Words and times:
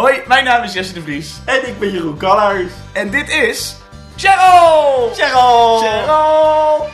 Hoi, 0.00 0.22
mijn 0.26 0.44
naam 0.44 0.62
is 0.62 0.72
Jesse 0.72 0.92
de 0.92 1.02
Vries. 1.02 1.36
En 1.44 1.68
ik 1.68 1.78
ben 1.78 1.90
Jeroen 1.90 2.16
Kallaars. 2.16 2.72
En 2.92 3.10
dit 3.10 3.28
is... 3.28 3.76
Cheryl! 4.16 5.10
Cheryl! 5.14 5.78
Cheryl! 5.78 6.88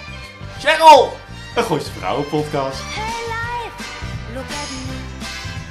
Cheryl! 0.58 1.12
Een 1.56 1.64
Gooise 1.64 1.90
Vrouwenpodcast. 1.92 2.80
Hey 2.82 3.22
life, 3.26 3.84
look 4.34 4.44
at 4.44 4.68
me. 4.86 4.94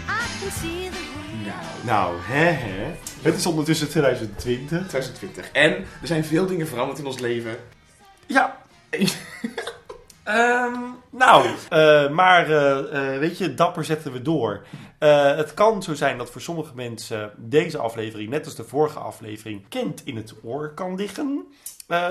I 0.07 0.41
can 0.41 0.51
see 0.51 0.89
the 0.89 0.97
rain. 1.43 1.85
Nou, 1.85 2.15
hè 2.21 2.45
hè. 2.45 2.95
Het 3.21 3.35
is 3.35 3.45
ondertussen 3.45 3.89
2020. 3.89 4.87
2020. 4.87 5.51
En 5.51 5.71
er 6.01 6.07
zijn 6.07 6.25
veel 6.25 6.45
dingen 6.45 6.67
veranderd 6.67 6.99
in 6.99 7.05
ons 7.05 7.19
leven. 7.19 7.57
Ja. 8.25 8.57
Ehm, 10.23 10.79
nou, 11.09 11.47
eh, 11.69 12.09
maar 12.09 12.49
eh, 12.49 13.13
eh, 13.13 13.19
weet 13.19 13.37
je, 13.37 13.53
dapper 13.53 13.83
zetten 13.83 14.11
we 14.11 14.21
door. 14.21 14.65
Het 14.99 15.53
kan 15.53 15.83
zo 15.83 15.93
zijn 15.93 16.17
dat 16.17 16.29
voor 16.29 16.41
sommige 16.41 16.75
mensen 16.75 17.31
deze 17.37 17.77
aflevering, 17.77 18.29
net 18.29 18.45
als 18.45 18.55
de 18.55 18.63
vorige 18.63 18.99
aflevering, 18.99 19.67
kind 19.69 20.05
in 20.05 20.15
het 20.15 20.33
oor 20.43 20.73
kan 20.73 20.95
liggen. 20.95 21.47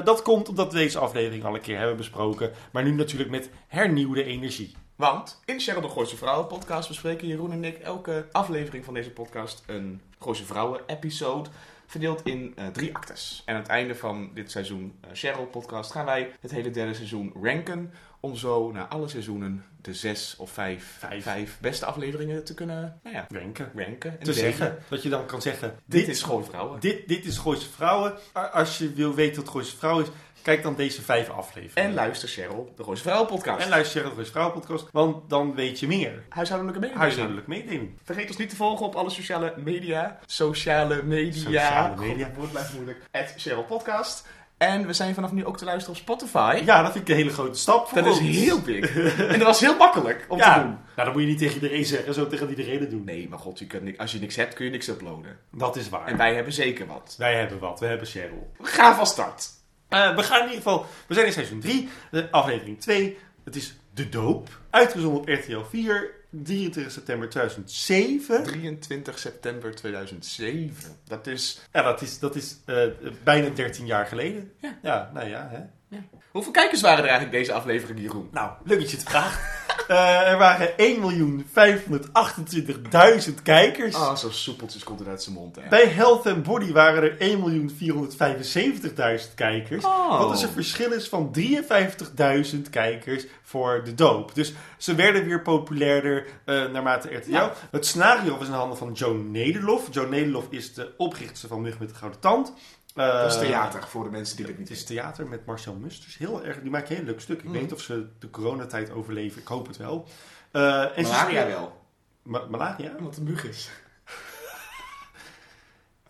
Dat 0.04 0.22
komt 0.22 0.48
omdat 0.48 0.72
we 0.72 0.78
deze 0.78 0.98
aflevering 0.98 1.44
al 1.44 1.54
een 1.54 1.60
keer 1.60 1.78
hebben 1.78 1.96
besproken, 1.96 2.50
maar 2.72 2.82
nu 2.82 2.92
natuurlijk 2.92 3.30
met 3.30 3.50
hernieuwde 3.68 4.24
energie. 4.24 4.74
Want 4.96 5.40
in 5.44 5.60
Cheryl 5.60 5.80
de 5.80 5.88
Gooise 5.88 6.16
Vrouwen 6.16 6.46
podcast 6.46 6.88
bespreken 6.88 7.28
Jeroen 7.28 7.52
en 7.52 7.64
ik 7.64 7.78
elke 7.78 8.26
aflevering 8.32 8.84
van 8.84 8.94
deze 8.94 9.10
podcast 9.10 9.62
een 9.66 10.00
Gooise 10.18 10.44
Vrouwen 10.44 10.80
episode. 10.86 11.48
Verdeeld 11.90 12.20
in 12.24 12.52
eh, 12.56 12.66
drie 12.66 12.94
actes. 12.94 13.42
En 13.44 13.54
aan 13.54 13.60
het 13.60 13.70
einde 13.70 13.94
van 13.94 14.30
dit 14.34 14.50
seizoen 14.50 14.94
uh, 15.04 15.10
Cheryl 15.12 15.46
podcast 15.46 15.90
gaan 15.90 16.04
wij 16.04 16.30
het 16.40 16.50
hele 16.50 16.70
derde 16.70 16.94
seizoen 16.94 17.32
ranken. 17.42 17.92
Om 18.20 18.36
zo 18.36 18.72
na 18.72 18.86
alle 18.88 19.08
seizoenen 19.08 19.64
de 19.80 19.94
zes 19.94 20.34
of 20.38 20.50
vijf, 20.50 20.96
Vijf. 20.98 21.22
vijf 21.22 21.58
beste 21.60 21.84
afleveringen 21.84 22.44
te 22.44 22.54
kunnen 22.54 23.00
nou 23.02 23.16
ja, 23.16 23.26
Wenken. 23.28 23.70
ranken. 23.74 24.18
En 24.18 24.24
Te 24.24 24.32
zeggen. 24.32 24.78
Dat 24.88 25.02
je 25.02 25.08
dan 25.08 25.26
kan 25.26 25.42
zeggen, 25.42 25.78
Dit 25.84 26.08
is 26.08 26.22
gewoon 26.22 26.44
vrouwen. 26.44 26.80
Dit, 26.80 27.08
dit 27.08 27.24
is 27.24 27.38
Gooise 27.38 27.70
Vrouwen. 27.70 28.14
Als 28.52 28.78
je 28.78 28.92
wil 28.92 29.14
weten 29.14 29.42
wat 29.42 29.50
Gooise 29.50 29.76
Vrouwen 29.76 30.04
is, 30.04 30.10
kijk 30.42 30.62
dan 30.62 30.74
deze 30.74 31.02
vijf 31.02 31.28
afleveringen. 31.28 31.90
En 31.90 31.94
luister 31.94 32.28
Cheryl, 32.28 32.72
de 32.76 32.84
Gooise 32.84 33.02
Vrouwen 33.02 33.28
podcast. 33.28 33.64
En 33.64 33.68
luister 33.68 34.00
naar 34.00 34.08
de 34.08 34.14
Gooise 34.14 34.30
Vrouwen 34.30 34.60
podcast, 34.60 34.86
want 34.92 35.30
dan 35.30 35.54
weet 35.54 35.80
je 35.80 35.86
meer. 35.86 36.22
Huishoudelijke 36.28 36.80
mededeling. 36.80 37.06
Huishoudelijk 37.06 37.46
meedeling. 37.46 37.98
Vergeet 38.04 38.28
ons 38.28 38.36
niet 38.36 38.50
te 38.50 38.56
volgen 38.56 38.86
op 38.86 38.94
alle 38.94 39.10
sociale 39.10 39.54
media. 39.56 40.18
Sociale 40.26 41.02
media. 41.02 41.42
Sociale 41.42 41.96
media. 41.96 42.12
God, 42.12 42.26
het 42.26 42.36
woord 42.36 42.50
blijft 42.50 42.74
moeilijk. 42.74 42.98
At 43.12 43.34
Cheryl 43.36 43.64
Podcast. 43.64 44.26
En 44.60 44.86
we 44.86 44.92
zijn 44.92 45.14
vanaf 45.14 45.32
nu 45.32 45.44
ook 45.44 45.56
te 45.56 45.64
luisteren 45.64 45.96
op 45.96 46.02
Spotify. 46.02 46.62
Ja, 46.64 46.82
dat 46.82 46.92
vind 46.92 47.04
ik 47.04 47.10
een 47.10 47.20
hele 47.20 47.32
grote 47.32 47.58
stap 47.58 47.88
voor 47.88 48.02
Dat 48.02 48.20
is 48.20 48.36
heel 48.36 48.60
big. 48.60 48.96
en 49.32 49.38
dat 49.38 49.42
was 49.42 49.60
heel 49.60 49.76
makkelijk 49.76 50.26
om 50.28 50.38
ja. 50.38 50.54
te 50.54 50.60
doen. 50.60 50.70
Nou, 50.70 51.08
dat 51.08 51.12
moet 51.12 51.22
je 51.22 51.28
niet 51.28 51.38
tegen 51.38 51.54
iedereen 51.54 51.84
zeggen, 51.84 52.14
zo 52.14 52.26
tegen 52.26 52.48
iedereen 52.48 52.88
doen. 52.88 53.04
Nee, 53.04 53.28
maar 53.28 53.38
god, 53.38 53.58
je 53.58 53.66
kunt, 53.66 53.98
als 53.98 54.12
je 54.12 54.18
niks 54.18 54.36
hebt, 54.36 54.54
kun 54.54 54.64
je 54.64 54.70
niks 54.70 54.88
uploaden. 54.88 55.38
Dat 55.52 55.76
is 55.76 55.88
waar. 55.88 56.06
En 56.06 56.16
wij 56.16 56.34
hebben 56.34 56.52
zeker 56.52 56.86
wat. 56.86 57.14
Wij 57.18 57.34
hebben 57.34 57.58
wat, 57.58 57.80
we 57.80 57.86
hebben 57.86 58.06
Cheryl. 58.06 58.52
Gaan 58.62 58.94
van 58.94 59.06
start. 59.06 59.48
Eh, 59.90 60.16
we 60.16 60.22
gaan 60.22 60.38
in 60.38 60.48
ieder 60.48 60.62
geval, 60.62 60.86
we 61.06 61.14
zijn 61.14 61.26
in 61.26 61.32
seizoen 61.32 61.60
3, 61.60 61.88
aflevering 62.30 62.80
2. 62.80 63.18
Het 63.44 63.56
is 63.56 63.76
De 63.94 64.08
Doop. 64.08 64.48
Uitgezonden 64.70 65.20
op 65.20 65.28
RTL 65.28 65.60
4, 65.70 66.10
23 66.30 66.92
september 66.92 67.28
2007. 67.28 68.42
23 68.42 69.18
september 69.18 69.74
2007. 69.74 70.96
Dat 71.04 71.26
is... 71.26 71.60
Ja, 71.72 71.82
dat 71.82 72.02
is, 72.02 72.18
dat 72.18 72.36
is 72.36 72.56
eh, 72.66 72.84
bijna 73.24 73.48
13 73.48 73.86
jaar 73.86 74.06
geleden. 74.06 74.52
Ja. 74.60 74.78
ja 74.82 75.10
nou 75.14 75.28
ja, 75.28 75.48
hè. 75.50 75.98
Hoeveel 76.30 76.52
kijkers 76.52 76.80
waren 76.80 77.04
er 77.04 77.10
eigenlijk 77.10 77.38
deze 77.38 77.52
aflevering, 77.52 78.00
Jeroen? 78.00 78.28
Nou, 78.32 78.52
leuk 78.64 78.80
dat 78.80 78.90
je 78.90 78.96
het 78.96 79.08
vraagt. 79.08 79.59
Eh, 79.88 80.30
er 80.30 80.38
waren 80.38 80.68
1.528.000 80.76 83.42
kijkers. 83.42 83.94
Ah, 83.94 84.16
zo 84.16 84.30
soepeltjes 84.30 84.84
komt 84.84 84.98
het 84.98 85.08
uit 85.08 85.22
zijn 85.22 85.34
mond, 85.34 85.56
hè. 85.56 85.68
Bij 85.68 85.86
Health 85.86 86.26
and 86.26 86.42
Body 86.42 86.72
waren 86.72 87.02
er 87.02 87.16
1.475.000 87.18 89.34
kijkers. 89.34 89.84
Oh. 89.84 90.18
Wat 90.18 90.30
dus 90.30 90.42
een 90.42 90.48
verschil 90.48 90.92
is 90.92 91.08
van 91.08 91.34
53.000 91.38 92.70
kijkers 92.70 93.26
voor 93.42 93.82
de 93.84 93.94
doop. 93.94 94.34
Dus 94.34 94.52
ze 94.78 94.94
werden 94.94 95.24
weer 95.24 95.42
populairder 95.42 96.26
eh, 96.44 96.66
naarmate 96.66 97.14
RTL. 97.14 97.30
Ja. 97.30 97.52
Het 97.70 97.86
scenario 97.86 98.38
was 98.38 98.46
in 98.46 98.52
handen 98.52 98.78
van 98.78 98.92
Joan 98.92 99.30
Nederlof. 99.30 99.88
Joan 99.90 100.10
Nederlof 100.10 100.46
is 100.50 100.74
de 100.74 100.92
oprichter 100.96 101.48
van 101.48 101.60
Mug 101.60 101.78
met 101.78 101.88
de 101.88 101.94
Gouden 101.94 102.20
Tand. 102.20 102.52
Eh, 102.94 103.20
Dat 103.22 103.32
is 103.32 103.38
theater, 103.38 103.82
voor 103.88 104.04
de 104.04 104.10
mensen 104.10 104.36
die 104.36 104.46
het 104.46 104.58
niet 104.58 104.68
Het 104.68 104.76
is 104.76 104.84
theater 104.84 105.28
met 105.28 105.46
Marcel 105.46 105.74
Musters. 105.74 106.18
Heel 106.18 106.44
erg, 106.44 106.60
die 106.60 106.70
maakt 106.70 106.90
een 106.90 106.96
heel 106.96 107.04
leuk 107.04 107.20
stuk. 107.20 107.38
Ik 107.38 107.44
Mm. 107.44 107.52
weet 107.52 107.60
niet 107.62 107.72
of 107.72 107.80
ze 107.80 108.06
de 108.18 108.30
coronatijd 108.30 108.90
overleven. 108.90 109.40
Ik 109.40 109.46
hoop 109.48 109.66
het 109.66 109.76
wel. 109.76 110.08
Eh, 110.50 110.98
en 110.98 111.02
Malaria 111.02 111.46
wel. 111.46 111.78
Ma- 112.22 112.46
malaria? 112.50 112.90
Omdat 112.98 113.14
het 113.14 113.16
een 113.16 113.24
mug 113.32 113.44
is. 113.44 113.70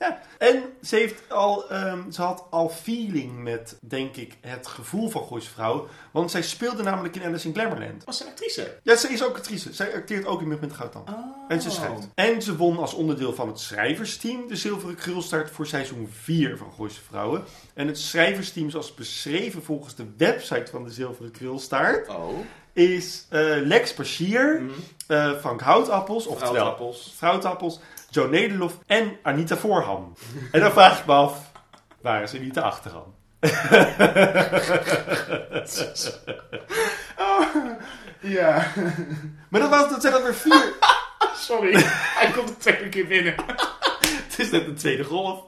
Ja. 0.01 0.21
En 0.39 0.63
ze, 0.83 0.97
heeft 0.97 1.23
al, 1.33 1.71
ehm, 1.71 2.11
ze 2.11 2.23
had 2.23 2.45
al 2.51 2.69
feeling 2.69 3.43
met, 3.43 3.77
denk 3.81 4.17
ik, 4.17 4.37
het 4.41 4.67
gevoel 4.67 5.09
van 5.09 5.25
Gooise 5.27 5.51
Vrouw. 5.51 5.89
Want 6.11 6.31
zij 6.31 6.43
speelde 6.43 6.83
namelijk 6.83 7.17
in 7.17 7.23
Alice 7.25 7.47
in 7.49 7.55
Glamourland. 7.55 8.05
Was 8.05 8.17
ze 8.17 8.25
een 8.25 8.31
actrice? 8.31 8.79
Ja, 8.83 8.97
ze 8.97 9.09
is 9.09 9.25
ook 9.25 9.37
actrice. 9.37 9.73
Zij 9.73 9.95
acteert 9.95 10.27
ook 10.27 10.41
in 10.41 10.49
Mug 10.49 10.61
met 10.61 10.73
Tand. 10.93 11.09
En 11.49 11.63
ze 11.63 11.71
schrijft. 11.71 12.09
En 12.15 12.43
ze 12.43 12.57
won 12.57 12.79
als 12.79 12.95
onderdeel 12.95 13.35
van 13.35 13.49
het 13.49 13.61
schrijversteam 13.61 14.49
de 14.49 14.57
Zilveren 14.57 14.95
Krulstaart 14.95 15.51
voor 15.51 15.67
seizoen 15.67 16.09
4 16.21 16.57
van 16.59 16.73
Gooise 16.77 17.01
Vrouwen. 17.09 17.45
En 17.75 17.87
het 17.87 17.99
schrijversteam, 17.99 18.71
zoals 18.71 18.95
beschreven 18.95 19.63
volgens 19.63 19.95
de 19.95 20.07
website 20.17 20.71
van 20.71 20.85
de 20.85 20.91
Zilveren 20.91 21.31
Krulstaart, 21.31 22.09
Oh. 22.09 22.39
is 22.73 23.27
eh, 23.29 23.41
Lex 23.63 23.95
Paschier, 23.95 24.61
Mhm. 24.63 24.73
eh, 25.07 25.33
Frank 25.41 25.61
Houtappels, 25.61 26.27
oftewel 26.27 26.53
Fruitappels. 26.53 27.15
Fruitappels, 27.17 27.81
Joe 28.11 28.29
Nederlof 28.29 28.79
en 28.87 29.17
Anita 29.23 29.57
Voorham. 29.57 30.13
en 30.53 30.61
dan 30.61 30.73
vraag 30.73 30.99
ik 31.01 31.07
me 31.07 31.13
af, 31.13 31.51
waar 32.01 32.23
is 32.23 32.35
Anita 32.35 32.61
Achterham? 32.61 33.15
Ja. 38.21 38.73
Maar 39.49 39.61
dat, 39.61 39.71
was, 39.71 39.91
dat 39.91 40.01
zijn 40.01 40.13
dan 40.13 40.23
weer 40.23 40.35
vier. 40.35 40.73
Sorry, 41.49 41.73
hij 41.93 42.31
komt 42.31 42.49
de 42.49 42.57
tweede 42.57 42.89
keer 42.89 43.07
binnen. 43.07 43.35
het 44.29 44.39
is 44.39 44.51
net 44.51 44.67
een 44.67 44.75
tweede 44.75 45.05
golf. 45.05 45.41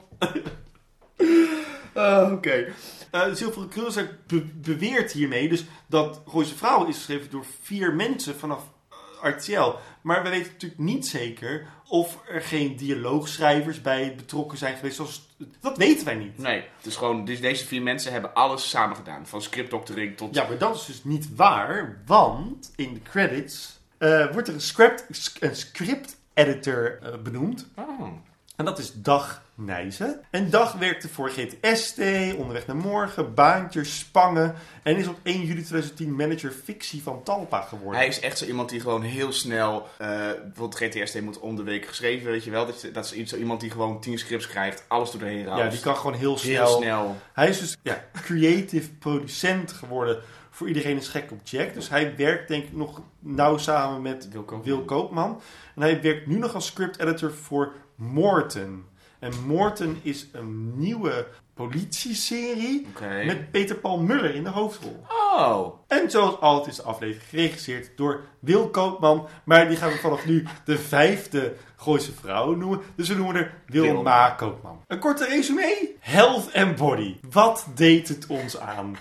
Oh, 1.93 2.29
Oké. 2.31 2.73
Eh, 3.11 3.23
de 3.23 3.35
Zilveren 3.35 3.69
Krulstaart 3.69 4.27
be- 4.27 4.45
beweert 4.53 5.11
hiermee 5.11 5.49
dus 5.49 5.65
dat 5.87 6.21
Gooise 6.27 6.55
Vrouwen 6.57 6.87
is 6.87 6.95
geschreven 6.95 7.29
door 7.29 7.45
vier 7.63 7.93
mensen 7.93 8.35
vanaf 8.39 8.61
eh, 9.21 9.29
RTL. 9.29 9.71
Maar 10.01 10.23
we 10.23 10.29
weten 10.29 10.51
natuurlijk 10.51 10.81
niet 10.81 11.07
zeker 11.07 11.67
of 11.93 12.19
er 12.27 12.41
geen 12.41 12.75
dialoogschrijvers 12.75 13.81
bij 13.81 14.15
betrokken 14.15 14.57
zijn 14.57 14.75
geweest. 14.75 14.95
Zoals, 14.95 15.29
dat 15.59 15.77
weten 15.77 16.05
wij 16.05 16.15
niet. 16.15 16.37
Nee, 16.37 16.63
het 16.77 16.85
is 16.85 16.95
gewoon, 16.95 17.25
dus 17.25 17.41
deze 17.41 17.65
vier 17.65 17.81
mensen 17.81 18.11
hebben 18.11 18.33
alles 18.33 18.69
samen 18.69 18.95
gedaan. 18.95 19.27
Van 19.27 19.41
scriptdoctoring 19.41 20.17
tot... 20.17 20.35
Ja, 20.35 20.47
maar 20.47 20.57
dat 20.57 20.75
is 20.75 20.85
dus 20.85 21.03
niet 21.03 21.35
waar, 21.35 22.01
want 22.05 22.71
in 22.75 22.93
de 22.93 23.01
credits 23.01 23.79
eh, 23.97 24.31
wordt 24.31 24.47
er 24.47 24.53
een 24.53 24.61
script, 24.61 25.05
een 25.39 25.55
script 25.55 26.17
editor 26.33 26.99
eh, 27.01 27.17
benoemd. 27.19 27.67
Oh. 27.75 28.11
En 28.55 28.65
dat 28.65 28.79
is 28.79 28.93
Dag 28.93 29.41
Nijzen. 29.55 30.21
En 30.29 30.49
Dag 30.49 30.73
werkte 30.73 31.09
voor 31.09 31.29
GTST, 31.29 31.99
Onderweg 32.37 32.67
naar 32.67 32.75
Morgen, 32.75 33.33
Baantjes, 33.33 33.99
Spangen. 33.99 34.55
En 34.83 34.97
is 34.97 35.07
op 35.07 35.19
1 35.23 35.45
juli 35.45 35.61
2010 35.63 36.15
manager 36.15 36.51
fictie 36.51 37.03
van 37.03 37.23
Talpa 37.23 37.61
geworden. 37.61 37.99
Hij 37.99 38.07
is 38.07 38.19
echt 38.19 38.37
zo 38.37 38.45
iemand 38.45 38.69
die 38.69 38.79
gewoon 38.79 39.01
heel 39.01 39.31
snel... 39.31 39.87
eh 39.97 40.07
bijvoorbeeld 40.43 40.75
GTSD 40.75 41.21
moet 41.21 41.39
om 41.39 41.55
de 41.55 41.63
week 41.63 41.85
geschreven, 41.85 42.31
weet 42.31 42.43
je 42.43 42.51
wel. 42.51 42.65
Dat, 42.65 42.87
dat 42.93 43.13
is 43.13 43.29
zo 43.29 43.37
iemand 43.37 43.59
die 43.61 43.71
gewoon 43.71 43.99
tien 43.99 44.17
scripts 44.17 44.47
krijgt, 44.47 44.85
alles 44.87 45.11
door 45.11 45.19
de 45.19 45.25
heen 45.25 45.45
raast. 45.45 45.61
ja, 45.61 45.69
die 45.69 45.79
kan 45.79 45.95
gewoon 45.95 46.13
heel 46.13 46.37
snel. 46.37 46.67
heel 46.67 46.77
snel. 46.77 47.15
Hij 47.33 47.49
is 47.49 47.59
dus 47.59 47.77
ja, 47.81 48.03
creative 48.13 48.91
producent 48.91 49.71
geworden. 49.71 50.21
Voor 50.53 50.67
iedereen 50.67 50.97
is 50.97 51.07
gek 51.07 51.31
op 51.31 51.39
Jack. 51.43 51.73
Dus 51.73 51.89
hij 51.89 52.15
werkt 52.15 52.47
denk 52.47 52.63
ik 52.63 52.73
nog 52.73 53.01
nauw 53.19 53.57
samen 53.57 54.01
met 54.01 54.29
Wil 54.29 54.43
Koopman. 54.43 54.65
Wil 54.65 54.85
Koopman. 54.85 55.41
En 55.75 55.81
hij 55.81 56.01
werkt 56.01 56.27
nu 56.27 56.37
nog 56.37 56.53
als 56.53 56.65
script 56.65 56.99
editor 56.99 57.33
voor 57.33 57.73
Morten. 57.95 58.85
En 59.19 59.31
Morten 59.45 59.99
is 60.01 60.27
een 60.31 60.79
nieuwe 60.79 61.27
politieserie 61.53 62.87
Oké. 62.89 63.23
met 63.25 63.51
Peter 63.51 63.75
Paul 63.75 63.99
Muller 63.99 64.35
in 64.35 64.43
de 64.43 64.49
hoofdrol. 64.49 65.05
Oh. 65.35 65.67
En 65.87 66.11
zoals 66.11 66.39
altijd 66.39 66.67
is 66.67 66.75
de 66.75 66.83
aflevering 66.83 67.29
geregisseerd 67.29 67.91
door 67.95 68.23
Wil 68.39 68.69
Koopman. 68.69 69.27
Maar 69.43 69.67
die 69.67 69.77
gaan 69.77 69.91
we 69.91 69.97
vanaf 69.97 70.25
nu 70.25 70.45
de 70.65 70.77
vijfde 70.77 71.53
Gooise 71.75 72.11
vrouw 72.13 72.55
noemen. 72.55 72.81
Dus 72.95 73.07
we 73.07 73.15
noemen 73.15 73.35
er 73.35 73.53
Wilma 73.65 73.91
Wilma. 73.93 74.29
Koopman. 74.29 74.81
Een 74.87 74.99
korte 74.99 75.25
resume. 75.25 75.91
Health 75.99 76.53
and 76.53 76.75
Body. 76.75 77.15
Wat 77.29 77.67
deed 77.75 78.07
het 78.07 78.25
ons 78.27 78.59
aan? 78.59 78.97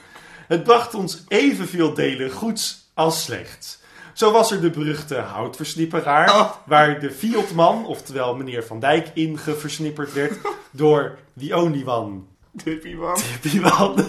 Het 0.53 0.65
bracht 0.65 0.95
ons 0.95 1.25
evenveel 1.29 1.95
delen 1.95 2.31
goeds 2.31 2.91
als 2.95 3.23
slechts. 3.23 3.79
Zo 4.13 4.33
was 4.33 4.51
er 4.51 4.61
de 4.61 4.71
beruchte 4.71 5.15
houtversnipperaar, 5.15 6.29
Oh. 6.41 6.53
waar 6.67 7.01
de 7.01 7.11
Fiatman, 7.11 7.87
oftewel 7.87 8.35
meneer 8.35 8.65
Van 8.65 8.81
Dijk, 8.81 9.11
in 9.15 9.39
geversnipperd 9.39 10.13
werd 10.13 10.33
door 10.71 11.19
the 11.39 11.57
only 11.57 11.87
one, 11.87 12.21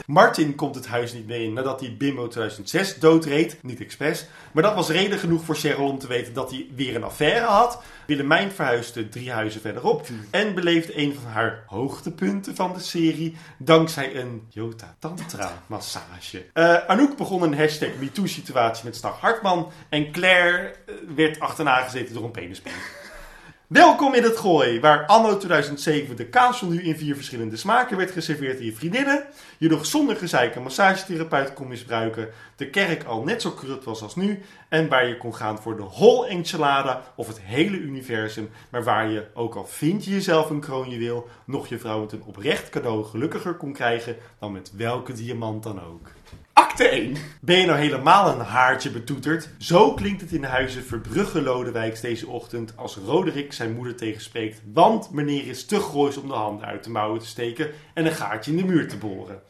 Martin 0.06 0.56
komt 0.56 0.76
het 0.76 0.88
huis 0.88 1.14
niet 1.14 1.28
meer 1.28 1.44
in 1.44 1.54
nadat 1.54 1.80
hij 1.80 1.96
Bimbo 1.98 2.28
2006 2.28 3.00
doodreed. 3.00 3.58
Niet 3.62 3.80
expres. 3.80 4.26
Maar 4.52 4.64
dat 4.64 4.76
was 4.76 4.90
reden 4.90 5.20
genoeg 5.20 5.44
voor 5.44 5.56
Cheryl 5.56 5.88
om 5.88 6.00
te 6.00 6.08
weten 6.08 6.34
dat 6.34 6.52
hij 6.52 6.68
weer 6.76 6.96
een 6.96 7.04
affaire 7.04 7.46
had. 7.46 7.84
Willemijn 8.08 8.52
verhuisde 8.52 9.10
drie 9.10 9.32
huizen 9.32 9.62
verderop. 9.62 10.08
En 10.30 10.56
beleefde 10.56 10.98
een 10.98 11.16
van 11.22 11.32
haar 11.32 11.64
hoogtepunten 11.68 12.56
van 12.56 12.74
de 12.74 12.80
serie. 12.80 13.36
Dankzij 13.58 14.16
een 14.16 14.46
Jota 14.50 14.96
Tantra 15.00 15.64
massage. 15.68 16.46
Eh, 16.54 16.76
Anouk 16.88 17.18
begon 17.18 17.42
een 17.42 17.58
hashtag 17.58 17.90
MeToo 18.00 18.26
situatie 18.26 18.86
met 18.86 18.96
Stag 18.96 19.20
Hartman. 19.20 19.72
En 19.90 20.12
Claire 20.12 20.76
eh, 20.86 20.96
werd 21.16 21.40
achterna 21.40 21.82
gezeten 21.82 22.14
door 22.14 22.24
een 22.24 22.32
penispen. 22.32 22.72
Welkom 23.74 24.14
in 24.14 24.24
het 24.24 24.38
Gooi, 24.38 24.80
waar 24.80 25.06
anno 25.06 25.38
2007 25.38 26.16
de 26.16 26.26
kaasfondue 26.26 26.84
in 26.84 26.98
vier 26.98 27.16
verschillende 27.16 27.58
smaken 27.58 27.98
werd 27.98 28.12
geserveerd 28.12 28.58
aan 28.58 28.66
je 28.66 28.74
vriendinnen. 28.74 29.26
Je 29.58 29.70
nog 29.70 29.86
zonder 29.86 30.16
gezeik 30.16 30.56
een 30.56 30.64
massagetherapeut 30.64 31.54
kon 31.54 31.68
misbruiken. 31.68 32.30
De 32.56 32.70
kerk 32.70 33.04
al 33.04 33.24
net 33.24 33.42
zo 33.42 33.52
corrupt 33.52 33.84
was 33.84 34.02
als 34.02 34.16
nu. 34.16 34.42
En 34.70 34.90
waar 34.90 35.08
je 35.08 35.18
kon 35.18 35.36
gaan 35.36 35.60
voor 35.60 35.76
de 35.76 35.84
whole 35.84 36.28
enchilada 36.28 37.02
of 37.16 37.28
het 37.28 37.42
hele 37.42 37.78
universum. 37.78 38.50
Maar 38.70 38.84
waar 38.84 39.10
je, 39.10 39.26
ook 39.34 39.56
al 39.56 39.66
vind 39.66 40.06
je 40.06 40.12
jezelf 40.12 40.50
een 40.50 40.60
kroonjuweel, 40.60 41.28
nog 41.46 41.68
je 41.68 41.80
vrouw 41.80 42.00
met 42.00 42.12
een 42.12 42.24
oprecht 42.24 42.70
cadeau 42.70 43.04
gelukkiger 43.04 43.54
kon 43.54 43.74
krijgen 43.74 44.16
dan 44.40 44.52
met 44.52 44.72
welke 44.76 45.14
diamant 45.14 45.64
dan 45.64 45.82
ook. 45.82 46.10
Acte 46.74 46.88
1. 46.88 47.16
Ben 47.42 47.60
je 47.60 47.66
nou 47.66 47.80
helemaal 47.80 48.34
een 48.34 48.46
haartje 48.46 48.90
betoeterd? 48.90 49.50
Zo 49.58 49.94
klinkt 49.94 50.22
het 50.22 50.32
in 50.32 50.42
de 50.42 50.48
huizen 50.48 50.84
Verbrugge 50.84 51.42
Lodewijks 51.42 52.02
deze 52.02 52.28
ochtend 52.28 52.74
als 52.76 52.98
Roderick 53.06 53.54
zijn 53.54 53.74
moeder 53.74 53.96
tegenspreekt. 53.96 54.62
Want 54.74 55.12
meneer 55.12 55.48
is 55.48 55.66
te 55.66 55.80
groois 55.80 56.18
om 56.18 56.28
de 56.28 56.34
handen 56.34 56.66
uit 56.66 56.84
de 56.84 56.90
mouwen 56.90 57.20
te 57.20 57.26
steken 57.26 57.72
en 57.94 58.06
een 58.06 58.12
gaatje 58.12 58.52
in 58.52 58.58
de 58.58 58.66
muur 58.66 58.88
te 58.88 58.98
boren. 58.98 59.42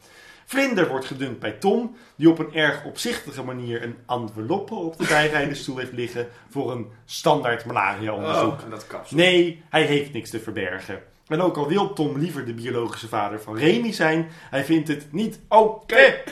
Vlinder 0.44 0.88
wordt 0.88 1.06
gedumpt 1.06 1.40
bij 1.40 1.52
Tom, 1.52 1.96
die 2.16 2.30
op 2.30 2.38
een 2.38 2.54
erg 2.54 2.84
opzichtige 2.84 3.42
manier 3.42 3.82
een 3.82 3.96
enveloppe 4.06 4.74
op 4.74 4.98
de 4.98 5.06
bijrijdenstoel 5.06 5.76
heeft 5.76 5.92
liggen 5.92 6.28
voor 6.50 6.72
een 6.72 6.86
standaard 7.04 7.64
malaria-onderzoek. 7.64 8.52
Oh, 8.52 8.64
en 8.64 8.70
dat 8.70 8.86
kapsel. 8.86 9.16
Nee, 9.16 9.62
hij 9.70 9.82
heeft 9.82 10.12
niks 10.12 10.30
te 10.30 10.40
verbergen. 10.40 11.02
En 11.28 11.40
ook 11.40 11.56
al 11.56 11.68
wil 11.68 11.92
Tom 11.92 12.18
liever 12.18 12.44
de 12.44 12.54
biologische 12.54 13.08
vader 13.08 13.40
van 13.40 13.56
Remy 13.56 13.92
zijn, 13.92 14.28
hij 14.50 14.64
vindt 14.64 14.88
het 14.88 15.12
niet 15.12 15.40
oké 15.48 16.22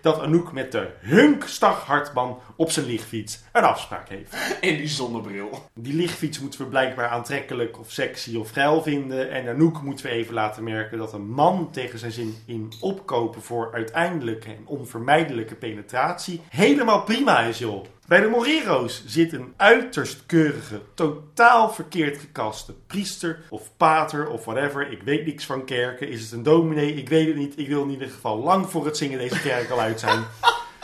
dat 0.00 0.20
Anouk 0.20 0.52
met 0.52 0.72
de 0.72 0.90
hunkstag 1.00 1.84
Hartman 1.84 2.38
op 2.56 2.70
zijn 2.70 2.86
lichtfiets 2.86 3.42
een 3.52 3.62
afspraak 3.62 4.08
heeft. 4.08 4.34
En 4.60 4.76
die 4.76 4.88
zonnebril. 4.88 5.66
Die 5.74 5.94
lichtfiets 5.94 6.40
moeten 6.40 6.60
we 6.60 6.66
blijkbaar 6.66 7.08
aantrekkelijk 7.08 7.78
of 7.78 7.90
sexy 7.90 8.36
of 8.36 8.50
geil 8.50 8.82
vinden. 8.82 9.30
En 9.30 9.48
Anouk 9.48 9.82
moeten 9.82 10.06
we 10.06 10.12
even 10.12 10.34
laten 10.34 10.64
merken 10.64 10.98
dat 10.98 11.12
een 11.12 11.28
man 11.28 11.70
tegen 11.70 11.98
zijn 11.98 12.12
zin 12.12 12.34
in 12.46 12.72
opkopen 12.80 13.42
voor 13.42 13.72
uiteindelijke 13.72 14.48
en 14.48 14.66
onvermijdelijke 14.66 15.54
penetratie 15.54 16.40
helemaal 16.48 17.02
prima 17.02 17.40
is 17.40 17.58
joh. 17.58 17.84
Bij 18.10 18.20
de 18.20 18.28
Morero's 18.28 19.04
zit 19.06 19.32
een 19.32 19.54
uiterst 19.56 20.26
keurige, 20.26 20.80
totaal 20.94 21.70
verkeerd 21.70 22.18
gekaste 22.18 22.74
priester 22.86 23.38
of 23.48 23.70
pater 23.76 24.28
of 24.28 24.44
whatever. 24.44 24.92
Ik 24.92 25.02
weet 25.02 25.26
niks 25.26 25.46
van 25.46 25.64
kerken. 25.64 26.08
Is 26.08 26.22
het 26.22 26.32
een 26.32 26.42
dominee? 26.42 26.94
Ik 26.94 27.08
weet 27.08 27.26
het 27.26 27.36
niet. 27.36 27.58
Ik 27.58 27.68
wil 27.68 27.82
in 27.82 27.90
ieder 27.90 28.08
geval 28.08 28.38
lang 28.38 28.66
voor 28.70 28.84
het 28.84 28.96
zingen 28.96 29.18
deze 29.18 29.40
kerk 29.40 29.70
al 29.70 29.80
uit 29.80 30.00
zijn. 30.00 30.24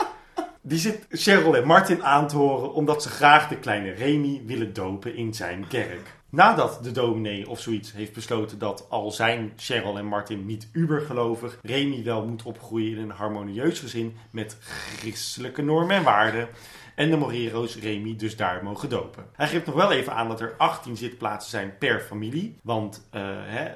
Die 0.61 0.79
zit 0.79 1.05
Cheryl 1.09 1.55
en 1.55 1.65
Martin 1.65 2.03
aan 2.03 2.27
te 2.27 2.35
horen 2.35 2.73
omdat 2.73 3.03
ze 3.03 3.09
graag 3.09 3.47
de 3.47 3.57
kleine 3.57 3.91
Remy 3.91 4.41
willen 4.45 4.73
dopen 4.73 5.15
in 5.15 5.33
zijn 5.33 5.67
kerk. 5.67 6.15
Nadat 6.29 6.83
de 6.83 6.91
dominee 6.91 7.49
of 7.49 7.59
zoiets 7.59 7.91
heeft 7.91 8.13
besloten 8.13 8.59
dat 8.59 8.85
al 8.89 9.11
zijn 9.11 9.53
Cheryl 9.55 9.97
en 9.97 10.05
Martin 10.05 10.45
niet 10.45 10.69
ubergelovig, 10.71 11.59
Remy 11.61 12.03
wel 12.03 12.25
moet 12.25 12.43
opgroeien 12.43 12.97
in 12.97 13.03
een 13.03 13.09
harmonieus 13.09 13.79
gezin 13.79 14.17
met 14.31 14.57
christelijke 14.97 15.61
normen 15.61 15.95
en 15.95 16.03
waarden. 16.03 16.49
En 16.97 17.09
de 17.09 17.17
Morero's 17.17 17.75
Remy 17.75 18.15
dus 18.15 18.35
daar 18.35 18.63
mogen 18.63 18.89
dopen. 18.89 19.25
Hij 19.33 19.47
geeft 19.47 19.65
nog 19.65 19.75
wel 19.75 19.91
even 19.91 20.13
aan 20.13 20.27
dat 20.27 20.41
er 20.41 20.53
18 20.57 20.97
zitplaatsen 20.97 21.51
zijn 21.51 21.77
per 21.79 21.99
familie. 21.99 22.59
Want 22.63 23.07
eh, 23.11 23.21
hè, 23.45 23.71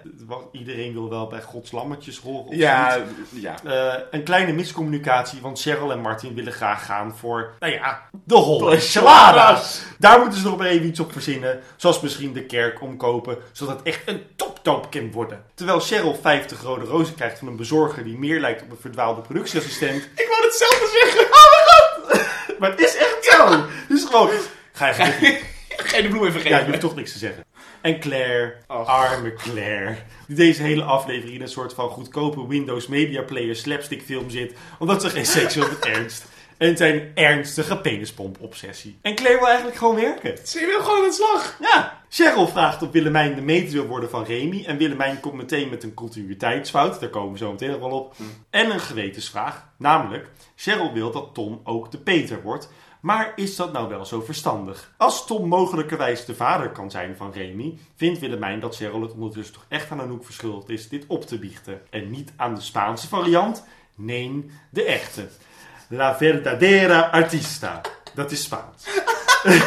iedereen 0.51 0.93
wil 0.93 1.09
wel 1.09 1.27
bij 1.27 1.41
Gods 1.41 1.71
lammetjes 1.71 2.17
horen. 2.17 2.45
of 2.45 2.53
zoiets. 2.53 2.61
Ja, 2.61 3.55
ja. 3.63 3.63
Eh, 3.63 4.01
een 4.11 4.23
kleine 4.23 4.51
miscommunicatie, 4.51 5.41
want 5.41 5.61
Cheryl 5.61 5.91
en 5.91 5.99
Martin 5.99 6.33
willen 6.33 6.53
graag 6.53 6.85
gaan 6.85 7.15
voor, 7.17 7.53
nou 7.59 7.73
ja, 7.73 8.01
de 8.23 8.35
holle 8.35 8.71
enchiladas. 8.71 9.81
Daar 9.99 10.19
moeten 10.19 10.39
ze 10.39 10.45
nog 10.45 10.57
maar 10.57 10.67
even 10.67 10.87
iets 10.87 10.99
op 10.99 11.11
verzinnen. 11.11 11.59
Zoals 11.75 12.01
misschien 12.01 12.33
de 12.33 12.45
kerk 12.45 12.81
omkopen, 12.81 13.37
zodat 13.51 13.77
het 13.77 13.87
echt 13.87 14.01
een 14.07 14.21
topdoop 14.35 14.91
kan 14.91 15.11
worden. 15.11 15.43
Terwijl 15.53 15.79
Cheryl 15.79 16.15
50 16.21 16.61
rode 16.61 16.85
rozen 16.85 17.15
krijgt 17.15 17.39
van 17.39 17.47
een 17.47 17.55
bezorger 17.55 18.03
die 18.03 18.17
meer 18.17 18.39
lijkt 18.39 18.61
op 18.61 18.71
een 18.71 18.77
verdwaalde 18.81 19.21
productieassistent. 19.21 20.09
Ik 20.15 20.27
wou 20.29 20.43
hetzelfde 20.43 20.99
zeggen. 21.01 21.29
Maar 22.59 22.69
het 22.71 22.79
is 22.79 22.95
echt 22.95 23.17
zo. 23.21 23.65
Is 23.89 24.03
gewoon, 24.05 24.29
ga 24.73 24.87
je 24.87 25.39
Geen 25.77 26.09
bloem 26.09 26.25
even 26.25 26.39
Ja, 26.43 26.47
je 26.47 26.53
geven. 26.53 26.65
hoeft 26.67 26.79
toch 26.79 26.95
niks 26.95 27.11
te 27.11 27.17
zeggen. 27.17 27.45
En 27.81 27.99
Claire, 27.99 28.55
arme 28.67 29.33
Claire, 29.33 29.95
die 30.27 30.35
deze 30.35 30.61
hele 30.61 30.83
aflevering 30.83 31.35
in 31.35 31.41
een 31.41 31.47
soort 31.49 31.73
van 31.73 31.89
goedkope 31.89 32.47
Windows 32.47 32.87
Media 32.87 33.21
Player 33.21 33.55
slapstick 33.55 34.01
film 34.01 34.29
zit, 34.29 34.53
omdat 34.79 35.01
ze 35.01 35.09
geen 35.09 35.25
seks 35.25 35.55
wil 35.55 35.67
met 35.67 35.85
ernst. 35.85 36.25
En 36.61 36.77
zijn 36.77 37.11
ernstige 37.13 37.77
penispomp-obsessie. 37.77 38.97
En 39.01 39.15
Claire 39.15 39.37
wil 39.37 39.47
eigenlijk 39.47 39.77
gewoon 39.77 39.95
werken. 39.95 40.47
Ze 40.47 40.65
wil 40.65 40.81
gewoon 40.81 41.03
aan 41.03 41.09
de 41.09 41.15
slag. 41.15 41.57
Ja, 41.59 42.03
Cheryl 42.09 42.47
vraagt 42.47 42.81
of 42.81 42.91
Willemijn 42.91 43.35
de 43.35 43.41
meter 43.41 43.73
wil 43.73 43.85
worden 43.85 44.09
van 44.09 44.23
Remy. 44.23 44.63
En 44.65 44.77
Willemijn 44.77 45.19
komt 45.19 45.33
meteen 45.33 45.69
met 45.69 45.83
een 45.83 45.93
continuïteitsfout. 45.93 46.99
Daar 46.99 47.09
komen 47.09 47.31
we 47.31 47.37
zo 47.37 47.51
meteen 47.51 47.69
nog 47.69 47.79
wel 47.79 47.89
op. 47.89 48.15
En 48.49 48.71
een 48.71 48.79
gewetensvraag. 48.79 49.67
Namelijk, 49.77 50.29
Cheryl 50.55 50.93
wil 50.93 51.11
dat 51.11 51.29
Tom 51.33 51.61
ook 51.63 51.91
de 51.91 51.97
Peter 51.97 52.41
wordt. 52.41 52.69
Maar 52.99 53.33
is 53.35 53.55
dat 53.55 53.73
nou 53.73 53.89
wel 53.89 54.05
zo 54.05 54.21
verstandig? 54.21 54.93
Als 54.97 55.25
Tom 55.25 55.47
mogelijkerwijs 55.47 56.25
de 56.25 56.35
vader 56.35 56.69
kan 56.69 56.91
zijn 56.91 57.15
van 57.15 57.31
Remy, 57.31 57.77
vindt 57.95 58.19
Willemijn 58.19 58.59
dat 58.59 58.75
Cheryl 58.75 59.01
het 59.01 59.13
ondertussen 59.13 59.53
toch 59.53 59.65
echt 59.67 59.91
aan 59.91 60.01
Anouk 60.01 60.25
verschuldigd 60.25 60.69
is 60.69 60.89
dit 60.89 61.03
op 61.07 61.25
te 61.25 61.39
biechten. 61.39 61.81
En 61.89 62.09
niet 62.09 62.31
aan 62.35 62.55
de 62.55 62.61
Spaanse 62.61 63.07
variant, 63.07 63.65
nee, 63.95 64.45
de 64.69 64.83
echte. 64.83 65.27
La 65.93 66.15
verdadera 66.15 67.09
artista. 67.11 67.81
Dat 68.13 68.31
is 68.31 68.43
Spaans. 68.43 68.83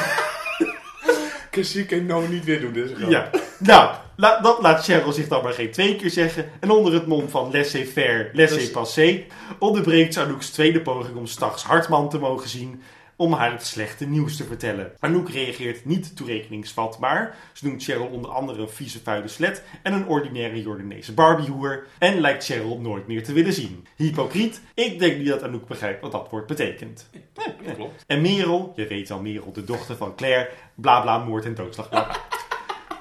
Cassie 1.50 1.84
kan 1.84 2.06
nou 2.06 2.28
niet 2.28 2.44
weer 2.44 2.60
doen, 2.60 2.72
dus. 2.72 2.90
Ja, 3.08 3.30
nou, 3.58 3.94
la- 4.16 4.40
dat 4.40 4.62
laat 4.62 4.84
Cheryl 4.84 5.12
zich 5.12 5.28
dan 5.28 5.42
maar 5.42 5.52
geen 5.52 5.70
twee 5.70 5.96
keer 5.96 6.10
zeggen. 6.10 6.50
En 6.60 6.70
onder 6.70 6.92
het 6.92 7.06
mom 7.06 7.28
van 7.28 7.50
laissez-faire, 7.52 8.30
laissez-passer... 8.32 9.24
onderbreekt 9.58 10.16
Anouk's 10.16 10.50
tweede 10.50 10.80
poging 10.80 11.16
om 11.16 11.26
Stags 11.26 11.62
Hartman 11.62 12.08
te 12.08 12.18
mogen 12.18 12.48
zien... 12.48 12.82
om 13.16 13.32
haar 13.32 13.52
het 13.52 13.66
slechte 13.66 14.06
nieuws 14.06 14.37
te 14.37 14.44
vertellen. 14.44 14.93
Anouk 14.99 15.31
reageert 15.31 15.84
niet 15.84 16.16
toerekeningsvatbaar. 16.16 17.37
Ze 17.52 17.66
noemt 17.66 17.82
Cheryl 17.82 18.06
onder 18.06 18.31
andere 18.31 18.62
een 18.62 18.69
vieze 18.69 19.00
vuile 19.02 19.28
slet... 19.28 19.62
en 19.82 19.93
een 19.93 20.06
ordinaire 20.06 20.62
Jordaanese 20.62 21.14
Barbiehoer... 21.14 21.86
en 21.98 22.20
lijkt 22.20 22.44
Cheryl 22.44 22.81
nooit 22.81 23.06
meer 23.06 23.24
te 23.24 23.32
willen 23.32 23.53
zien. 23.53 23.86
Hypocriet, 23.96 24.60
ik 24.74 24.98
denk 24.98 25.19
niet 25.19 25.29
dat 25.29 25.43
Anouk 25.43 25.67
begrijpt 25.67 26.00
wat 26.00 26.12
dat 26.12 26.29
woord 26.31 26.46
betekent. 26.46 27.08
Dat 27.32 27.74
klopt. 27.74 28.05
En 28.06 28.20
Merel, 28.20 28.72
je 28.77 28.86
weet 28.86 29.10
al 29.10 29.20
Merel, 29.20 29.53
de 29.53 29.65
dochter 29.65 29.96
van 29.96 30.15
Claire, 30.15 30.50
bla 30.74 31.00
bla, 31.00 31.19
moord 31.19 31.44
en 31.44 31.55
doodslag. 31.55 31.88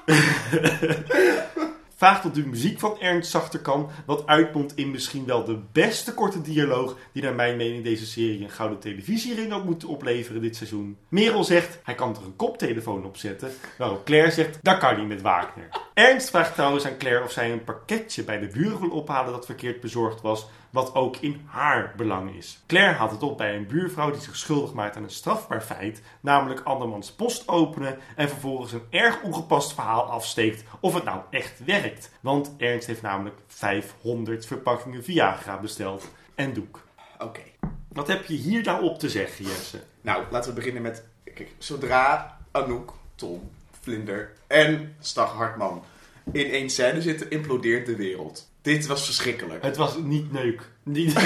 Vraagt 2.04 2.24
of 2.24 2.32
de 2.32 2.46
muziek 2.46 2.78
van 2.78 3.00
Ernst 3.00 3.30
zachter 3.30 3.60
kan, 3.60 3.90
wat 4.06 4.26
uitmondt 4.26 4.76
in 4.76 4.90
misschien 4.90 5.26
wel 5.26 5.44
de 5.44 5.58
beste 5.72 6.14
korte 6.14 6.40
dialoog 6.40 6.96
die 7.12 7.22
naar 7.22 7.34
mijn 7.34 7.56
mening 7.56 7.84
deze 7.84 8.06
serie 8.06 8.42
een 8.42 8.50
gouden 8.50 8.78
televisiering 8.78 9.50
had 9.50 9.64
moeten 9.64 9.88
opleveren 9.88 10.40
dit 10.40 10.56
seizoen. 10.56 10.96
Merel 11.08 11.44
zegt, 11.44 11.78
hij 11.82 11.94
kan 11.94 12.16
er 12.16 12.22
een 12.24 12.36
koptelefoon 12.36 13.04
op 13.04 13.16
zetten, 13.16 13.50
waarop 13.78 14.04
Claire 14.04 14.30
zegt, 14.30 14.58
dat 14.62 14.78
kan 14.78 14.98
niet 14.98 15.08
met 15.08 15.22
Wagner. 15.22 15.68
Ernst 15.94 16.30
vraagt 16.30 16.54
trouwens 16.54 16.86
aan 16.86 16.96
Claire 16.98 17.24
of 17.24 17.32
zij 17.32 17.52
een 17.52 17.64
pakketje 17.64 18.24
bij 18.24 18.38
de 18.38 18.46
buren 18.46 18.80
wil 18.80 18.90
ophalen 18.90 19.32
dat 19.32 19.46
verkeerd 19.46 19.80
bezorgd 19.80 20.20
was, 20.20 20.46
wat 20.74 20.94
ook 20.94 21.16
in 21.16 21.46
haar 21.46 21.92
belang 21.96 22.34
is. 22.36 22.62
Claire 22.66 22.94
haalt 22.94 23.10
het 23.10 23.22
op 23.22 23.36
bij 23.36 23.56
een 23.56 23.66
buurvrouw 23.66 24.10
die 24.10 24.20
zich 24.20 24.36
schuldig 24.36 24.72
maakt 24.72 24.96
aan 24.96 25.02
een 25.02 25.10
strafbaar 25.10 25.60
feit, 25.60 26.02
namelijk 26.20 26.60
andermans 26.60 27.12
post 27.12 27.48
openen 27.48 27.98
en 28.16 28.28
vervolgens 28.28 28.72
een 28.72 28.86
erg 28.90 29.22
ongepast 29.22 29.74
verhaal 29.74 30.02
afsteekt 30.02 30.64
of 30.80 30.94
het 30.94 31.04
nou 31.04 31.20
echt 31.30 31.64
werkt. 31.64 32.10
Want 32.20 32.54
Ernst 32.58 32.86
heeft 32.86 33.02
namelijk 33.02 33.36
500 33.46 34.46
verpakkingen 34.46 35.04
Viagra 35.04 35.58
besteld. 35.58 36.10
En 36.34 36.52
doek. 36.52 36.82
Oké. 37.18 37.42
Wat 37.88 38.08
heb 38.08 38.24
je 38.24 38.34
hier 38.34 38.62
nou 38.62 38.84
op 38.84 38.98
te 38.98 39.08
zeggen, 39.08 39.44
Jesse? 39.44 39.82
Nou, 40.00 40.24
laten 40.30 40.50
we 40.50 40.56
beginnen 40.56 40.82
met... 40.82 41.04
Kijk, 41.34 41.52
zodra 41.58 42.38
Anouk, 42.50 42.92
Tom, 43.14 43.50
Vlinder 43.80 44.32
en 44.46 44.96
Stag 45.00 45.32
Hartman 45.32 45.84
in 46.32 46.50
één 46.50 46.70
scène 46.70 47.02
zitten, 47.02 47.30
implodeert 47.30 47.86
de 47.86 47.96
wereld. 47.96 48.48
Dit 48.62 48.86
was 48.86 49.04
verschrikkelijk. 49.04 49.62
Het 49.62 49.76
was 49.76 49.96
niet 50.02 50.32
neuk. 50.32 50.70
Niet... 50.82 51.12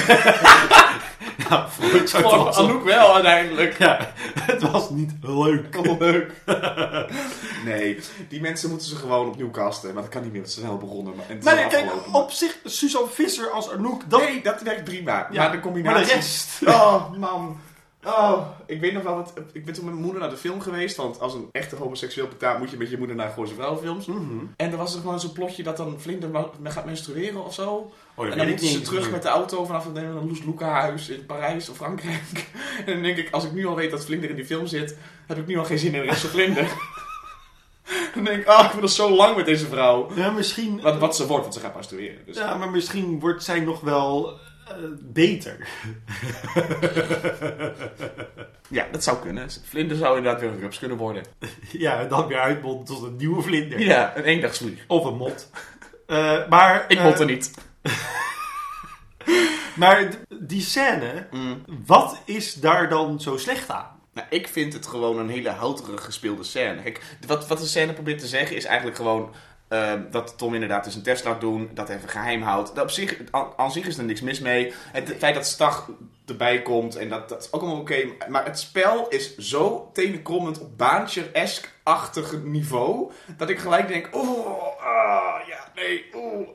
Ja, 1.48 1.68
Freud 1.68 2.10
zou 2.10 2.22
het 2.22 2.32
wel 2.32 2.54
Anouk 2.54 2.84
wel 2.84 3.14
uiteindelijk. 3.14 3.78
Ja, 3.78 4.12
het 4.40 4.62
was 4.62 4.90
niet 4.90 5.12
leuk. 5.20 5.98
leuk. 5.98 6.32
nee, 7.64 7.98
die 8.28 8.40
mensen 8.40 8.70
moeten 8.70 8.88
ze 8.88 8.96
gewoon 8.96 9.28
opnieuw 9.28 9.50
casten. 9.50 9.94
Maar 9.94 10.02
dat 10.02 10.12
kan 10.12 10.22
niet 10.22 10.32
meer, 10.32 10.40
want 10.40 10.52
ze 10.52 10.60
zijn 10.60 10.72
al 10.72 10.78
begonnen. 10.78 11.14
Maar, 11.16 11.26
en 11.28 11.64
al 11.64 11.68
kijk, 11.68 11.90
op 12.12 12.30
zich, 12.30 12.58
Suzanne 12.64 13.08
Visser 13.08 13.50
als 13.50 13.70
Anouk, 13.70 14.10
dat... 14.10 14.20
Nee, 14.20 14.42
dat 14.42 14.62
werkt 14.62 14.84
prima. 14.84 15.28
Ja, 15.30 15.42
maar 15.42 15.52
de 15.52 15.60
combinatie... 15.60 15.98
Maar 15.98 16.06
de 16.06 16.12
rest... 16.12 16.48
Oh, 16.66 17.12
man. 17.18 17.60
Oh, 18.08 18.46
ik 18.66 18.80
weet 18.80 18.92
nog 18.92 19.02
wel 19.02 19.16
dat... 19.16 19.32
Ik 19.52 19.64
ben 19.64 19.74
toen 19.74 19.84
met 19.84 19.92
mijn 19.92 20.04
moeder 20.04 20.20
naar 20.20 20.30
de 20.30 20.36
film 20.36 20.60
geweest. 20.60 20.96
Want 20.96 21.20
als 21.20 21.34
een 21.34 21.48
echte 21.52 21.76
homoseksueel 21.76 22.28
betaalt, 22.28 22.58
moet 22.58 22.70
je 22.70 22.76
met 22.76 22.90
je 22.90 22.98
moeder 22.98 23.16
naar 23.16 23.30
Gooise 23.30 23.54
Vrouwenfilms. 23.54 24.06
Mhm. 24.06 24.44
En 24.56 24.70
er 24.70 24.76
was 24.76 24.94
er 24.94 25.00
gewoon 25.00 25.20
zo'n 25.20 25.32
plotje 25.32 25.62
dat 25.62 25.76
dan 25.76 26.00
Vlinder 26.00 26.30
gaat 26.64 26.84
menstrueren 26.84 27.44
of 27.44 27.54
zo. 27.54 27.92
Oh, 28.14 28.26
en 28.26 28.38
dan 28.38 28.48
moeten 28.48 28.66
ze 28.66 28.80
terug 28.80 29.10
met 29.10 29.22
de 29.22 29.28
auto 29.28 29.64
vanaf 29.64 29.84
het 29.84 29.96
een 29.96 30.26
Loes 30.26 30.44
Luca 30.44 30.68
huis 30.80 31.08
in 31.08 31.26
Parijs 31.26 31.68
of 31.68 31.76
Frankrijk. 31.76 32.50
en 32.86 32.92
dan 32.92 33.02
denk 33.02 33.16
ik, 33.16 33.30
als 33.30 33.44
ik 33.44 33.52
nu 33.52 33.66
al 33.66 33.74
weet 33.74 33.90
dat 33.90 34.04
Vlinder 34.04 34.30
in 34.30 34.36
die 34.36 34.44
film 34.44 34.66
zit, 34.66 34.96
heb 35.26 35.38
ik 35.38 35.46
nu 35.46 35.58
al 35.58 35.64
geen 35.64 35.78
zin 35.78 35.94
in 35.94 36.00
de 36.00 36.06
rest 36.06 36.20
van 36.20 36.30
Vlinder. 36.30 36.66
dan 38.14 38.24
denk 38.24 38.40
ik, 38.40 38.48
oh, 38.48 38.64
ik 38.64 38.72
ben 38.72 38.82
al 38.82 38.88
zo 38.88 39.10
lang 39.10 39.36
met 39.36 39.46
deze 39.46 39.66
vrouw. 39.66 40.10
Ja, 40.14 40.30
misschien... 40.30 40.80
Wat, 40.80 40.98
wat 40.98 41.16
ze 41.16 41.26
wordt, 41.26 41.42
want 41.42 41.54
ze 41.54 41.60
gaat 41.60 41.74
menstrueren. 41.74 42.24
Dus. 42.26 42.36
Ja, 42.36 42.54
maar 42.54 42.70
misschien 42.70 43.20
wordt 43.20 43.44
zij 43.44 43.60
nog 43.60 43.80
wel 43.80 44.38
beter. 45.00 45.68
Ja, 48.70 48.86
dat 48.92 49.02
zou 49.04 49.18
kunnen. 49.18 49.48
Vlinder 49.64 49.96
zou 49.96 50.16
inderdaad 50.16 50.40
weer 50.40 50.50
een 50.50 50.60
rups 50.60 50.78
kunnen 50.78 50.96
worden. 50.96 51.24
ja, 51.72 52.00
en 52.00 52.08
dan 52.08 52.26
weer 52.26 52.38
uitbonden 52.38 52.84
tot 52.84 53.02
een 53.02 53.16
nieuwe 53.16 53.42
vlinder. 53.42 53.80
Ja, 53.80 54.16
een 54.16 54.24
eendagsvlieg. 54.24 54.84
Of 54.86 55.04
een 55.04 55.16
mot. 55.16 55.50
Eh, 56.06 56.48
maar... 56.48 56.84
Ik 56.88 56.98
eh, 56.98 57.04
mot 57.04 57.20
er 57.20 57.26
niet. 57.26 57.50
Maar 59.76 60.10
die 60.40 60.60
scène, 60.60 61.26
wat 61.86 62.22
is 62.24 62.54
daar 62.54 62.88
dan 62.88 63.20
zo 63.20 63.36
slecht 63.36 63.70
aan? 63.70 64.00
Nou, 64.12 64.26
ik 64.30 64.48
vind 64.48 64.72
het 64.72 64.86
gewoon 64.86 65.18
een 65.18 65.28
hele 65.28 65.48
houterig 65.50 66.04
gespeelde 66.04 66.44
scène. 66.44 66.82
Kijk, 66.82 67.16
wat, 67.26 67.46
wat 67.46 67.58
de 67.58 67.66
scène 67.66 67.92
probeert 67.92 68.18
te 68.18 68.26
zeggen 68.26 68.56
is 68.56 68.64
eigenlijk 68.64 68.96
gewoon... 68.96 69.34
ehm, 69.68 70.02
dat 70.10 70.38
Tom 70.38 70.54
inderdaad 70.54 70.84
dus 70.84 70.94
een 70.94 71.02
test 71.02 71.24
laat 71.24 71.40
doen, 71.40 71.70
dat 71.74 71.88
even 71.88 72.08
geheim 72.08 72.42
houdt. 72.42 72.74
Dat 72.74 72.84
op 72.84 72.90
zich, 72.90 73.16
aan, 73.56 73.72
zich 73.72 73.86
is 73.86 73.98
er 73.98 74.04
niks 74.04 74.20
mis 74.20 74.40
mee. 74.40 74.72
Het, 74.92 75.14
feit 75.18 75.34
dat 75.34 75.46
Stag 75.46 75.90
erbij 76.26 76.62
komt, 76.62 76.96
en 76.96 77.08
dat, 77.08 77.28
dat 77.28 77.42
is 77.42 77.52
ook 77.52 77.60
allemaal 77.60 77.80
oké. 77.80 78.04
maar 78.28 78.44
het 78.44 78.58
spel 78.58 79.08
is 79.08 79.36
zo 79.36 79.90
tenenkrommend 79.92 80.60
op 80.60 80.78
baantje-esk-achtig 80.78 82.42
niveau... 82.42 83.10
dat 83.36 83.48
ik 83.48 83.58
gelijk 83.58 83.88
denk, 83.88 84.08
oeh, 84.14 84.46
ah, 84.80 85.46
ja, 85.46 85.72
nee, 85.74 86.04
oeh. 86.14 86.48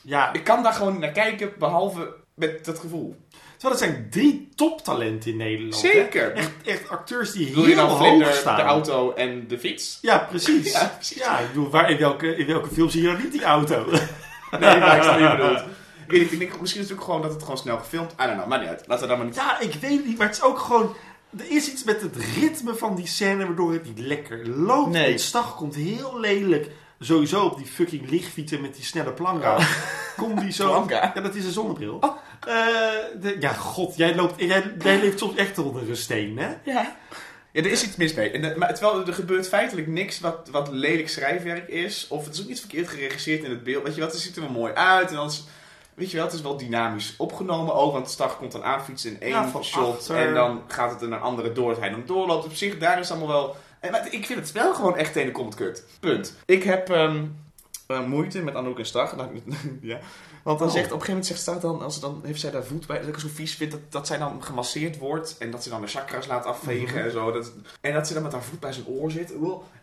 Ja, 0.00 0.32
Ik 0.32 0.44
kan 0.44 0.62
daar 0.62 0.72
gewoon 0.72 0.92
niet 0.92 1.00
naar 1.00 1.12
kijken, 1.12 1.52
behalve 1.58 2.14
met 2.34 2.64
dat 2.64 2.78
gevoel. 2.78 3.16
Terwijl 3.58 3.80
het 3.80 3.90
zijn 3.90 4.06
drie 4.10 4.48
toptalenten 4.54 5.30
in 5.30 5.36
Nederland. 5.36 5.82
hè? 5.82 5.88
Zeker. 5.90 6.32
Echt, 6.32 6.50
echt 6.64 6.88
acteurs 6.88 7.32
die 7.32 7.46
Wil 7.46 7.54
heel 7.54 7.68
je 7.68 7.74
nou 7.74 7.88
hoog 7.88 7.98
Vlinder, 7.98 8.32
staan. 8.32 8.56
de 8.56 8.62
auto 8.62 9.12
en 9.12 9.48
de 9.48 9.58
fiets? 9.58 9.98
Ja, 10.02 10.18
precies. 10.30 10.72
Ja, 11.14 11.38
ik 11.38 11.48
bedoel, 11.48 11.70
waar, 11.70 11.90
in, 11.90 11.98
welke, 11.98 12.36
in 12.36 12.46
welke 12.46 12.68
film 12.74 12.88
zie 12.90 13.02
je 13.02 13.08
dan 13.08 13.16
niet 13.22 13.32
die 13.32 13.44
auto? 13.44 13.84
Nee, 14.60 14.78
maar 14.78 14.96
ik 14.96 15.02
snap 15.02 15.18
niet 15.18 15.30
bedoeld. 15.36 15.58
Ik 16.04 16.14
weet 16.14 16.20
niet, 16.20 16.32
ik 16.32 16.38
denk 16.38 16.60
misschien 16.60 16.82
is 16.82 16.88
het 16.88 16.98
ook 16.98 17.04
gewoon 17.04 17.22
dat 17.22 17.32
het 17.32 17.42
gewoon 17.42 17.58
snel 17.58 17.78
gefilmd. 17.78 18.12
I 18.12 18.16
don't 18.16 18.32
know, 18.32 18.46
maar 18.46 18.58
niet 18.60 18.68
uit. 18.68 18.82
Laten 18.86 19.02
we 19.02 19.08
daar 19.08 19.16
maar 19.16 19.26
niet... 19.26 19.34
Ja, 19.34 19.60
ik 19.60 19.74
weet 19.74 19.90
het 19.96 20.06
niet, 20.06 20.18
maar 20.18 20.26
het 20.26 20.36
is 20.36 20.42
ook 20.42 20.58
gewoon... 20.58 20.94
Er 21.38 21.50
is 21.50 21.70
iets 21.72 21.84
met 21.84 22.00
het 22.00 22.16
ritme 22.40 22.74
van 22.74 22.94
die 22.94 23.06
scène 23.06 23.46
waardoor 23.46 23.72
het 23.72 23.84
niet 23.84 23.98
lekker 23.98 24.48
loopt. 24.48 24.90
Nee. 24.90 25.12
En 25.12 25.18
Stag 25.18 25.56
komt 25.56 25.74
heel 25.74 26.20
lelijk 26.20 26.70
sowieso 27.00 27.44
op 27.44 27.56
die 27.56 27.66
fucking 27.66 28.10
lichtfietsen 28.10 28.60
met 28.60 28.74
die 28.74 28.84
snelle 28.84 29.12
planka. 29.12 29.56
Komt 30.18 30.40
die 30.40 30.52
zo... 30.52 30.84
Ja, 30.88 31.12
dat 31.22 31.34
is 31.34 31.44
een 31.44 31.50
zonnebril. 31.52 31.98
Eh, 32.40 32.56
de- 33.20 33.36
ja, 33.40 33.52
god, 33.52 33.96
jij, 33.96 34.14
loopt, 34.14 34.40
jij, 34.40 34.72
jij 34.78 35.00
leeft 35.00 35.18
soms 35.18 35.34
echt 35.36 35.58
onder 35.58 35.88
een 35.88 35.96
steen, 35.96 36.38
hè? 36.38 36.48
Ja. 36.64 36.96
Ja, 37.52 37.62
er 37.62 37.70
is 37.70 37.84
iets 37.84 37.96
mis 37.96 38.14
mee. 38.14 38.30
En, 38.30 38.42
de- 38.42 38.54
maar 38.56 38.74
terwijl 38.74 39.06
er 39.06 39.12
gebeurt 39.14 39.48
feitelijk 39.48 39.86
niks 39.86 40.20
wat, 40.20 40.48
wat 40.50 40.68
lelijk 40.70 41.08
schrijfwerk 41.08 41.68
is. 41.68 42.06
Of 42.08 42.24
het 42.24 42.34
is 42.34 42.40
ook 42.40 42.48
niet 42.48 42.60
verkeerd 42.60 42.88
geregisseerd 42.88 43.44
in 43.44 43.50
het 43.50 43.64
beeld. 43.64 43.82
Weet 43.84 43.94
je 43.94 44.00
wat, 44.00 44.12
het 44.12 44.20
ziet 44.20 44.36
er 44.36 44.42
wel 44.42 44.50
mooi 44.50 44.72
uit. 44.72 45.08
En 45.08 45.14
dan 45.14 45.26
is, 45.26 45.44
weet 45.94 46.10
je 46.10 46.16
wel, 46.16 46.26
het 46.26 46.34
is 46.34 46.40
wel 46.42 46.56
dynamisch 46.56 47.14
opgenomen 47.18 47.74
ook. 47.74 47.92
Want 47.92 48.10
Stag 48.10 48.36
komt 48.38 48.52
dan 48.52 48.64
aanfietsen 48.64 49.10
in 49.10 49.20
één 49.20 49.30
Ja, 49.30 49.50
shot. 49.62 49.96
achter. 49.96 50.16
En 50.16 50.34
dan 50.34 50.62
gaat 50.68 50.90
het 50.90 51.02
in 51.02 51.12
een 51.12 51.20
andere 51.20 51.52
door. 51.52 51.70
Dat 51.70 51.80
hij 51.80 51.90
dan 51.90 52.02
doorloopt. 52.06 52.44
Op 52.44 52.54
zich, 52.54 52.78
daar 52.78 52.98
is 52.98 53.10
allemaal 53.10 53.28
wel... 53.28 53.56
En, 53.80 53.90
maar 53.90 54.06
ik 54.10 54.26
vind 54.26 54.38
het 54.38 54.48
spel 54.48 54.74
gewoon 54.74 54.96
echt 54.96 55.12
tenenkrommend 55.12 55.56
kut. 55.56 55.84
Punt. 56.00 56.34
Ik 56.46 56.62
heb 56.62 56.90
ehm, 56.90 57.24
eh, 57.88 58.04
moeite 58.06 58.42
met 58.42 58.54
Anouk 58.54 58.78
en 58.78 58.86
Stag. 58.86 59.16
Nou, 59.16 59.42
ja. 59.80 59.98
Want 60.42 60.58
dan 60.58 60.68
Oh. 60.68 60.74
zegt, 60.74 60.86
op 60.92 61.00
een 61.00 61.06
gegeven 61.06 61.08
moment 61.08 61.26
zegt 61.26 61.40
Stag 61.40 61.58
dan, 61.60 61.82
als 61.82 61.94
ze 61.94 62.00
dan 62.00 62.20
heeft 62.24 62.40
zij 62.40 62.50
daar 62.50 62.64
voet 62.64 62.86
bij, 62.86 62.98
dat 62.98 63.08
ik 63.08 63.18
zo 63.18 63.28
vies 63.34 63.54
vind, 63.54 63.70
dat, 63.70 63.80
dat 63.88 64.06
zij 64.06 64.18
dan 64.18 64.42
gemasseerd 64.42 64.98
wordt 64.98 65.36
en 65.38 65.50
dat 65.50 65.62
ze 65.62 65.68
dan 65.68 65.80
de 65.80 65.86
chakras 65.86 66.26
laat 66.26 66.44
afvegen 66.44 67.04
en 67.04 67.10
zo. 67.10 67.32
Dat, 67.32 67.52
en 67.80 67.92
dat 67.92 68.06
ze 68.06 68.14
dan 68.14 68.22
met 68.22 68.32
haar 68.32 68.42
voet 68.42 68.60
bij 68.60 68.72
zijn 68.72 68.86
oor 68.86 69.10
zit. 69.10 69.32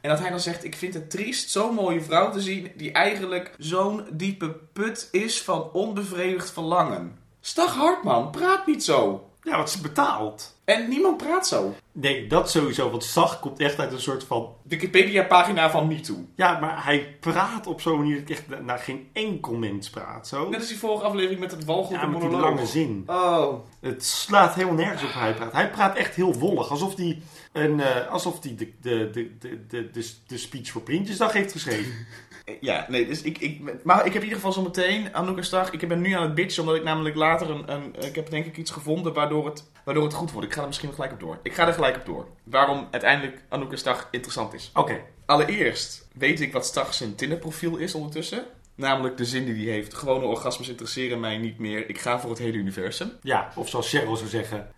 En 0.01 0.09
dat 0.09 0.19
hij 0.19 0.29
dan 0.29 0.39
zegt, 0.39 0.63
ik 0.63 0.75
vind 0.75 0.93
het 0.93 1.09
triest 1.09 1.49
zo'n 1.49 1.73
mooie 1.73 2.01
vrouw 2.01 2.31
te 2.31 2.41
zien 2.41 2.71
die 2.75 2.91
eigenlijk 2.91 3.53
zo'n 3.57 4.05
diepe 4.11 4.49
put 4.73 5.07
is 5.11 5.41
van 5.41 5.71
onbevredigd 5.71 6.51
verlangen. 6.51 7.17
Stag 7.41 7.73
Hartman, 7.75 8.31
praat 8.31 8.65
niet 8.67 8.83
zo. 8.83 9.29
Ja, 9.43 9.57
wat 9.57 9.69
ze 9.71 9.81
betaalt. 9.81 10.54
En 10.65 10.89
niemand 10.89 11.17
praat 11.17 11.47
zo. 11.47 11.75
Nee, 11.91 12.27
dat 12.27 12.49
sowieso, 12.51 12.89
want 12.89 13.03
Stag 13.03 13.39
komt 13.39 13.59
echt 13.59 13.79
uit 13.79 13.91
een 13.91 13.99
soort 14.01 14.23
van... 14.23 14.53
Wikipedia-pagina 14.63 15.69
van 15.69 15.87
MeToo. 15.87 16.25
Ja, 16.35 16.59
maar 16.59 16.85
hij 16.85 17.15
praat 17.19 17.67
op 17.67 17.81
zo'n 17.81 17.97
manier 17.97 18.13
dat 18.19 18.29
ik 18.29 18.29
echt 18.29 18.47
na- 18.47 18.59
naar 18.59 18.79
geen 18.79 19.09
enkel 19.13 19.53
mens 19.53 19.89
praat, 19.89 20.27
zo. 20.27 20.49
Net 20.49 20.59
als 20.59 20.67
die 20.69 20.77
vorige 20.79 21.03
aflevering 21.05 21.39
met 21.39 21.51
het 21.51 21.65
walgelijke 21.65 22.05
Ja, 22.05 22.11
met 22.11 22.21
die 22.21 22.29
monoloog. 22.29 22.49
lange 22.55 22.65
zin. 22.67 23.03
Oh. 23.07 23.53
Het 23.79 24.05
slaat 24.05 24.53
helemaal 24.55 24.75
nergens 24.75 25.03
op 25.03 25.09
hoe 25.09 25.21
hij 25.21 25.33
praat. 25.33 25.51
Hij 25.53 25.69
praat 25.69 25.95
echt 25.95 26.15
heel 26.15 26.33
wollig. 26.33 26.69
Alsof 26.69 26.95
hij, 26.95 27.21
een, 27.51 27.79
eh, 27.79 28.07
alsof 28.07 28.43
hij 28.43 28.55
de, 28.57 28.71
de, 28.81 29.09
de, 29.11 29.37
de, 29.39 29.65
de, 29.67 29.89
de, 29.91 30.09
de 30.27 30.37
speech 30.37 30.69
voor 30.71 30.81
Prinsjesdag 30.81 31.33
heeft 31.33 31.51
geschreven. 31.51 31.91
Ja, 32.59 32.85
nee, 32.89 33.07
dus 33.07 33.21
ik, 33.21 33.37
ik, 33.37 33.83
maar 33.83 34.05
ik 34.05 34.13
heb 34.13 34.21
in 34.21 34.27
ieder 34.27 34.35
geval 34.35 34.51
zo 34.51 34.61
meteen, 34.61 35.15
Anouk 35.15 35.37
en 35.37 35.73
ik 35.73 35.87
ben 35.87 36.01
nu 36.01 36.11
aan 36.11 36.23
het 36.23 36.35
bitchen, 36.35 36.61
omdat 36.61 36.77
ik 36.77 36.83
namelijk 36.83 37.15
later 37.15 37.49
een, 37.49 37.71
een, 37.71 37.95
ik 38.03 38.15
heb 38.15 38.29
denk 38.29 38.45
ik 38.45 38.57
iets 38.57 38.71
gevonden 38.71 39.13
waardoor 39.13 39.45
het, 39.45 39.69
waardoor 39.83 40.03
het 40.03 40.13
goed 40.13 40.31
wordt. 40.31 40.47
Ik 40.47 40.53
ga 40.53 40.61
er 40.61 40.67
misschien 40.67 40.93
gelijk 40.93 41.11
op 41.11 41.19
door. 41.19 41.39
Ik 41.43 41.53
ga 41.53 41.67
er 41.67 41.73
gelijk 41.73 41.95
op 41.95 42.05
door. 42.05 42.27
Waarom 42.43 42.87
uiteindelijk 42.91 43.41
Anouk 43.49 43.71
en 43.71 44.07
interessant 44.11 44.53
is. 44.53 44.71
Oké. 44.73 45.01
Allereerst 45.25 46.07
weet 46.13 46.41
ik 46.41 46.53
wat 46.53 46.65
Stag 46.65 46.93
zijn 46.93 47.15
Tinder-profiel 47.15 47.77
is 47.77 47.95
ondertussen. 47.95 48.45
Namelijk 48.75 49.17
de 49.17 49.25
zin 49.25 49.45
die 49.45 49.65
hij 49.65 49.73
heeft. 49.73 49.93
Gewone 49.93 50.25
orgasmes 50.25 50.69
interesseren 50.69 51.19
mij 51.19 51.37
niet 51.37 51.59
meer. 51.59 51.89
Ik 51.89 51.99
ga 51.99 52.19
voor 52.19 52.29
het 52.29 52.39
hele 52.39 52.57
universum. 52.57 53.11
Ja, 53.21 53.51
of 53.55 53.69
zoals 53.69 53.89
Cheryl 53.89 54.15
zou 54.15 54.29
zeggen. 54.29 54.71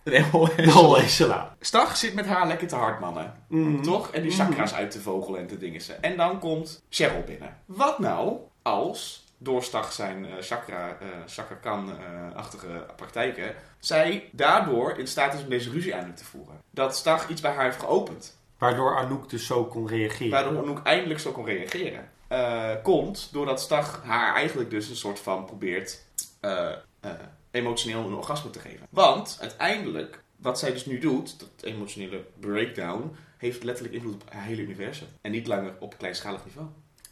Dol 0.74 0.98
Esela. 0.98 1.56
Stag 1.60 1.98
zit 1.98 2.14
met 2.14 2.26
haar 2.26 2.48
lekker 2.48 2.68
te 2.68 2.76
hard, 2.76 3.00
mannen. 3.00 3.34
Mhm. 3.48 3.82
Toch? 3.82 4.12
En 4.12 4.22
die 4.22 4.32
chakras 4.32 4.74
uit 4.74 4.92
te 4.92 5.02
vogelen 5.02 5.40
en 5.40 5.48
te 5.48 5.58
dingen. 5.58 5.82
ze. 5.82 5.94
En 5.94 6.18
dan 6.18 6.40
komt 6.40 6.84
Cheryl 6.90 7.24
binnen. 7.26 7.58
Wat 7.66 8.00
nou 8.00 8.38
als, 8.62 9.26
door 9.38 9.64
Stag 9.64 9.94
zijn 9.94 10.26
chakra, 10.40 10.98
eh 11.00 11.08
chakra-kan-achtige 11.28 12.86
praktijken, 12.96 13.56
zij 13.80 14.30
daardoor 14.32 14.98
in 14.98 15.08
staat 15.08 15.34
is 15.34 15.42
om 15.44 15.50
deze 15.50 15.70
ruzie 15.70 15.92
eindelijk 15.92 16.20
te 16.20 16.26
voeren? 16.26 16.62
Dat 16.72 16.96
Stag 16.96 17.30
iets 17.30 17.42
bij 17.42 17.52
haar 17.52 17.64
heeft 17.64 17.80
geopend. 17.80 18.38
Waardoor 18.58 18.98
Anouk 18.98 19.30
dus 19.30 19.46
zo 19.46 19.66
kon 19.66 19.88
reageren. 19.88 20.32
Waardoor 20.32 20.64
Anouk 20.64 20.82
eindelijk 20.84 21.20
zo 21.20 21.32
kon 21.32 21.46
reageren. 21.46 22.10
Eh, 22.28 22.72
komt 22.84 23.30
doordat 23.32 23.62
Stag 23.62 24.02
haar 24.04 24.36
eigenlijk 24.36 24.70
dus 24.70 24.90
een 24.90 24.96
soort 24.96 25.20
van 25.20 25.46
probeert 25.46 26.06
eh, 26.40 26.72
eh, 27.00 27.12
emotioneel 27.52 28.06
een 28.06 28.14
orgasme 28.14 28.50
te 28.50 28.60
geven. 28.60 28.88
Want 28.90 29.38
uiteindelijk, 29.42 30.24
wat 30.36 30.60
zij 30.60 30.72
dus 30.72 30.86
nu 30.86 31.00
doet, 31.00 31.40
dat 31.40 31.50
emotionele 31.62 32.26
breakdown, 32.40 33.16
heeft 33.38 33.64
letterlijk 33.64 33.96
invloed 33.96 34.14
op 34.14 34.32
haar 34.32 34.44
hele 34.44 34.62
universum. 34.62 35.08
En 35.22 35.32
niet 35.32 35.48
langer 35.48 35.74
op 35.80 35.98
kleinschalig 35.98 36.46
niveau. 36.46 36.68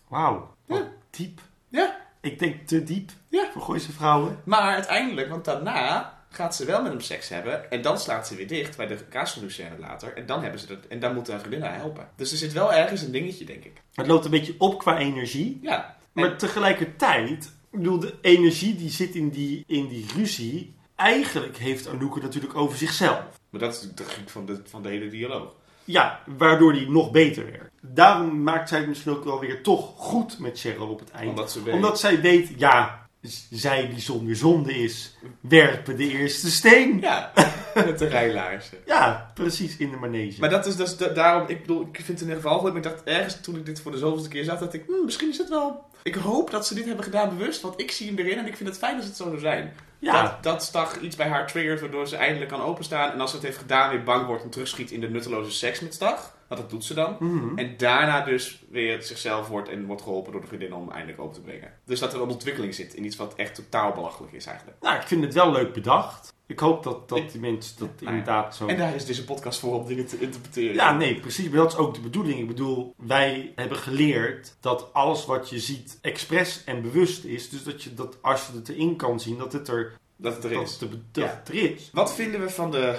Wauw, 0.08 0.56
Ja. 0.66 0.88
diep. 1.10 1.40
Ja. 1.70 1.98
Ik 2.22 2.40
denk 2.40 2.68
te 2.68 2.84
diep 2.84 3.12
Ja. 3.28 3.50
voor 3.52 3.62
Gooise 3.62 3.92
vrouwen. 3.92 4.42
Maar 4.44 4.74
uiteindelijk, 4.74 5.30
want 5.30 5.46
daarna 5.46 6.15
gaat 6.36 6.56
ze 6.56 6.66
wel 6.66 6.82
met 6.82 6.92
hem 6.92 7.02
seks 7.02 7.30
hebben. 7.30 7.72
En 7.72 7.82
dan 7.82 8.00
slaat 8.00 8.28
ze 8.28 8.36
weer 8.36 8.48
dicht 8.48 8.78
bij 8.78 8.88
de 8.88 8.96
kaasgenucene 8.96 9.80
later. 9.80 10.18
En 10.18 10.26
dan, 10.26 10.42
hebben 10.42 10.60
ze 10.60 10.68
dat, 10.68 10.78
en 10.90 11.00
dan 11.00 11.14
moet 11.14 11.28
haar 11.28 11.40
vriendin 11.40 11.62
haar 11.62 11.76
helpen. 11.76 12.10
Dus 12.16 12.32
er 12.32 12.38
zit 12.38 12.54
wel 12.54 12.74
ergens 12.74 13.02
een 13.02 13.12
dingetje, 13.12 13.46
denk 13.46 13.64
ik. 13.64 13.82
Het 13.94 14.08
loopt 14.08 14.26
een 14.26 14.32
beetje 14.32 14.56
op 14.58 14.80
qua 14.80 14.98
energie. 14.98 15.60
Ja. 15.62 15.98
Maar 16.12 16.38
tegelijkertijd, 16.38 17.46
ik 17.70 17.80
bedoel, 17.80 18.00
de 18.00 18.14
energie 18.22 18.76
die 18.76 18.90
zit 18.90 19.16
in 19.16 19.30
die, 19.30 19.64
in 19.68 19.88
die 19.88 20.06
ruzie. 20.16 20.74
Eigenlijk 20.96 21.58
heeft 21.58 21.88
Anouk 21.88 22.22
natuurlijk 22.22 22.56
over 22.56 22.78
zichzelf. 22.78 23.24
Maar 23.50 23.62
dat 23.62 23.74
is 23.74 23.82
de 23.82 23.94
truc 23.94 24.30
van 24.30 24.46
de, 24.46 24.62
van 24.66 24.82
de 24.82 24.90
hele 24.90 25.10
dialoog. 25.10 25.54
Ja, 25.84 26.20
waardoor 26.38 26.74
die 26.74 26.90
nog 26.90 27.12
beter 27.12 27.46
werd. 27.46 27.72
Daarom 27.82 28.44
maakt 28.44 28.70
zij 28.70 28.80
het 28.80 28.88
misschien 28.88 29.12
ook 29.12 29.24
wel 29.24 29.40
weer 29.40 29.64
toch 29.64 29.94
goed 29.96 30.40
met 30.40 30.60
Cheryl 30.60 30.88
op 30.88 31.00
het 31.00 31.12
eind. 31.12 31.30
Omdat 31.30 31.52
ze 31.52 31.64
weet. 31.64 31.74
Omdat 31.74 32.00
zij 32.00 32.22
weet, 32.22 32.52
ja, 32.58 33.05
zij 33.52 33.88
die 33.90 34.00
zonder 34.00 34.36
zonde 34.36 34.74
is, 34.84 35.16
werpen 35.42 35.98
de 35.98 36.08
eerste 36.10 36.52
steen. 36.52 37.00
Ja, 37.02 37.32
met 37.76 38.00
de 38.00 38.08
rijlaarzen. 38.08 38.78
Ja, 38.86 39.32
precies, 39.34 39.78
in 39.78 39.92
de 39.92 39.98
manege. 39.98 40.40
Maar 40.40 40.50
dat 40.50 40.66
is 40.66 40.76
dus 40.76 40.98
da- 40.98 41.08
daarom, 41.08 41.48
ik 41.48 41.62
bedoel, 41.62 41.82
ik 41.82 41.96
vind 41.96 42.08
het 42.08 42.22
in 42.22 42.28
ieder 42.28 42.42
geval 42.42 42.60
goed. 42.60 42.68
Maar 42.68 42.78
ik 42.78 42.84
dacht 42.84 43.04
ergens 43.04 43.38
toen 43.42 43.56
ik 43.56 43.66
dit 43.66 43.82
voor 43.82 43.92
de 43.92 43.98
zoveelste 43.98 44.30
keer 44.30 44.44
zag, 44.44 44.60
dat 44.60 44.74
ik, 44.74 44.84
hmm, 44.88 45.06
misschien 45.06 45.30
is 45.30 45.38
het 45.38 45.50
wel. 45.50 45.84
Ik 46.04 46.16
hoop 46.16 46.52
dat 46.52 46.68
ze 46.68 46.74
dit 46.76 46.86
hebben 46.86 47.04
gedaan 47.04 47.38
bewust, 47.38 47.62
want 47.62 47.80
ik 47.80 47.92
zie 47.92 48.08
hem 48.08 48.18
erin 48.18 48.38
en 48.38 48.48
ik 48.48 48.56
vind 48.58 48.70
het 48.70 48.78
fijn 48.78 48.96
als 48.96 49.06
het 49.06 49.16
zo 49.16 49.24
zou 49.24 49.40
zijn. 49.40 49.74
ja, 50.00 50.22
Dat, 50.22 50.44
dat 50.44 50.64
Stag 50.64 51.00
iets 51.00 51.16
bij 51.16 51.28
haar 51.28 51.48
triggert, 51.48 51.80
waardoor 51.80 52.08
ze 52.08 52.16
eindelijk 52.16 52.52
kan 52.52 52.62
openstaan. 52.62 53.12
En 53.12 53.20
als 53.22 53.30
ze 53.30 53.36
het 53.36 53.46
heeft 53.46 53.58
gedaan, 53.58 53.90
weer 53.90 54.04
bang 54.04 54.26
wordt 54.26 54.44
en 54.44 54.50
terugschiet 54.50 54.92
in 54.92 55.00
de 55.00 55.10
nutteloze 55.10 55.52
seks 55.52 55.80
met 55.80 55.94
Stag. 55.94 56.35
Want 56.48 56.62
dat 56.62 56.70
doet 56.70 56.84
ze 56.86 56.94
dan. 56.94 57.16
Mhm. 57.20 57.58
En 57.58 57.78
daarna 57.78 58.22
dus 58.22 58.64
weer 58.70 59.02
zichzelf 59.04 59.48
wordt 59.48 59.70
en 59.70 59.86
wordt 59.86 60.02
geholpen 60.02 60.32
door 60.32 60.42
de 60.42 60.48
vriendin 60.48 60.74
om 60.74 60.92
eindelijk 60.92 61.20
open 61.20 61.34
te 61.36 61.42
brengen. 61.42 61.72
Dus 61.86 62.00
dat 62.00 62.14
er 62.14 62.22
een 62.22 62.30
ontwikkeling 62.30 62.74
zit 62.76 62.94
in 62.94 63.06
iets 63.06 63.16
wat 63.16 63.36
echt 63.36 63.56
totaal 63.56 63.92
belachelijk 63.94 64.34
is 64.34 64.46
eigenlijk. 64.46 64.78
Nou, 64.82 64.96
ik 64.96 65.08
vind 65.08 65.24
het 65.24 65.34
wel 65.34 65.52
leuk 65.52 65.74
bedacht. 65.74 66.34
Ik 66.48 66.60
hoop 66.60 66.84
dat, 66.84 67.10
dat 67.10 67.32
die 67.32 67.42
mensen 67.42 67.80
dat 67.80 67.90
Nou 68.00 68.16
inderdaad 68.16 68.56
zo... 68.56 68.68
En 68.68 68.78
daar 68.78 68.96
is 68.96 69.06
deze 69.06 69.26
podcast 69.26 69.60
voor 69.60 69.74
om 69.80 69.86
dingen 69.88 70.06
te 70.06 70.20
interpreteren. 70.20 70.74
Ja, 70.76 70.94
nee, 70.94 71.20
precies. 71.20 71.50
Maar 71.50 71.58
dat 71.58 71.72
is 71.72 71.78
ook 71.78 71.94
de 71.94 72.00
bedoeling. 72.02 72.40
Ik 72.40 72.48
bedoel, 72.48 72.94
wij 72.98 73.52
hebben 73.56 73.78
geleerd 73.78 74.56
dat 74.60 74.94
alles 74.94 75.26
wat 75.26 75.50
je 75.50 75.60
ziet 75.60 75.98
expres 76.02 76.64
en 76.64 76.82
bewust 76.82 77.24
is. 77.24 77.50
Dus 77.50 77.64
dat 77.64 77.84
je 77.84 77.94
dat 77.94 78.18
als 78.22 78.48
je 78.48 78.54
het 78.58 78.70
erin 78.70 78.96
kan 78.96 79.20
zien, 79.20 79.38
dat 79.38 79.54
het 79.54 79.68
er, 79.68 79.98
Dat 80.16 80.36
het 80.36 80.44
er 80.44 80.50
dat 80.54 80.62
is. 80.64 80.72
het 80.72 80.82
er, 80.82 80.90
dat 81.12 81.24
Ja. 81.24 81.42
er 81.48 81.72
is. 81.74 81.90
Wat 81.94 82.14
vinden 82.14 82.42
we 82.42 82.50
van 82.50 82.72
de 82.72 82.96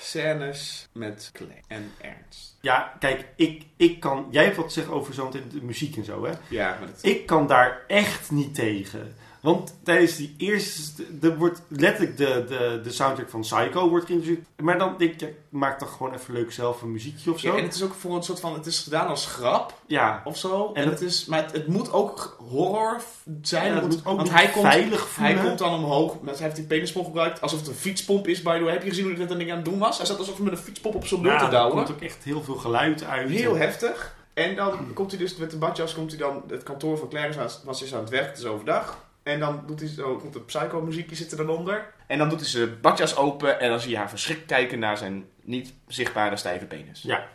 scènes 0.00 0.88
met 0.92 1.30
Clay 1.32 1.62
en 1.66 1.92
Ernst? 2.00 2.56
Ja, 2.60 2.96
kijk, 2.98 3.26
ik, 3.36 3.62
ik 3.76 4.00
kan... 4.00 4.26
Jij 4.30 4.44
hebt 4.44 4.56
wat 4.56 4.66
te 4.66 4.72
zeggen 4.72 4.92
over 4.94 5.32
de 5.32 5.62
muziek 5.62 5.96
en 5.96 6.04
zo, 6.04 6.24
hè? 6.24 6.32
Ja, 6.48 6.76
maar 6.78 6.86
dat... 6.86 6.98
Ik 7.02 7.26
kan 7.26 7.46
daar 7.46 7.84
echt 7.86 8.30
niet 8.30 8.54
tegen. 8.54 9.14
Want 9.40 9.74
tijdens 9.82 10.16
die 10.16 10.34
eerste... 10.38 11.02
Er 11.22 11.36
wordt 11.38 11.62
letterlijk 11.68 12.16
de, 12.16 12.44
de, 12.48 12.80
de 12.82 12.90
soundtrack 12.92 13.28
van 13.28 13.40
Psycho 13.40 13.88
wordt 13.88 14.06
geïntroduceerd. 14.06 14.46
Maar 14.56 14.78
dan 14.78 14.94
denk 14.98 15.12
ik, 15.12 15.20
ja, 15.20 15.26
maak 15.48 15.78
dan 15.78 15.88
gewoon 15.88 16.14
even 16.14 16.34
leuk 16.34 16.52
zelf 16.52 16.82
een 16.82 16.92
muziekje 16.92 17.32
of 17.32 17.40
zo. 17.40 17.48
Ja, 17.48 17.56
en 17.58 17.62
het 17.64 17.74
is 17.74 17.82
ook 17.82 17.94
voor 17.94 18.16
een 18.16 18.22
soort 18.22 18.40
van, 18.40 18.54
het 18.54 18.66
is 18.66 18.78
gedaan 18.78 19.06
als 19.06 19.26
grap 19.26 19.74
Ja, 19.86 20.20
of 20.24 20.36
zo. 20.36 20.70
En, 20.74 20.82
En 20.82 20.88
het 20.90 21.00
is, 21.00 21.24
maar 21.24 21.42
het, 21.42 21.52
het 21.52 21.66
moet 21.66 21.92
ook 21.92 22.36
horror 22.50 23.00
zijn. 23.42 23.66
Ja, 23.72 23.74
het 23.80 23.88
moet, 23.88 24.06
ook 24.06 24.16
want 24.16 24.30
hij 24.30 24.48
komt, 24.50 24.66
veilig 24.66 25.08
voelen. 25.08 25.34
hij 25.36 25.44
komt 25.46 25.58
dan 25.58 25.74
omhoog, 25.74 26.20
met, 26.20 26.34
hij 26.34 26.44
heeft 26.44 26.56
die 26.56 26.66
penispomp 26.66 27.04
gebruikt, 27.06 27.40
alsof 27.40 27.58
het 27.58 27.68
een 27.68 27.74
fietspomp 27.74 28.26
is, 28.28 28.42
by 28.42 28.56
the 28.58 28.62
way. 28.64 28.72
Heb 28.72 28.82
je 28.82 28.88
gezien 28.88 29.04
hoe 29.04 29.14
hij 29.16 29.26
dat 29.26 29.38
ding 29.38 29.50
aan 29.50 29.56
het 29.56 29.64
doen 29.64 29.78
was? 29.78 29.96
Hij 29.96 30.06
zat 30.06 30.18
alsof 30.18 30.34
hij 30.34 30.44
met 30.44 30.52
een 30.52 30.58
fietspomp 30.64 30.94
op 30.94 31.06
zijn 31.06 31.20
Ja, 31.22 31.38
te 31.38 31.44
er 31.44 31.50
douwen. 31.50 31.76
komt 31.76 31.90
ook 31.90 32.00
echt 32.02 32.24
heel 32.24 32.42
veel 32.42 32.54
geluid 32.56 33.04
uit. 33.04 33.28
Heel 33.30 33.56
heftig. 33.56 34.16
En 34.34 34.56
dan 34.56 34.92
komt 34.94 35.10
hij 35.10 35.20
dus 35.20 35.36
met 35.36 35.50
de 35.50 35.56
badjas, 35.56 35.94
komt 35.94 36.10
hij 36.10 36.18
dan, 36.18 36.42
het 36.48 36.62
kantoor 36.62 36.98
van 36.98 37.08
Clarence 37.08 37.38
was, 37.38 37.60
was 37.64 37.80
dus 37.80 37.94
aan 37.94 38.00
het 38.00 38.10
werk, 38.10 38.26
het 38.28 38.38
is 38.38 38.44
overdag. 38.44 38.98
En 39.22 39.40
dan 39.40 39.62
doet 39.66 39.80
hij 39.80 39.88
zo, 39.88 40.16
komt 40.16 40.32
de 40.32 40.40
psycho-muziekje 40.40 41.16
zit 41.16 41.30
er 41.30 41.36
dan 41.36 41.48
onder. 41.48 41.92
En 42.06 42.18
dan 42.18 42.28
doet 42.28 42.40
hij 42.40 42.48
zijn 42.48 42.80
badjas 42.80 43.16
open 43.16 43.60
en 43.60 43.68
dan 43.68 43.80
zie 43.80 43.90
je 43.90 43.96
haar 43.96 44.08
verschrikt 44.08 44.46
kijken 44.46 44.78
naar 44.78 44.98
zijn 44.98 45.28
niet 45.42 45.72
zichtbare 45.86 46.36
stijve 46.36 46.64
penis. 46.64 47.02
Ja. 47.02 47.26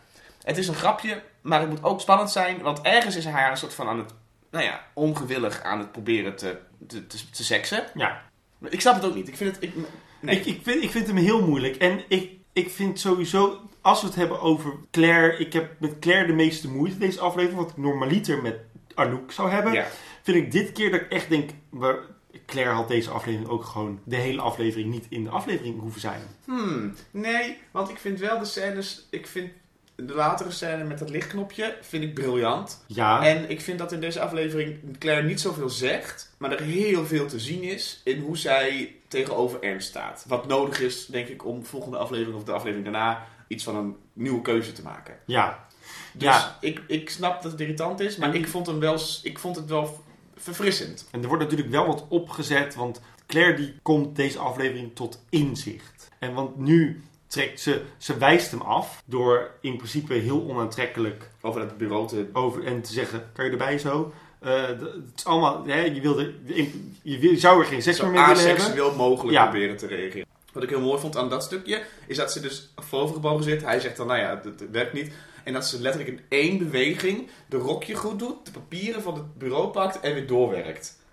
Het 0.43 0.57
is 0.57 0.67
een 0.67 0.75
grapje, 0.75 1.21
maar 1.41 1.59
het 1.59 1.69
moet 1.69 1.83
ook 1.83 2.01
spannend 2.01 2.31
zijn, 2.31 2.61
want 2.61 2.81
ergens 2.81 3.15
is 3.15 3.23
hij 3.23 3.33
haar 3.33 3.51
een 3.51 3.57
soort 3.57 3.73
van 3.73 3.87
aan 3.87 3.97
het, 3.97 4.13
nou 4.51 4.63
ja, 4.63 4.83
ongewillig 4.93 5.61
aan 5.61 5.79
het 5.79 5.91
proberen 5.91 6.35
te, 6.35 6.57
te, 6.87 7.07
te, 7.07 7.29
te 7.29 7.43
seksen. 7.43 7.83
Ja. 7.93 8.21
Ik 8.61 8.81
snap 8.81 8.95
het 8.95 9.05
ook 9.05 9.15
niet. 9.15 9.27
Ik 9.27 9.37
vind 9.37 9.55
het, 9.55 9.63
ik, 9.63 9.73
nee. 10.19 10.39
Ik, 10.39 10.45
ik, 10.45 10.59
vind, 10.63 10.83
ik 10.83 10.91
vind 10.91 11.07
hem 11.07 11.17
heel 11.17 11.41
moeilijk. 11.41 11.75
En 11.75 12.03
ik, 12.07 12.31
ik 12.53 12.69
vind 12.69 12.99
sowieso, 12.99 13.61
als 13.81 14.01
we 14.01 14.07
het 14.07 14.15
hebben 14.15 14.41
over 14.41 14.73
Claire... 14.91 15.37
Ik 15.37 15.53
heb 15.53 15.79
met 15.79 15.99
Claire 15.99 16.27
de 16.27 16.33
meeste 16.33 16.69
moeite 16.69 16.97
deze 16.97 17.19
aflevering. 17.19 17.59
Wat 17.59 17.69
ik 17.69 17.77
normaliter 17.77 18.41
met 18.41 18.55
Anouk 18.95 19.31
zou 19.31 19.49
hebben. 19.49 19.73
ja. 19.73 19.85
Vind 20.25 20.37
ik 20.37 20.51
dit 20.51 20.71
keer 20.71 20.91
dat 20.91 21.01
ik 21.01 21.11
echt 21.11 21.29
denk... 21.29 21.49
waar- 21.69 21.99
Claire 22.45 22.71
had 22.73 22.87
deze 22.87 23.09
aflevering 23.09 23.49
ook 23.49 23.63
gewoon 23.63 23.99
de 24.03 24.15
hele 24.15 24.41
aflevering 24.41 24.91
niet 24.91 25.05
in 25.09 25.23
de 25.23 25.29
aflevering 25.29 25.79
hoeven 25.79 26.01
zijn. 26.01 26.21
Hmm, 26.45 26.93
nee, 27.11 27.57
want 27.71 27.89
ik 27.89 27.97
vind 27.97 28.19
wel 28.19 28.39
de 28.39 28.45
scènes, 28.45 29.07
ik 29.09 29.27
vind 29.27 29.51
de 29.95 30.13
latere 30.13 30.51
scène 30.51 30.83
met 30.83 30.99
dat 30.99 31.09
lichtknopje, 31.09 31.77
vind 31.81 32.03
ik 32.03 32.13
briljant. 32.13 32.83
Ja, 32.87 33.25
En 33.25 33.49
ik 33.49 33.61
vind 33.61 33.79
dat 33.79 33.91
in 33.91 33.99
deze 33.99 34.19
aflevering 34.19 34.97
Claire 34.99 35.27
niet 35.27 35.39
zoveel 35.41 35.69
zegt, 35.69 36.33
maar 36.37 36.51
er 36.51 36.61
heel 36.61 37.05
veel 37.05 37.27
te 37.27 37.39
zien 37.39 37.63
is 37.63 38.01
in 38.03 38.19
hoe 38.21 38.37
zij 38.37 38.95
tegenover 39.07 39.61
Ernst 39.63 39.87
staat. 39.87 40.25
Wat 40.27 40.47
nodig 40.47 40.79
is, 40.79 41.05
denk 41.05 41.27
ik, 41.27 41.45
om 41.45 41.65
volgende 41.65 41.97
aflevering 41.97 42.35
of 42.37 42.43
de 42.43 42.51
aflevering 42.51 42.83
daarna 42.91 43.25
iets 43.47 43.63
van 43.63 43.75
een 43.75 43.95
nieuwe 44.13 44.41
keuze 44.41 44.71
te 44.71 44.81
maken. 44.83 45.17
ja. 45.25 45.63
Dus 46.13 46.23
Ja. 46.27 46.57
ik, 46.61 46.81
ik 46.87 47.09
snap 47.09 47.41
dat 47.41 47.51
het 47.51 47.61
irritant 47.61 47.99
is, 47.99 48.15
maar 48.17 48.29
En- 48.29 48.35
ik 48.35 48.47
vond, 48.47 48.67
hem 48.67 48.79
wel, 48.79 48.99
ik 49.23 49.39
vond 49.39 49.55
het 49.55 49.65
wel 49.69 50.03
verfrissend. 50.35 51.07
En 51.11 51.21
er 51.21 51.27
wordt 51.27 51.43
natuurlijk 51.43 51.69
wel 51.69 51.85
wat 51.85 52.05
opgezet, 52.09 52.75
want 52.75 53.01
Claire 53.27 53.55
die 53.55 53.73
komt 53.81 54.15
deze 54.15 54.39
aflevering 54.39 54.95
tot 54.95 55.23
inzicht. 55.29 56.09
En 56.19 56.33
want 56.33 56.57
nu 56.57 57.03
trekt 57.27 57.59
ze, 57.59 57.81
ze 57.97 58.17
wijst 58.17 58.51
hem 58.51 58.61
af 58.61 59.03
door 59.05 59.51
in 59.61 59.77
principe 59.77 60.13
heel 60.13 60.47
onaantrekkelijk 60.49 61.31
Over 61.41 61.61
het 61.61 61.77
bureau 61.77 62.07
te 62.07 62.29
over 62.33 62.65
en 62.65 62.81
te 62.81 62.93
zeggen, 62.93 63.29
kan 63.33 63.45
je 63.45 63.51
erbij 63.51 63.77
zo? 63.77 64.13
Eh, 64.39 64.67
het 64.67 64.81
is 65.15 65.25
allemaal, 65.25 65.65
hè, 65.65 65.79
je, 65.79 66.01
wilde, 66.01 66.33
je, 67.01 67.37
zou 67.37 67.59
er 67.59 67.65
geen 67.65 67.81
seks 67.81 68.01
meer 68.01 68.11
mee 68.11 68.25
willen 68.25 68.37
hebben. 68.37 68.63
aseksueel 68.63 68.95
mogelijk 68.95 69.37
Ja. 69.37 69.43
proberen 69.43 69.77
te 69.77 69.87
reageren. 69.87 70.27
Wat 70.53 70.63
ik 70.63 70.69
heel 70.69 70.81
mooi 70.81 70.99
vond 70.99 71.17
aan 71.17 71.29
dat 71.29 71.43
stukje, 71.43 71.83
is 72.07 72.17
dat 72.17 72.31
ze 72.31 72.39
dus 72.39 72.73
voorovergebogen 72.75 73.43
zit. 73.43 73.61
Hij 73.61 73.79
zegt 73.79 73.97
dan, 73.97 74.07
nou 74.07 74.19
ja, 74.19 74.41
het 74.43 74.71
werkt 74.71 74.93
niet. 74.93 75.13
En 75.45 75.53
dat 75.53 75.65
ze 75.67 75.81
letterlijk 75.81 76.11
in 76.17 76.21
één 76.29 76.57
beweging 76.57 77.29
de 77.49 77.57
rokje 77.57 77.95
goed 77.95 78.19
doet, 78.19 78.45
de 78.45 78.51
papieren 78.51 79.01
van 79.01 79.13
het 79.13 79.37
bureau 79.37 79.67
pakt 79.67 79.99
en 79.99 80.13
weer 80.13 80.27
doorwerkt. 80.27 81.03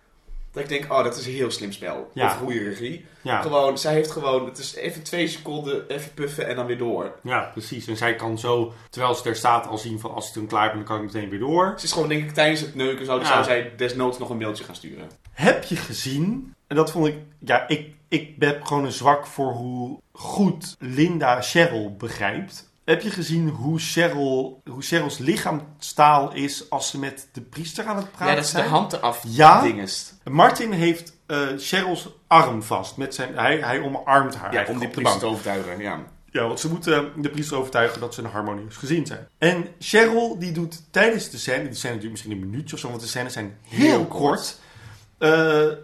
Dat 0.53 0.63
ik 0.63 0.69
denk, 0.69 0.93
oh, 0.93 1.05
dat 1.05 1.17
is 1.17 1.27
een 1.27 1.33
heel 1.33 1.51
slim 1.51 1.73
spel. 1.73 2.11
Ja. 2.15 2.27
Of 2.27 2.33
goede 2.37 2.59
regie. 2.65 3.05
Ja, 3.23 3.41
Gewoon, 3.43 3.79
zij 3.79 3.93
heeft 3.93 4.11
gewoon, 4.11 4.45
het 4.45 4.59
is 4.59 4.75
even 4.75 5.03
twee 5.03 5.29
seconden, 5.29 5.89
even 5.89 6.15
puffen 6.15 6.47
en 6.47 6.57
dan 6.57 6.67
weer 6.67 6.79
door. 6.79 7.13
ja, 7.23 7.41
precies. 7.53 7.87
En 7.87 7.97
zij 7.97 8.15
kan 8.15 8.39
zo, 8.39 8.73
terwijl 8.91 9.15
ze 9.15 9.29
er 9.29 9.37
staat, 9.37 9.67
al 9.67 9.79
zien 9.79 10.01
van 10.01 10.15
als 10.15 10.29
ik 10.29 10.35
dan 10.35 10.47
klaar 10.47 10.67
ben, 10.69 10.77
dan 10.77 10.85
kan 10.85 10.97
ik 10.97 11.03
meteen 11.13 11.29
weer 11.31 11.39
door. 11.39 11.75
Ze 11.77 11.85
is 11.85 11.93
gewoon, 11.93 12.09
denk 12.09 12.23
ik, 12.25 12.31
tijdens 12.35 12.61
het 12.61 12.75
neuken 12.75 13.07
zou, 13.07 13.21
Ja. 13.21 13.27
zou 13.27 13.45
zij 13.45 13.73
desnoods 13.77 14.19
nog 14.19 14.31
een 14.31 14.37
mailtje 14.39 14.65
gaan 14.65 14.75
sturen. 14.77 15.11
Heb 15.33 15.65
je 15.65 15.77
gezien, 15.77 16.55
en 16.67 16.77
dat 16.77 16.91
vond 16.91 17.07
ik, 17.07 17.17
ja, 17.39 17.69
ik, 17.69 17.95
ik 18.09 18.35
heb 18.39 18.63
gewoon 18.65 18.85
een 18.85 18.93
zwak 18.93 19.27
voor 19.27 19.53
hoe 19.53 20.01
goed 20.13 20.77
Linda 20.79 21.43
Cheryl 21.43 21.97
begrijpt. 21.97 22.71
Heb 22.85 23.01
je 23.03 23.11
gezien 23.11 23.49
hoe, 23.49 23.79
Cheryl, 23.79 24.61
hoe 24.71 24.83
Cheryl's 24.83 25.19
lichaamstaal 25.19 26.33
is 26.33 26.71
als 26.71 26.89
ze 26.91 26.99
met 26.99 27.29
de 27.33 27.41
priester 27.41 27.85
aan 27.87 27.97
het 27.97 28.11
praten 28.11 28.27
ja, 28.27 28.35
dat 28.35 28.45
is 28.45 28.51
de 28.51 28.57
zijn? 28.57 28.69
hand 28.71 28.93
eraf 28.93 29.21
Ja. 29.27 29.63
dingest. 29.63 30.15
Martin 30.25 30.73
heeft 30.73 31.13
eh 31.27 31.39
Cheryl's 31.59 32.09
arm 32.27 32.63
vast. 32.63 32.97
Met 32.97 33.15
zijn, 33.15 33.35
hij, 33.37 33.59
hij 33.59 33.81
omarmt 33.81 34.35
haar. 34.35 34.53
Ja, 34.53 34.57
eigenlijk 34.57 34.69
om 34.69 34.79
die 34.79 34.89
op 34.89 34.95
de 34.95 35.01
priester 35.01 35.03
bank. 35.05 35.21
te 35.21 35.27
overtuigen, 35.27 35.83
ja. 35.83 36.01
Ja, 36.31 36.47
want 36.47 36.61
ze 36.61 36.69
moeten 36.69 37.13
de 37.17 37.29
priester 37.31 37.57
overtuigen 37.57 38.01
dat 38.01 38.15
ze 38.15 38.23
een 38.23 38.31
harmonieus 38.31 38.77
gezin 38.77 39.07
zijn. 39.07 39.29
En 39.39 39.67
Cheryl 39.79 40.39
die 40.39 40.53
doet 40.53 40.83
tijdens 40.91 41.31
de 41.31 41.39
scène, 41.39 41.65
die 41.69 41.75
scène 41.75 41.99
duurt 41.99 42.11
misschien 42.11 42.33
een 42.33 42.41
minuutje 42.51 42.75
of 42.75 42.81
zo, 42.81 42.89
want 42.89 43.01
de 43.01 43.07
scènes 43.07 43.33
zijn 43.33 43.57
heel, 43.63 43.87
Heel 43.87 44.07
kort. 44.07 44.21
kort. 44.35 44.61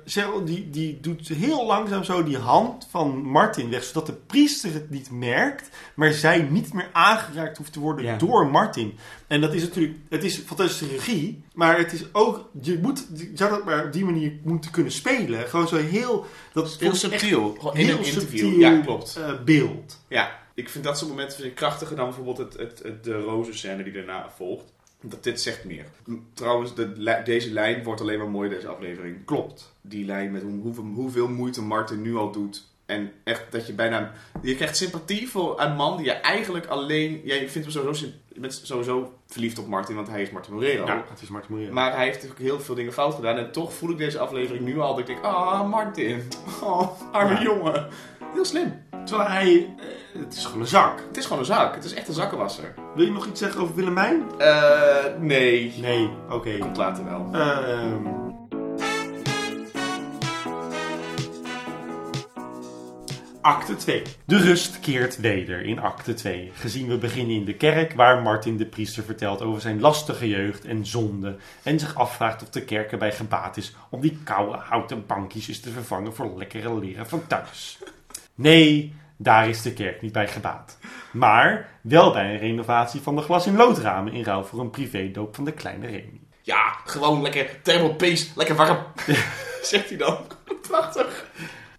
Cheryl 0.04 0.44
die, 0.44 0.70
die 0.70 1.00
doet 1.00 1.28
heel 1.28 1.66
langzaam 1.66 2.04
zo 2.04 2.22
die 2.22 2.36
hand 2.38 2.86
van 2.90 3.16
Martin 3.22 3.70
weg, 3.70 3.84
zodat 3.84 4.06
de 4.06 4.12
priester 4.12 4.72
het 4.72 4.90
niet 4.90 5.10
merkt, 5.10 5.68
maar 5.94 6.12
zij 6.12 6.42
niet 6.42 6.72
meer 6.72 6.88
aangeraakt 6.92 7.56
hoeft 7.56 7.72
te 7.72 7.80
worden 7.80 8.04
Ja. 8.04 8.16
door 8.16 8.46
Martin. 8.46 8.94
En 9.26 9.40
dat 9.40 9.54
is 9.54 9.62
natuurlijk, 9.62 9.94
het 10.08 10.24
is 10.24 10.38
fantastische 10.38 10.86
regie, 10.96 11.42
maar 11.54 11.78
het 11.78 11.92
is 11.92 12.04
ook, 12.14 12.48
je 12.62 12.78
moet, 12.82 13.06
je 13.14 13.30
zou 13.34 13.50
dat 13.50 13.64
maar 13.64 13.84
op 13.84 13.92
die 13.92 14.04
manier 14.04 14.32
moeten 14.42 14.70
kunnen 14.70 14.92
spelen. 14.92 15.48
Gewoon 15.48 15.68
zo 15.68 15.76
heel, 15.76 16.26
dat 16.52 16.76
Heel 16.78 16.88
ik 16.88 16.92
echt 16.92 17.00
subtiel. 17.00 17.56
Gewoon 17.58 17.74
in 17.76 17.86
heel 17.86 17.98
een 17.98 18.04
interview. 18.04 18.38
subtiel, 18.38 18.58
Ja, 18.60 18.80
klopt. 18.80 19.16
eh, 19.16 19.32
beeld. 19.44 19.98
Ja, 20.08 20.38
ik 20.54 20.68
vind 20.68 20.84
dat 20.84 20.98
soort 20.98 21.10
momenten 21.10 21.54
krachtiger 21.54 21.96
dan 21.96 22.04
bijvoorbeeld 22.06 22.38
het, 22.38 22.56
het, 22.56 22.80
het, 22.82 23.04
de 23.04 23.20
rozenscène 23.20 23.82
die 23.84 23.92
daarna 23.92 24.30
volgt. 24.36 24.72
Dat 25.00 25.24
dit 25.24 25.40
zegt 25.40 25.64
meer. 25.64 25.84
Trouwens, 26.34 26.74
de, 26.74 27.20
deze 27.24 27.52
lijn 27.52 27.84
wordt 27.84 28.00
alleen 28.00 28.18
maar 28.18 28.30
mooi 28.30 28.48
deze 28.48 28.68
aflevering. 28.68 29.24
Klopt. 29.24 29.74
Die 29.80 30.04
lijn 30.04 30.30
met 30.32 30.42
hoe, 30.42 30.60
hoeveel, 30.60 30.84
hoeveel 30.84 31.28
moeite 31.28 31.62
Martin 31.62 32.02
nu 32.02 32.16
al 32.16 32.30
doet. 32.32 32.66
En 32.86 33.12
echt 33.24 33.52
dat 33.52 33.66
je 33.66 33.72
bijna... 33.72 34.12
Je 34.42 34.54
krijgt 34.54 34.76
sympathie 34.76 35.28
voor 35.28 35.60
een 35.60 35.74
man 35.76 35.96
die 35.96 36.06
je 36.06 36.12
eigenlijk 36.12 36.66
alleen... 36.66 37.20
Ja, 37.24 37.34
je, 37.34 37.48
vindt 37.48 37.54
hem 37.54 37.82
sowieso, 37.82 38.06
je 38.32 38.40
bent 38.40 38.60
sowieso 38.62 39.18
verliefd 39.26 39.58
op 39.58 39.66
Martin, 39.66 39.94
want 39.94 40.08
hij 40.08 40.22
is 40.22 40.30
Martin 40.30 40.54
Morero. 40.54 40.86
Ja, 40.86 41.04
het 41.10 41.22
is 41.22 41.28
Martin 41.28 41.50
Moreira. 41.50 41.74
Maar 41.74 41.94
hij 41.94 42.04
heeft 42.04 42.14
natuurlijk 42.14 42.40
heel 42.40 42.60
veel 42.60 42.74
dingen 42.74 42.92
fout 42.92 43.14
gedaan. 43.14 43.36
En 43.36 43.52
toch 43.52 43.72
voel 43.72 43.90
ik 43.90 43.98
deze 43.98 44.18
aflevering 44.18 44.64
nu 44.64 44.78
al 44.78 44.90
dat 44.90 44.98
ik 44.98 45.06
denk... 45.06 45.24
Ah, 45.24 45.68
Martin. 45.68 46.22
Oh, 46.62 47.12
arme 47.12 47.32
Ja. 47.34 47.42
jongen. 47.42 47.88
Heel 48.34 48.44
slim. 48.44 48.86
Terwijl 49.08 49.30
hij, 49.30 49.74
eh, 49.78 50.20
het 50.20 50.36
is 50.36 50.44
gewoon 50.44 50.60
een 50.60 50.66
zak. 50.66 51.02
Het 51.08 51.16
is 51.16 51.24
gewoon 51.24 51.38
een 51.38 51.44
zak. 51.44 51.74
Het 51.74 51.84
is 51.84 51.94
echt 51.94 52.08
een 52.08 52.14
zakkenwasser. 52.14 52.74
Wil 52.94 53.04
je 53.04 53.12
nog 53.12 53.26
iets 53.26 53.40
zeggen 53.40 53.60
over 53.60 53.74
Willemijn? 53.74 54.22
Eh, 54.38 55.04
nee. 55.18 55.74
Nee, 55.80 56.10
oké. 56.30 56.58
Komt 56.58 56.76
later 56.76 57.04
wel. 57.04 57.28
Ehm. 57.32 58.06
Acte 63.40 63.76
2. 63.76 64.02
De 64.24 64.36
rust 64.36 64.80
keert 64.80 65.20
weder 65.20 65.62
in 65.62 65.78
acte 65.78 66.14
2. 66.14 66.50
Gezien 66.54 66.88
we 66.88 66.98
beginnen 66.98 67.36
in 67.36 67.44
de 67.44 67.54
kerk 67.54 67.92
waar 67.94 68.22
Martin 68.22 68.56
de 68.56 68.66
priester 68.66 69.02
vertelt 69.02 69.42
over 69.42 69.60
zijn 69.60 69.80
lastige 69.80 70.28
jeugd 70.28 70.64
en 70.64 70.86
zonde. 70.86 71.36
En 71.62 71.78
zich 71.78 71.94
afvraagt 71.94 72.42
of 72.42 72.48
de 72.48 72.64
kerk 72.64 72.92
erbij 72.92 73.12
gebaat 73.12 73.56
is 73.56 73.74
om 73.90 74.00
die 74.00 74.18
koude 74.24 74.56
houten 74.56 75.06
bankjes 75.06 75.48
eens 75.48 75.60
te 75.60 75.70
vervangen 75.70 76.14
voor 76.14 76.32
lekkere 76.36 76.78
leren 76.78 77.08
van 77.08 77.26
thuis. 77.26 77.78
Nee, 78.38 78.94
daar 79.16 79.48
is 79.48 79.62
de 79.62 79.72
kerk 79.72 80.02
niet 80.02 80.12
bij 80.12 80.28
gebaat. 80.28 80.78
Maar 81.12 81.68
wel 81.80 82.12
bij 82.12 82.32
een 82.32 82.38
renovatie 82.38 83.00
van 83.00 83.16
de 83.16 83.22
glas- 83.22 83.46
in 83.46 83.56
loodramen 83.56 84.12
in 84.12 84.24
ruil 84.24 84.44
voor 84.44 84.60
een 84.60 84.70
privédoop 84.70 85.34
van 85.34 85.44
de 85.44 85.52
kleine 85.52 85.86
Remy. 85.86 86.20
Ja, 86.42 86.76
gewoon 86.84 87.22
lekker 87.22 87.62
thermal 87.62 87.94
paste, 87.94 88.30
lekker 88.36 88.56
warm. 88.56 88.78
Zegt 89.62 89.88
hij 89.88 89.98
dan. 89.98 90.18
Prachtig. 90.68 91.26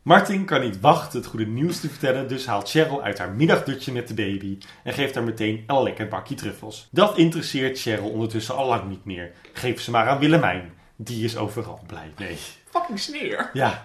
Martin 0.01 0.45
kan 0.45 0.61
niet 0.61 0.79
wachten 0.79 1.19
het 1.19 1.29
goede 1.29 1.45
nieuws 1.45 1.79
te 1.79 1.89
vertellen, 1.89 2.27
dus 2.27 2.45
haalt 2.45 2.69
Cheryl 2.69 3.03
uit 3.03 3.17
haar 3.17 3.31
middagdutje 3.31 3.91
met 3.91 4.07
de 4.07 4.13
baby 4.13 4.57
en 4.83 4.93
geeft 4.93 5.15
haar 5.15 5.23
meteen 5.23 5.63
een 5.67 5.83
lekker 5.83 6.07
bakje 6.07 6.35
truffels. 6.35 6.87
Dat 6.91 7.17
interesseert 7.17 7.79
Cheryl 7.79 8.09
ondertussen 8.09 8.55
al 8.55 8.67
lang 8.67 8.89
niet 8.89 9.05
meer. 9.05 9.31
Geef 9.53 9.81
ze 9.81 9.91
maar 9.91 10.07
aan 10.07 10.19
Willemijn. 10.19 10.73
Die 10.95 11.23
is 11.23 11.37
overal 11.37 11.83
blij 11.87 12.11
mee. 12.17 12.37
Fucking 12.69 12.99
sneer. 12.99 13.49
Ja. 13.53 13.83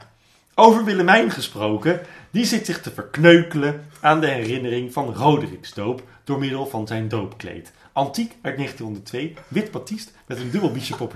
Over 0.54 0.84
Willemijn 0.84 1.30
gesproken, 1.30 2.00
die 2.34 2.44
zit 2.44 2.66
zich 2.66 2.80
te 2.80 2.90
verkneukelen 2.90 3.86
aan 4.00 4.20
de 4.20 4.26
herinnering 4.26 4.92
van 4.92 5.14
Roderick's 5.14 5.74
doop 5.74 6.02
door 6.24 6.38
middel 6.38 6.66
van 6.66 6.86
zijn 6.86 7.08
doopkleed. 7.08 7.72
Antiek 7.92 8.36
uit 8.42 8.56
1902, 8.56 9.34
wit 9.48 9.70
batiest 9.70 10.12
met 10.26 10.38
een 10.38 10.50
dubbel 10.50 10.72
biesje. 10.72 10.94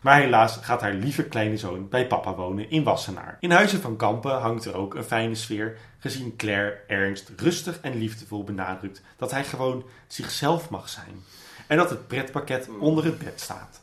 Maar 0.00 0.20
helaas 0.20 0.56
gaat 0.56 0.80
haar 0.80 0.92
lieve 0.92 1.24
kleine 1.24 1.56
zoon 1.56 1.88
bij 1.88 2.06
papa 2.06 2.34
wonen 2.34 2.70
in 2.70 2.82
Wassenaar. 2.82 3.36
In 3.40 3.50
Huizen 3.50 3.80
van 3.80 3.96
Kampen 3.96 4.40
hangt 4.40 4.64
er 4.64 4.76
ook 4.76 4.94
een 4.94 5.04
fijne 5.04 5.34
sfeer, 5.34 5.76
gezien 5.98 6.36
Claire 6.36 6.80
Ernst 6.86 7.30
rustig 7.36 7.80
en 7.80 7.98
liefdevol 7.98 8.44
benadrukt 8.44 9.02
dat 9.16 9.30
hij 9.30 9.44
gewoon 9.44 9.84
zichzelf 10.06 10.70
mag 10.70 10.88
zijn. 10.88 11.24
En 11.66 11.76
dat 11.76 11.90
het 11.90 12.06
pretpakket 12.06 12.68
onder 12.80 13.04
het 13.04 13.18
bed 13.18 13.40
staat. 13.40 13.80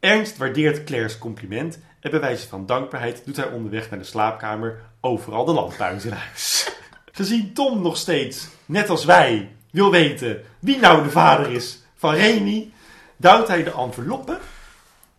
Ernst 0.00 0.36
waardeert 0.36 0.84
Claire's 0.84 1.18
compliment 1.18 1.78
en 2.00 2.10
bij 2.10 2.20
wijze 2.20 2.48
van 2.48 2.66
dankbaarheid 2.66 3.22
doet 3.24 3.36
hij 3.36 3.50
onderweg 3.50 3.90
naar 3.90 3.98
de 3.98 4.04
slaapkamer 4.04 4.80
overal 5.00 5.44
de 5.44 5.72
uit 5.78 6.04
in 6.04 6.12
huis. 6.12 6.70
Gezien 7.12 7.52
Tom 7.52 7.82
nog 7.82 7.96
steeds, 7.96 8.48
net 8.66 8.88
als 8.90 9.04
wij, 9.04 9.50
wil 9.70 9.90
weten 9.90 10.42
wie 10.58 10.78
nou 10.78 11.02
de 11.02 11.10
vader 11.10 11.52
is 11.52 11.82
van 11.96 12.14
Remy, 12.14 12.70
duwt 13.16 13.48
hij 13.48 13.62
de 13.62 13.72
enveloppe 13.72 14.38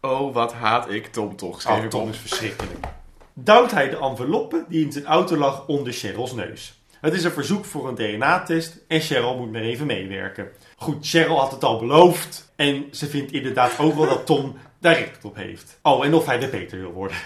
Oh, 0.01 0.33
wat 0.33 0.53
haat 0.53 0.89
ik 0.89 1.07
Tom 1.07 1.35
toch. 1.35 1.61
Schreef 1.61 1.83
Oh, 1.83 1.87
Tom 1.89 2.01
op. 2.01 2.09
is 2.09 2.17
verschrikkelijk. 2.17 2.85
Duwt 3.33 3.71
hij 3.71 3.89
de 3.89 3.97
enveloppe 3.97 4.65
die 4.67 4.85
in 4.85 4.91
zijn 4.91 5.05
auto 5.05 5.35
lag 5.37 5.67
onder 5.67 5.93
Cheryl's 5.93 6.33
neus. 6.33 6.81
Het 7.01 7.13
is 7.13 7.23
een 7.23 7.31
verzoek 7.31 7.65
voor 7.65 7.87
een 7.87 7.95
DNA-test 7.95 8.77
en 8.87 9.01
Cheryl 9.01 9.37
moet 9.37 9.51
maar 9.51 9.61
even 9.61 9.85
meewerken. 9.85 10.47
Goed, 10.77 11.07
Cheryl 11.07 11.39
had 11.39 11.51
het 11.51 11.63
al 11.63 11.79
beloofd 11.79 12.51
en 12.55 12.85
ze 12.91 13.07
vindt 13.07 13.31
inderdaad 13.31 13.79
ook 13.79 13.95
wel 13.95 14.07
dat 14.07 14.25
Tom 14.25 14.57
daar 14.79 14.97
recht 14.97 15.25
op 15.25 15.35
heeft. 15.35 15.79
Oh, 15.81 16.05
en 16.05 16.13
of 16.13 16.25
hij 16.25 16.39
de 16.39 16.47
Peter 16.47 16.79
wil 16.79 16.91
worden. 16.91 17.17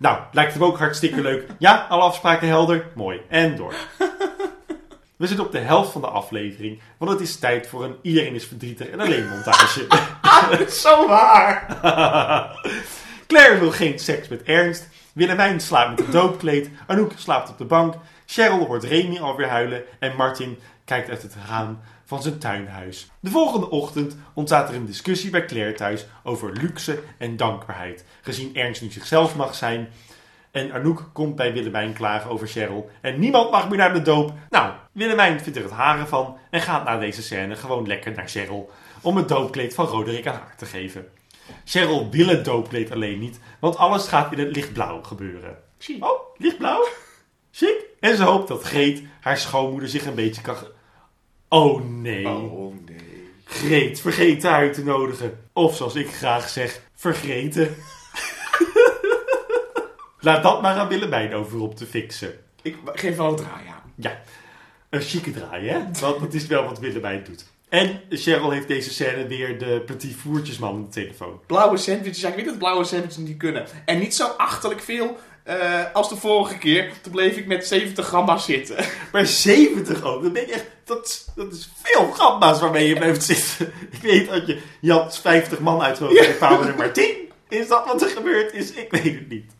Nou, 0.00 0.18
lijkt 0.32 0.52
hem 0.52 0.64
ook 0.64 0.78
hartstikke 0.78 1.20
leuk. 1.20 1.46
Ja, 1.58 1.86
alle 1.88 2.02
afspraken 2.02 2.48
helder. 2.48 2.86
Mooi. 2.94 3.20
En 3.28 3.56
door. 3.56 3.74
We 5.16 5.26
zitten 5.26 5.46
op 5.46 5.52
de 5.52 5.58
helft 5.58 5.92
van 5.92 6.00
de 6.00 6.06
aflevering, 6.06 6.80
want 6.98 7.10
het 7.10 7.20
is 7.20 7.38
tijd 7.38 7.66
voor 7.66 7.84
een 7.84 7.96
iedereen 8.02 8.34
is 8.34 8.46
verdrietig 8.46 8.88
en 8.88 9.00
alleen 9.00 9.28
montage. 9.28 9.86
Zo 10.82 11.06
waar. 11.06 11.66
Claire 13.26 13.58
wil 13.58 13.70
geen 13.70 13.98
seks 13.98 14.28
met 14.28 14.42
Ernst. 14.42 14.88
Willemijn 15.12 15.60
slaapt 15.60 15.90
met 15.90 16.06
een 16.06 16.12
doopkleed. 16.12 16.70
Anouk 16.86 17.12
slaapt 17.16 17.48
op 17.48 17.58
de 17.58 17.64
bank. 17.64 17.94
Cheryl 18.26 18.66
hoort 18.66 18.84
Remy 18.84 19.18
alweer 19.18 19.48
huilen. 19.48 19.82
En 19.98 20.16
Martin 20.16 20.58
kijkt 20.84 21.08
uit 21.08 21.22
het 21.22 21.36
raam 21.48 21.80
van 22.10 22.22
zijn 22.22 22.38
tuinhuis. 22.38 23.10
De 23.20 23.30
volgende 23.30 23.70
ochtend 23.70 24.16
ontstaat 24.34 24.68
er 24.68 24.74
een 24.74 24.86
discussie 24.86 25.30
bij 25.30 25.44
Claire 25.44 25.72
thuis 25.72 26.06
over 26.24 26.52
luxe 26.52 27.02
en 27.18 27.36
dankbaarheid. 27.36 28.04
Gezien 28.20 28.56
Ernst 28.56 28.82
nu 28.82 28.90
zichzelf 28.90 29.36
mag 29.36 29.54
zijn. 29.54 29.88
En 30.50 30.72
Anouk 30.72 31.10
komt 31.12 31.36
bij 31.36 31.52
Willemijn 31.52 31.92
klagen 31.92 32.30
over 32.30 32.46
Cheryl. 32.46 32.90
En 33.00 33.18
niemand 33.18 33.50
mag 33.50 33.68
meer 33.68 33.78
naar 33.78 33.94
de 33.94 34.02
doop. 34.02 34.32
Nou, 34.48 34.72
Willemijn 34.92 35.40
vindt 35.40 35.58
er 35.58 35.64
het 35.64 35.72
haren 35.72 36.08
van. 36.08 36.38
En 36.50 36.60
gaat 36.60 36.84
na 36.84 36.98
deze 36.98 37.22
scène 37.22 37.56
gewoon 37.56 37.86
lekker 37.86 38.12
naar 38.12 38.28
Cheryl. 38.28 38.70
Om 39.00 39.16
het 39.16 39.28
doopkleed 39.28 39.74
van 39.74 39.86
Roderick 39.86 40.26
aan 40.26 40.34
haar 40.34 40.56
te 40.56 40.66
geven. 40.66 41.08
Cheryl 41.64 42.10
wil 42.10 42.26
het 42.26 42.44
doopkleed 42.44 42.92
alleen 42.92 43.18
niet, 43.18 43.40
want 43.60 43.76
alles 43.76 44.08
gaat 44.08 44.32
in 44.32 44.38
het 44.38 44.56
lichtblauw 44.56 45.02
gebeuren. 45.02 45.58
Zie. 45.78 46.02
Oh, 46.02 46.20
lichtblauw? 46.36 46.86
Chic. 47.50 47.76
En 48.00 48.16
ze 48.16 48.22
hoopt 48.22 48.48
dat 48.48 48.62
Greet, 48.62 49.02
haar 49.20 49.38
schoonmoeder, 49.38 49.88
zich 49.88 50.06
een 50.06 50.14
beetje 50.14 50.42
kan... 50.42 50.56
Oh 51.52 51.84
nee. 51.84 52.28
Oh 52.28 52.74
nee. 52.86 53.28
Greet, 53.44 54.00
vergeet 54.00 54.42
haar 54.42 54.54
uit 54.54 54.74
te 54.74 54.84
nodigen. 54.84 55.38
Of 55.52 55.76
zoals 55.76 55.94
ik 55.94 56.10
graag 56.10 56.48
zeg, 56.48 56.80
vergeten. 56.94 57.76
Laat 60.20 60.42
dat 60.42 60.62
maar 60.62 60.76
aan 60.76 60.88
Willemijn 60.88 61.34
over 61.34 61.60
op 61.60 61.76
te 61.76 61.86
fixen. 61.86 62.34
Ik 62.62 62.76
geef 62.84 63.16
wel 63.16 63.28
een 63.28 63.36
draai 63.36 63.66
aan. 63.68 63.92
Ja, 63.94 64.20
een 64.90 65.00
chique 65.00 65.30
draai, 65.30 65.68
hè? 65.68 65.78
Want 66.00 66.20
dat 66.20 66.34
is 66.34 66.46
wel 66.46 66.64
wat 66.64 66.78
Willemijn 66.78 67.24
doet. 67.24 67.46
En 67.68 68.00
Cheryl 68.10 68.50
heeft 68.50 68.68
deze 68.68 68.90
scène 68.90 69.26
weer 69.26 69.58
de 69.58 69.82
petit 69.86 70.14
voertjesman 70.14 70.74
aan 70.74 70.84
de 70.84 70.88
telefoon. 70.88 71.40
Blauwe 71.46 71.76
sandwiches. 71.76 72.20
Ja, 72.20 72.28
ik 72.28 72.34
weet 72.34 72.44
dat 72.44 72.58
blauwe 72.58 72.84
sandwiches 72.84 73.16
niet 73.16 73.36
kunnen. 73.36 73.66
En 73.84 73.98
niet 73.98 74.14
zo 74.14 74.26
achterlijk 74.26 74.80
veel 74.80 75.18
eh, 75.44 75.84
als 75.92 76.08
de 76.08 76.16
vorige 76.16 76.58
keer. 76.58 76.92
Toen 77.02 77.12
bleef 77.12 77.36
ik 77.36 77.46
met 77.46 77.66
70 77.66 78.08
gamma 78.08 78.36
zitten. 78.38 78.76
Maar 79.12 79.26
70 79.26 80.02
ook, 80.02 80.22
dat 80.22 80.32
ben 80.32 80.48
echt, 80.50 80.66
dat, 80.84 81.06
is- 81.06 81.26
dat 81.34 81.52
is 81.52 81.70
veel 81.82 82.10
gamma's 82.12 82.60
waarmee 82.60 82.88
je 82.88 82.94
blijft 82.94 83.22
zitten. 83.24 83.72
Ik 83.90 84.00
weet 84.02 84.28
dat 84.28 84.46
je, 84.46 84.60
je 84.80 84.92
had 84.92 85.18
50 85.18 85.58
man 85.58 85.82
uitgelopen 85.82 86.16
Ja. 86.16 86.22
bij 86.28 86.34
Paul 86.48 86.74
maar 86.76 86.92
10. 86.92 87.14
Is 87.48 87.68
dat 87.68 87.86
wat 87.86 88.02
er 88.02 88.08
gebeurd 88.08 88.52
is? 88.52 88.70
Ik 88.72 88.90
weet 88.90 89.14
het 89.14 89.28
niet. 89.28 89.52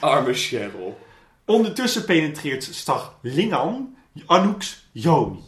Arme 0.00 0.34
Cheryl. 0.34 0.98
Ondertussen 1.46 2.04
penetreert 2.04 2.68
Stag 2.72 3.14
Lingan 3.22 3.96
Anouk's 4.26 4.88
Joni. 4.92 5.42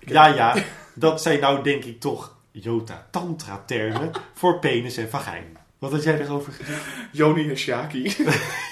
Ik 0.00 0.08
Ja, 0.08 0.26
ja, 0.26 0.54
dat 0.94 1.22
zijn 1.22 1.40
nou 1.40 1.62
denk 1.62 1.84
ik 1.84 2.00
toch 2.00 2.36
Jota-tantra-termen 2.50 4.10
voor 4.34 4.58
penis 4.58 4.96
en 4.96 5.08
vagijn. 5.10 5.56
Wat 5.78 5.92
had 5.92 6.02
jij 6.02 6.20
erover 6.20 6.52
gezegd? 6.52 6.80
Joni 7.12 7.48
en 7.48 7.56
Shaki. 7.56 8.16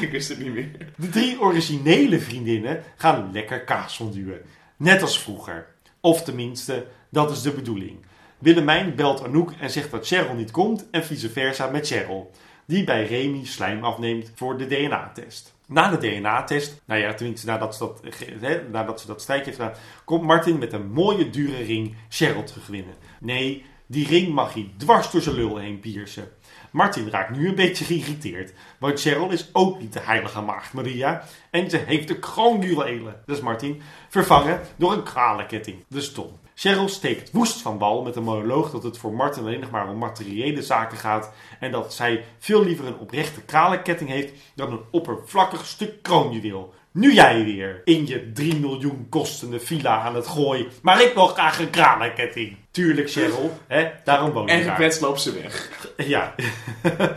ik 0.06 0.10
wist 0.10 0.28
het 0.28 0.38
niet 0.38 0.52
meer. 0.52 0.70
De 0.96 1.08
drie 1.08 1.40
originele 1.40 2.20
vriendinnen 2.20 2.82
gaan 2.96 3.30
lekker 3.32 3.64
kaas 3.64 3.96
fonduwen. 3.96 4.40
Net 4.76 5.02
als 5.02 5.18
vroeger. 5.18 5.66
Of 6.00 6.22
tenminste, 6.22 6.86
dat 7.08 7.30
is 7.30 7.42
de 7.42 7.52
bedoeling. 7.52 7.98
Willemijn 8.38 8.94
belt 8.94 9.24
Anouk 9.24 9.52
en 9.60 9.70
zegt 9.70 9.90
dat 9.90 10.06
Cheryl 10.06 10.34
niet 10.34 10.50
komt 10.50 10.90
en 10.90 11.04
vice 11.04 11.30
versa 11.30 11.70
met 11.70 11.86
Cheryl. 11.86 12.30
Die 12.66 12.84
bij 12.84 13.06
Remy 13.06 13.44
slijm 13.44 13.84
afneemt 13.84 14.32
voor 14.34 14.58
de 14.58 14.66
DNA-test. 14.66 15.54
Na 15.66 15.96
de 15.96 15.96
DNA-test, 15.96 16.82
nou 16.84 17.00
ja, 17.00 17.14
tenminste 17.14 17.46
nadat 17.46 17.76
ze 17.76 17.78
dat, 17.78 18.00
hè, 18.40 18.68
nadat 18.68 19.00
ze 19.00 19.06
dat 19.06 19.26
heeft 19.26 19.44
gedaan, 19.44 19.72
komt 20.04 20.22
Martin 20.22 20.58
met 20.58 20.72
een 20.72 20.90
mooie 20.90 21.30
dure 21.30 21.62
ring 21.62 21.94
Cheryl 22.08 22.44
terugwinnen. 22.44 22.94
Nee, 23.20 23.64
die 23.86 24.06
ring 24.06 24.28
mag 24.28 24.54
hij 24.54 24.70
dwars 24.76 25.10
door 25.10 25.22
zijn 25.22 25.34
lul 25.34 25.56
heen 25.56 25.80
piercen. 25.80 26.28
Martin 26.70 27.10
raakt 27.10 27.36
nu 27.36 27.48
een 27.48 27.54
beetje 27.54 27.84
geïrriteerd, 27.84 28.52
want 28.78 29.00
Cheryl 29.00 29.30
is 29.30 29.50
ook 29.52 29.80
niet 29.80 29.92
de 29.92 30.00
heilige 30.00 30.40
maagd 30.40 30.72
Maria 30.72 31.24
en 31.50 31.70
ze 31.70 31.76
heeft 31.76 32.08
de 32.08 32.18
kroonjuwelen, 32.18 33.22
dus 33.26 33.40
Martin, 33.40 33.82
vervangen 34.08 34.60
door 34.76 34.92
een 34.92 35.02
kralenketting, 35.02 35.84
dus 35.88 36.12
Tom. 36.12 36.38
Cheryl 36.54 36.88
steekt 36.88 37.30
woest 37.30 37.62
van 37.62 37.78
bal 37.78 38.02
met 38.02 38.16
een 38.16 38.22
monoloog 38.22 38.70
dat 38.70 38.82
het 38.82 38.98
voor 38.98 39.12
Martin 39.12 39.42
alleen 39.42 39.60
nog 39.60 39.70
maar 39.70 39.88
om 39.88 39.98
materiële 39.98 40.62
zaken 40.62 40.98
gaat 40.98 41.32
en 41.60 41.70
dat 41.70 41.94
zij 41.94 42.24
veel 42.38 42.64
liever 42.64 42.86
een 42.86 42.98
oprechte 42.98 43.40
kralenketting 43.40 44.10
heeft 44.10 44.32
dan 44.54 44.72
een 44.72 44.82
oppervlakkig 44.90 45.66
stuk 45.66 46.02
kroonjuweel. 46.02 46.74
Nu 46.92 47.12
jij 47.14 47.44
weer 47.44 47.80
in 47.84 48.06
je 48.06 48.32
3 48.32 48.60
miljoen 48.60 49.06
kostende 49.08 49.60
villa 49.60 50.00
aan 50.00 50.14
het 50.14 50.26
gooien, 50.26 50.66
maar 50.82 51.02
ik 51.02 51.14
wil 51.14 51.26
graag 51.26 51.58
een 51.58 51.70
kralenketting. 51.70 52.56
Tuurlijk 52.70 53.10
Cheryl, 53.10 53.58
hè, 53.66 53.90
daarom 54.04 54.30
woon 54.30 54.48
En 54.48 54.58
ik 54.58 54.64
daar. 54.64 54.74
gekwetst 54.74 55.00
loopt 55.00 55.20
ze 55.20 55.32
weg. 55.32 55.70
Ja. 55.96 56.34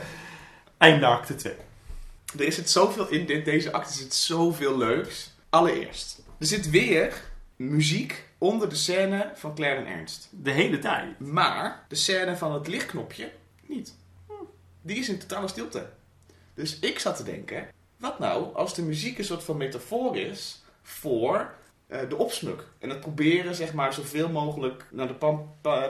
Einde 0.78 1.06
acte 1.06 1.36
2. 1.36 1.54
Er 2.40 2.52
zit 2.52 2.70
zoveel 2.70 3.08
in 3.10 3.26
dit- 3.26 3.46
deze 3.46 3.72
acte 3.72 3.94
zit 3.94 4.14
zoveel 4.14 4.78
leuks. 4.78 5.34
Allereerst, 5.50 6.22
er 6.40 6.46
zit 6.46 6.70
weer 6.70 7.22
muziek 7.56 8.24
onder 8.38 8.70
de 8.70 8.76
scène 8.76 9.32
van 9.36 9.56
Claire 9.56 9.80
en 9.86 9.88
Ernst. 9.88 10.28
De 10.32 10.52
hele 10.52 10.80
tijd. 10.80 11.20
Maar 11.20 11.86
de 11.88 11.96
scène 11.96 12.38
van 12.38 12.54
het 12.54 12.68
lichtknopje 12.68 13.32
niet. 13.68 13.96
Die 14.82 14.98
is 14.98 15.10
in 15.10 15.20
totale 15.20 15.48
stilte. 15.48 15.90
Dus 16.56 16.80
ik 16.80 17.00
zat 17.00 17.16
te 17.18 17.24
denken, 17.24 17.68
wat 18.04 18.20
nou 18.20 18.56
als 18.56 18.74
de 18.74 18.82
muziek 18.82 19.18
een 19.18 19.26
soort 19.26 19.44
van 19.44 19.58
metafoor 19.58 20.18
is 20.18 20.64
voor 20.82 21.54
eh, 21.88 22.00
de 22.10 22.18
opsmuk. 22.18 22.68
En 22.80 22.90
het 22.90 23.00
proberen 23.00 23.56
zeg 23.56 23.74
maar 23.74 23.94
zoveel 23.94 24.30
mogelijk 24.30 24.86
naar 24.92 25.08
de 25.08 25.40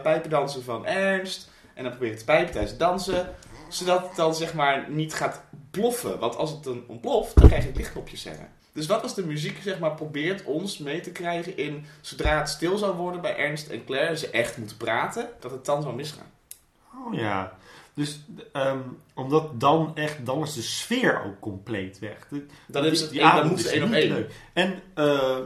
pijpendansen 0.04 0.64
van 0.64 0.86
Ernst. 0.86 1.50
En 1.74 1.84
dan 1.84 1.92
proberen 1.92 2.18
te 2.18 2.24
pijpen 2.24 2.52
tijdens 2.52 2.78
dansen. 2.78 3.36
Zodat 3.70 4.08
het 4.08 4.16
dan 4.16 4.36
zeg 4.36 4.54
maar 4.54 4.90
niet 4.90 5.14
gaat 5.14 5.44
ploffen. 5.72 6.20
Want 6.20 6.36
als 6.36 6.52
het 6.52 6.64
dan 6.64 6.84
ontploft, 6.88 7.36
dan 7.36 7.48
krijg 7.48 7.66
je 7.66 7.72
lichtknopjes 7.76 8.20
scène. 8.20 8.48
Dus 8.74 8.88
wat 8.88 9.04
als 9.04 9.16
de 9.16 9.26
muziek 9.26 9.58
zeg 9.62 9.80
maar 9.80 9.94
probeert 9.94 10.44
ons 10.44 10.78
mee 10.78 11.02
te 11.02 11.12
krijgen 11.12 11.58
in... 11.58 11.86
zodra 12.02 12.38
het 12.38 12.50
stil 12.50 12.78
zou 12.78 12.96
worden 12.96 13.22
bij 13.22 13.36
Ernst 13.36 13.70
en 13.70 13.86
Claire... 13.86 14.10
en 14.10 14.18
ze 14.18 14.30
echt 14.30 14.58
moeten 14.58 14.78
praten, 14.78 15.30
dat 15.40 15.52
het 15.52 15.66
dan 15.66 15.82
zou 15.82 15.96
misgaan. 15.96 16.32
Oh 17.06 17.14
ja. 17.14 17.58
Dus 17.96 18.20
ehm, 18.54 18.78
omdat 19.14 19.60
dan 19.60 19.92
echt, 19.96 20.26
dan 20.26 20.42
is 20.44 20.54
de 20.54 20.62
sfeer 20.62 21.24
ook 21.26 21.40
compleet 21.40 22.00
weg. 22.00 22.28
De- 22.30 22.46
Dan, 22.68 22.84
ze 22.84 22.90
het 23.04 23.12
die 23.12 23.22
één- 23.22 23.36
dan 23.36 23.58
ze 23.58 23.66
is 23.66 23.72
één 23.72 23.84
op 23.84 23.92
één. 23.92 24.08
leuk. 24.14 24.32
En 24.54 24.82
eh 24.94 25.38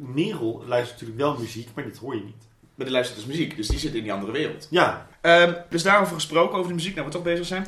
Merel 0.00 0.62
luistert 0.66 1.00
natuurlijk 1.00 1.18
wel 1.30 1.38
muziek, 1.38 1.68
maar 1.74 1.84
dit 1.84 1.96
hoor 1.96 2.14
je 2.14 2.24
niet. 2.24 2.48
Maar 2.74 2.86
die 2.86 2.94
luistert 2.94 3.18
dus 3.18 3.28
muziek, 3.28 3.56
dus 3.56 3.68
die 3.68 3.78
zit 3.78 3.94
in 3.94 4.02
die 4.02 4.12
andere 4.12 4.32
wereld. 4.32 4.66
Ja, 4.70 5.06
Ehm, 5.20 5.52
dus 5.70 5.82
daarover 5.82 6.14
gesproken, 6.14 6.56
over 6.56 6.68
de 6.68 6.74
muziek, 6.74 6.94
nou 6.94 7.06
we 7.06 7.12
toch 7.12 7.22
bezig 7.22 7.46
zijn. 7.46 7.66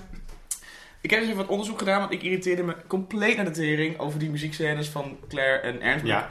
Ik 1.00 1.10
heb 1.10 1.18
dus 1.20 1.28
even 1.28 1.40
wat 1.40 1.50
onderzoek 1.50 1.78
gedaan, 1.78 1.98
want 2.00 2.12
ik 2.12 2.22
irriteerde 2.22 2.62
me 2.62 2.76
compleet 2.86 3.36
naar 3.36 3.44
de 3.44 3.50
tering 3.50 3.98
over 3.98 4.18
die 4.18 4.30
muziekscènes 4.30 4.88
van 4.88 5.18
Claire 5.28 5.58
en 5.58 5.80
Ernst. 5.82 6.06
ja. 6.06 6.30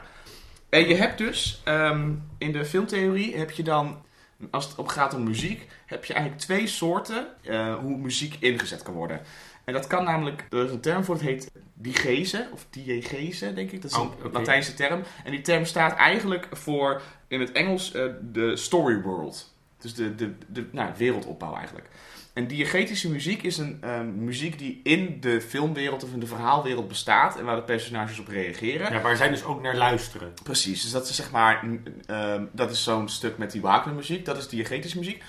En 0.68 0.88
je 0.88 0.94
hebt 0.94 1.18
dus, 1.18 1.60
ehm, 1.64 2.10
in 2.38 2.52
de 2.52 2.64
filmtheorie 2.64 3.36
heb 3.36 3.50
je 3.50 3.62
dan, 3.62 3.96
als 4.50 4.64
het 4.64 4.74
op 4.74 4.88
gaat 4.88 5.14
om 5.14 5.22
muziek, 5.22 5.66
heb 5.86 6.04
je 6.04 6.12
eigenlijk 6.12 6.42
twee 6.42 6.66
soorten 6.66 7.26
eh, 7.44 7.74
hoe 7.74 7.96
muziek 7.96 8.36
ingezet 8.40 8.82
kan 8.82 8.94
worden. 8.94 9.20
En 9.64 9.72
dat 9.72 9.86
kan 9.86 10.04
namelijk, 10.04 10.46
er 10.50 10.64
is 10.64 10.70
een 10.70 10.80
term 10.80 11.04
voor, 11.04 11.14
het 11.14 11.24
heet 11.24 11.50
diegese, 11.74 12.48
of 12.52 12.66
diegese 12.70 13.54
denk 13.54 13.70
ik, 13.70 13.82
dat 13.82 13.90
is 13.90 13.96
Oh, 13.96 14.12
een. 14.22 14.32
Latijnse 14.32 14.74
term. 14.74 15.02
En 15.24 15.30
die 15.30 15.40
term 15.40 15.64
staat 15.64 15.96
eigenlijk 15.96 16.48
voor, 16.50 17.02
in 17.28 17.40
het 17.40 17.52
Engels, 17.52 17.92
eh, 17.92 18.04
de 18.20 18.56
story 18.56 19.00
world. 19.00 19.54
Dus 19.78 19.94
de, 19.94 20.14
de, 20.14 20.34
de 20.46 20.66
nou, 20.72 20.92
wereldopbouw 20.96 21.54
eigenlijk. 21.54 21.88
En 22.38 22.46
diegetische 22.46 23.10
muziek 23.10 23.42
is 23.42 23.58
een 23.58 23.78
ehm, 23.80 24.24
muziek 24.24 24.58
die 24.58 24.80
in 24.82 25.20
de 25.20 25.40
filmwereld 25.40 26.04
of 26.04 26.12
in 26.12 26.20
de 26.20 26.26
verhaalwereld 26.26 26.88
bestaat 26.88 27.38
en 27.38 27.44
waar 27.44 27.56
de 27.56 27.62
personages 27.62 28.18
op 28.18 28.28
reageren. 28.28 28.92
ja, 28.92 29.00
waar 29.00 29.16
zij 29.16 29.28
dus 29.28 29.44
ook 29.44 29.62
naar 29.62 29.76
luisteren. 29.76 30.34
Precies, 30.42 30.82
dus 30.82 30.90
dat 30.90 31.08
is 31.08 31.16
zeg 31.16 31.30
maar, 31.30 31.64
ehm, 32.06 32.44
dat 32.52 32.70
is 32.70 32.82
zo'n 32.84 33.08
stuk 33.08 33.38
met 33.38 33.50
die 33.50 33.60
Wagner 33.60 33.94
muziek, 33.94 34.24
dat 34.24 34.36
is 34.36 34.48
diegetische 34.48 34.98
muziek. 34.98 35.22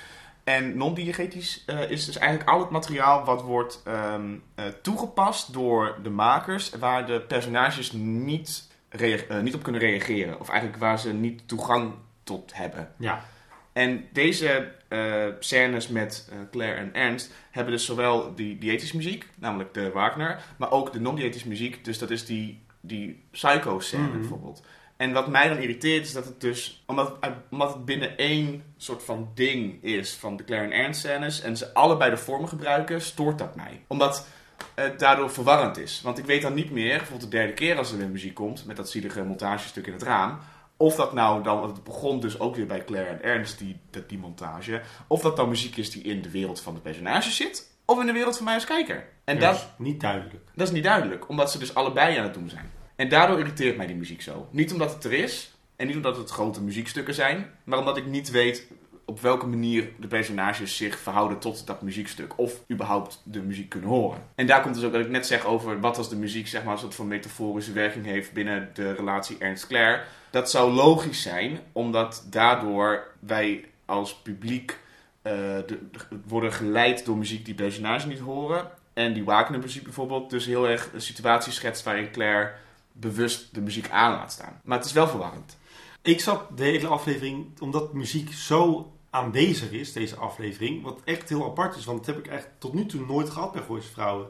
En 0.44 0.78
non-diegetisch 0.78 1.64
eh, 1.66 1.92
is 1.92 2.06
dus 2.06 2.18
eigenlijk 2.18 2.50
al 2.50 2.60
het 2.60 2.70
materiaal 2.70 3.26
wat 3.26 3.42
wordt 3.42 3.82
ehm, 3.86 4.36
eh, 4.56 4.66
toegepast 4.82 5.54
door 5.54 5.96
de 6.04 6.10
makers, 6.10 6.70
waar 6.70 7.06
de 7.06 7.22
personages 7.22 7.92
niet, 7.92 8.68
eh, 8.90 9.40
niet 9.42 9.56
op 9.56 9.64
kunnen 9.64 9.82
reageren. 9.82 10.40
Of 10.40 10.50
eigenlijk 10.50 10.80
waar 10.80 11.00
ze 11.00 11.14
niet 11.14 11.48
toegang 11.48 11.94
tot 12.24 12.56
hebben. 12.56 12.92
Ja. 12.98 13.26
En 13.74 14.08
deze 14.14 14.72
eh, 14.88 15.26
scènes 15.40 15.88
met 15.88 16.28
eh, 16.32 16.38
Claire 16.52 16.78
en 16.80 16.94
Ernst 16.94 17.32
hebben 17.52 17.74
dus 17.74 17.86
zowel 17.86 18.36
die 18.36 18.58
dieetische 18.58 18.96
muziek, 18.96 19.26
namelijk 19.36 19.74
de 19.74 19.92
Wagner, 19.92 20.40
maar 20.58 20.72
ook 20.72 20.94
de 20.94 21.00
non-dieetische 21.00 21.48
muziek. 21.48 21.86
Dus 21.86 21.98
dat 21.98 22.10
is 22.10 22.26
die, 22.26 22.62
die 22.82 23.24
psycho-scène 23.32 24.04
Mhm. 24.08 24.20
bijvoorbeeld. 24.20 24.64
En 24.98 25.12
wat 25.14 25.28
mij 25.28 25.48
dan 25.48 25.58
irriteert 25.58 26.06
is 26.06 26.14
dat 26.14 26.26
het 26.26 26.42
dus, 26.42 26.84
omdat 26.86 27.18
het, 27.20 27.34
omdat 27.50 27.74
het 27.74 27.86
binnen 27.86 28.18
één 28.18 28.64
soort 28.78 29.04
van 29.04 29.30
ding 29.36 29.84
is 29.84 30.14
van 30.14 30.38
de 30.38 30.44
Claire 30.44 30.74
en 30.74 30.84
Ernst 30.84 31.00
scènes 31.00 31.42
en 31.42 31.58
ze 31.58 31.74
allebei 31.74 32.10
de 32.12 32.18
vormen 32.18 32.50
gebruiken, 32.50 33.02
stoort 33.02 33.38
dat 33.38 33.56
mij. 33.56 33.82
Omdat 33.88 34.28
het 34.76 35.00
daardoor 35.00 35.32
verwarrend 35.32 35.78
is. 35.78 36.02
Want 36.04 36.18
ik 36.18 36.26
weet 36.26 36.42
dan 36.42 36.54
niet 36.54 36.72
meer, 36.72 36.98
bijvoorbeeld 36.98 37.32
de 37.32 37.38
derde 37.38 37.54
keer 37.54 37.78
als 37.78 37.92
er 37.92 37.98
weer 37.98 38.08
muziek 38.10 38.34
komt, 38.34 38.66
met 38.66 38.76
dat 38.76 38.90
zielige 38.90 39.24
montagestuk 39.24 39.88
in 39.88 39.94
het 39.94 40.04
raam, 40.04 40.40
of 40.82 40.96
dat 40.96 41.14
nou 41.14 41.44
dan, 41.44 41.60
want 41.60 41.76
het 41.76 41.84
begon 41.84 42.20
dus 42.20 42.40
ook 42.40 42.56
weer 42.56 42.66
bij 42.66 42.84
Claire 42.86 43.10
en 43.10 43.24
Ernst, 43.24 43.58
die, 43.60 43.80
dat- 43.90 44.10
die 44.10 44.18
montage. 44.18 44.82
Of 45.08 45.22
dat 45.22 45.36
dan 45.36 45.50
muziek 45.50 45.78
is 45.78 45.92
die 45.92 46.04
in 46.04 46.22
de 46.22 46.30
wereld 46.32 46.62
van 46.62 46.74
de 46.74 46.80
personages 46.80 47.36
zit, 47.36 47.72
of 47.86 48.00
in 48.00 48.06
de 48.06 48.12
wereld 48.12 48.36
van 48.36 48.46
mij 48.46 48.54
als 48.54 48.66
kijker. 48.66 49.08
En 49.24 49.36
Ja, 49.36 49.42
dat, 49.42 49.56
is 49.56 49.68
niet 49.78 50.00
duidelijk. 50.02 50.34
dat 50.56 50.68
is 50.68 50.74
niet 50.74 50.84
duidelijk, 50.84 51.30
omdat 51.30 51.52
ze 51.52 51.58
dus 51.60 51.74
allebei 51.76 52.18
aan 52.18 52.24
het 52.24 52.34
doen 52.34 52.50
zijn. 52.50 52.72
En 52.96 53.10
daardoor 53.10 53.40
irriteert 53.40 53.78
mij 53.78 53.88
die 53.88 53.96
muziek 53.96 54.22
zo. 54.22 54.48
Niet 54.52 54.72
omdat 54.72 54.94
het 54.94 55.04
er 55.04 55.14
is, 55.14 55.54
en 55.76 55.88
niet 55.88 55.96
omdat 55.96 56.18
het 56.18 56.30
grote 56.30 56.62
muziekstukken 56.62 57.14
zijn, 57.14 57.52
maar 57.64 57.80
omdat 57.80 57.98
ik 57.98 58.06
niet 58.06 58.30
weet 58.32 58.68
op 59.10 59.22
welke 59.22 59.48
manier 59.48 59.90
de 59.98 60.08
personages 60.08 60.78
zich 60.78 61.00
verhouden 61.00 61.40
tot 61.40 61.68
dat 61.68 61.82
muziekstuk. 61.82 62.34
Of 62.36 62.64
überhaupt 62.72 63.22
de 63.24 63.42
muziek 63.42 63.70
kunnen 63.70 63.90
horen. 63.90 64.24
En 64.36 64.48
daar 64.48 64.62
komt 64.62 64.76
dus 64.76 64.84
ook 64.84 64.92
wat 64.92 65.02
ik 65.02 65.10
net 65.10 65.28
zeg 65.28 65.46
over 65.46 65.80
wat 65.80 65.98
als 65.98 66.10
de 66.10 66.16
muziek 66.16 66.48
zeg 66.48 66.64
maar, 66.64 66.74
een 66.74 66.80
soort 66.80 66.96
van 66.96 67.08
metaforische 67.08 67.72
werking 67.72 68.06
heeft 68.06 68.34
binnen 68.34 68.70
de 68.74 68.92
relatie 68.92 69.38
Ernst-Claire. 69.38 70.04
Dat 70.30 70.50
zou 70.50 70.72
logisch 70.72 71.22
zijn, 71.22 71.60
omdat 71.72 72.26
daardoor 72.30 73.04
wij 73.20 73.66
als 73.86 74.16
publiek 74.16 74.80
eh, 75.22 75.34
de, 75.34 75.66
de- 75.68 76.20
worden 76.28 76.54
geleid 76.54 77.06
door 77.06 77.18
muziek 77.18 77.46
die 77.46 77.54
personages 77.54 78.06
niet 78.06 78.20
horen. 78.20 78.68
En 78.94 79.14
die 79.14 79.24
Wagner 79.24 79.60
muziek 79.60 79.84
bijvoorbeeld 79.84 80.30
dus 80.30 80.46
heel 80.46 80.68
erg 80.68 80.90
een 80.94 81.02
situatie 81.02 81.52
schetst 81.52 81.84
waarin 81.84 82.12
Claire 82.12 82.52
bewust 82.92 83.54
de 83.54 83.62
muziek 83.62 83.90
aan 83.90 84.12
laat 84.12 84.32
staan. 84.32 84.62
Maar 84.64 84.78
het 84.78 84.88
is 84.88 84.94
wel 84.94 85.08
verwarrend. 85.08 85.58
Ik 86.02 86.20
zat 86.20 86.58
de 86.58 86.64
hele 86.64 86.88
aflevering, 86.88 87.60
omdat 87.60 87.94
muziek 87.94 88.34
zo 88.34 88.92
aanwezig 89.10 89.72
is, 89.72 89.94
deze 89.94 90.16
aflevering, 90.16 90.84
wat 90.84 91.00
echt 91.04 91.30
heel 91.30 91.46
apart 91.46 91.76
is, 91.76 91.86
want 91.86 92.06
dat 92.06 92.16
heb 92.16 92.26
ik 92.26 92.32
echt 92.32 92.48
tot 92.58 92.74
nu 92.74 92.86
toe 92.86 93.06
nooit 93.06 93.30
gehad 93.30 93.52
bij 93.52 93.62
Gooise 93.62 93.92
Vrouwen. 93.92 94.28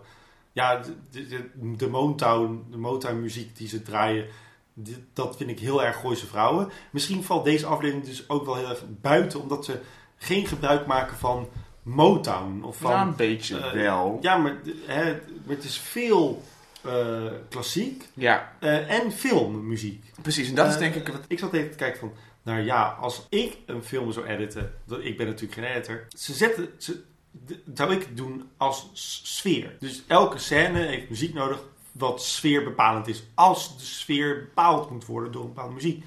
Ja, 0.51 0.81
de, 1.11 1.27
de, 1.27 1.49
de, 1.77 1.87
Motown, 1.87 2.65
de 2.71 2.77
Motown 2.77 3.19
muziek 3.21 3.57
die 3.57 3.67
ze 3.67 3.81
draaien, 3.81 4.25
dat 5.13 5.37
vind 5.37 5.49
ik 5.49 5.59
heel 5.59 5.83
erg 5.83 5.99
Gooise 5.99 6.27
Vrouwen. 6.27 6.69
Misschien 6.91 7.23
valt 7.23 7.43
deze 7.45 7.65
aflevering 7.65 8.05
dus 8.05 8.29
ook 8.29 8.45
wel 8.45 8.55
heel 8.55 8.69
erg 8.69 8.83
buiten, 9.01 9.41
omdat 9.41 9.65
ze 9.65 9.79
geen 10.17 10.45
gebruik 10.47 10.85
maken 10.85 11.17
van 11.17 11.47
Motown. 11.83 12.63
Of 12.63 12.77
van, 12.77 12.91
Ja, 12.91 13.01
een 13.01 13.15
beetje 13.15 13.57
eh, 13.57 13.71
wel. 13.71 14.17
Ja, 14.21 14.37
maar, 14.37 14.63
de- 14.63 14.83
hè, 14.87 15.03
maar 15.45 15.55
het 15.55 15.63
is 15.63 15.77
veel 15.77 16.41
eh, 16.83 17.23
klassiek 17.49 18.07
Ja, 18.13 18.53
eh, 18.59 18.99
en 18.99 19.11
filmmuziek. 19.11 20.11
precies. 20.21 20.49
En 20.49 20.55
dat 20.55 20.67
is 20.67 20.77
denk 20.77 20.95
ik... 20.95 21.07
wat- 21.07 21.25
Ik 21.27 21.39
zat 21.39 21.53
even 21.53 21.71
te 21.71 21.77
kijken 21.77 21.99
van, 21.99 22.11
nou 22.49 22.61
ja, 22.61 22.97
als 22.99 23.25
ik 23.29 23.57
een 23.65 23.83
film 23.83 24.11
zou 24.11 24.25
editen, 24.25 24.73
dat, 24.85 24.99
ik 25.03 25.17
ben 25.17 25.25
natuurlijk 25.25 25.53
geen 25.53 25.63
editor, 25.63 26.05
ze 26.17 26.33
zetten, 26.33 26.69
ze, 26.77 27.01
zou 27.73 27.93
ik 27.93 27.99
het 28.01 28.17
doen 28.17 28.49
als 28.57 28.89
sfeer. 29.23 29.75
Dus 29.79 30.03
elke 30.07 30.37
scène 30.37 30.79
heeft 30.79 31.09
muziek 31.09 31.33
nodig 31.33 31.59
wat 31.91 32.23
sfeerbepalend 32.23 33.07
is, 33.07 33.23
als 33.33 33.77
de 33.77 33.85
sfeer 33.85 34.39
bepaald 34.39 34.89
moet 34.89 35.05
worden 35.05 35.31
door 35.31 35.41
een 35.41 35.47
bepaalde 35.53 35.73
muziek. 35.73 36.03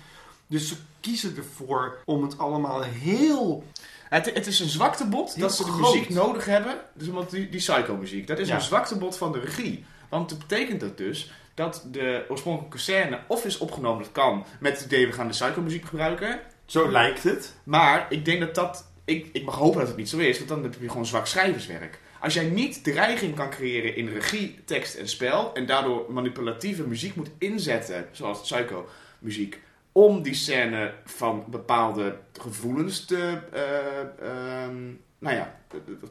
Dus 0.47 0.69
ze 0.69 0.75
kiezen 1.01 1.37
ervoor 1.37 1.99
om 2.05 2.23
het 2.23 2.39
allemaal 2.39 2.83
heel... 2.83 3.65
Het, 4.09 4.35
het 4.35 4.47
is 4.47 4.61
een 4.61 4.69
zwaktebod 4.69 5.41
dat 5.41 5.55
ze 5.57 5.65
de 5.65 5.71
groot. 5.71 5.95
muziek 5.95 6.09
nodig 6.11 6.45
hebben. 6.45 6.81
Dus 6.95 7.09
omdat 7.09 7.31
die, 7.31 7.49
die 7.49 7.61
psycho-muziek. 7.61 8.27
Dat 8.27 8.39
is 8.39 8.49
Ja. 8.49 8.55
een 8.55 8.61
zwaktebod 8.61 9.17
van 9.17 9.33
de 9.33 9.41
regie. 9.41 9.85
Want 10.09 10.29
dat 10.29 10.39
betekent 10.39 10.81
dat 10.81 10.97
dus 10.97 11.31
dat 11.55 11.87
de 11.91 12.25
oorspronkelijke 12.29 12.79
scène 12.79 13.19
of 13.29 13.45
is 13.45 13.59
opgenomen, 13.59 14.03
dat 14.03 14.13
kan, 14.13 14.45
met 14.61 14.73
het 14.77 14.85
idee 14.85 15.07
we 15.07 15.13
gaan 15.13 15.27
de 15.27 15.33
psycho-muziek 15.33 15.85
gebruiken. 15.85 16.41
Zo 16.67 16.91
lijkt 16.91 17.23
het. 17.23 17.55
Maar 17.65 18.07
ik 18.09 18.25
denk 18.25 18.41
dat 18.41 18.55
dat. 18.55 18.91
Ik, 19.05 19.29
ik 19.33 19.45
mag 19.45 19.55
hopen 19.55 19.79
dat 19.79 19.89
het 19.89 19.97
niet 19.97 20.09
zo 20.09 20.19
is, 20.19 20.37
want 20.37 20.49
dan 20.49 20.63
heb 20.63 20.75
je 20.81 20.89
gewoon 20.89 21.07
zwak 21.07 21.27
schrijverswerk. 21.27 21.99
Als 22.21 22.35
jij 22.35 22.45
niet 22.45 22.85
dreiging 22.85 23.35
kan 23.35 23.51
creëren 23.51 23.97
in 23.97 24.09
regie, 24.09 24.59
tekst 24.65 24.95
en 24.95 25.09
spel. 25.09 25.55
en 25.55 25.67
daardoor 25.67 26.07
manipulatieve 26.13 26.87
muziek 26.87 27.15
moet 27.15 27.31
inzetten, 27.39 28.09
zoals 28.13 28.41
psycho-muziek. 28.41 29.61
om 29.93 30.23
die 30.23 30.35
scène 30.35 30.95
van 31.05 31.45
bepaalde 31.49 32.17
gevoelens 32.41 33.05
te. 33.05 33.39
eh, 33.53 34.29
ehm, 34.29 34.77
nou 35.19 35.37
ja, 35.37 35.55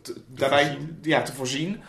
te- 0.02 0.22
daarbij 0.28 0.64
voorzien. 0.66 0.98
Ja, 1.02 1.22
te 1.22 1.34
voorzien. 1.34 1.82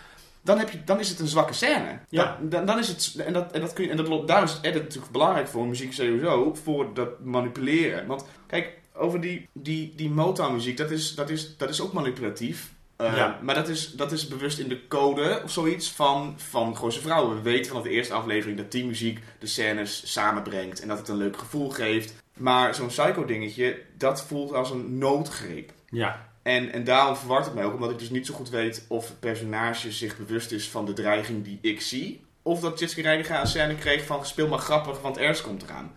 Dan, 0.43 0.59
heb 0.59 0.71
je, 0.71 0.85
dan 0.85 1.01
is 1.01 1.09
het 1.09 1.19
een 1.19 1.27
zwakke 1.27 1.53
scène. 1.53 1.99
Ja. 2.09 2.39
Dan, 2.43 2.67
dan, 2.67 2.79
is 2.79 2.89
het. 2.89 3.15
En, 3.27 3.33
dat, 3.33 3.53
en, 3.53 3.61
dat 3.61 3.73
kun 3.73 3.85
je, 3.85 3.91
en 3.91 3.97
dat, 3.97 4.29
daar 4.29 4.43
is 4.43 4.59
edit 4.63 4.83
natuurlijk 4.83 5.13
belangrijk 5.13 5.49
voor, 5.49 5.67
muziek 5.67 5.93
sowieso. 5.93 6.55
Voor 6.55 6.95
dat 6.95 7.21
manipuleren. 7.21 8.07
Want 8.07 8.25
kijk, 8.47 8.79
over 8.95 9.21
die, 9.21 9.49
die, 9.53 9.93
die 9.97 10.11
Motown-muziek, 10.11 10.77
dat 10.77 10.91
is, 10.91 11.15
dat, 11.15 11.31
is, 11.31 11.57
dat 11.57 11.69
is 11.69 11.81
ook 11.81 11.93
manipulatief. 11.93 12.73
Uh, 13.01 13.17
Ja. 13.17 13.39
Maar 13.43 13.55
dat 13.55 13.69
is, 13.69 13.93
dat 13.93 14.13
is 14.13 14.29
bewust 14.29 14.59
in 14.59 14.69
de 14.69 14.87
code 14.87 15.41
of 15.45 15.51
zoiets 15.51 15.93
van, 15.93 16.35
van 16.37 16.77
Gooise 16.77 17.01
Vrouwen. 17.01 17.37
We 17.37 17.43
weten 17.43 17.67
vanaf 17.67 17.83
de 17.83 17.91
eerste 17.91 18.15
aflevering 18.15 18.59
dat 18.59 18.73
die 18.73 18.87
muziek 18.87 19.21
de 19.39 19.47
scènes 19.47 20.13
samenbrengt 20.13 20.81
en 20.81 20.89
dat 20.89 20.99
het 20.99 21.09
een 21.09 21.17
leuk 21.17 21.37
gevoel 21.37 21.71
geeft. 21.71 22.15
Maar 22.37 22.75
zo'n 22.75 22.87
psycho-dingetje, 22.87 23.83
dat 23.97 24.23
voelt 24.23 24.53
als 24.53 24.71
een 24.71 24.99
noodgreep. 24.99 25.73
Ja, 25.89 26.32
En, 26.43 26.73
en 26.73 26.85
daarom 26.85 27.17
verwart 27.17 27.45
het 27.45 27.55
mij 27.55 27.65
ook, 27.65 27.75
omdat 27.75 27.91
ik 27.91 27.99
dus 27.99 28.11
niet 28.11 28.27
zo 28.27 28.35
goed 28.35 28.51
weet 28.51 28.85
of 28.89 29.09
het 29.09 29.21
personage 29.21 29.93
zich 29.93 30.17
bewust 30.17 30.53
is 30.53 30.71
van 30.71 30.87
de 30.87 30.93
dreiging 30.93 31.45
die 31.45 31.59
ik 31.61 31.81
zie. 31.81 32.25
Of 32.43 32.61
dat 32.61 32.79
Jessica 32.79 33.03
Reiniga 33.09 33.41
een 33.41 33.47
scène 33.47 33.75
kreeg 33.75 34.07
van 34.07 34.27
speel 34.27 34.49
maar 34.49 34.59
grappig, 34.59 35.01
want 35.01 35.19
Ernst 35.19 35.43
komt 35.43 35.63
eraan. 35.63 35.93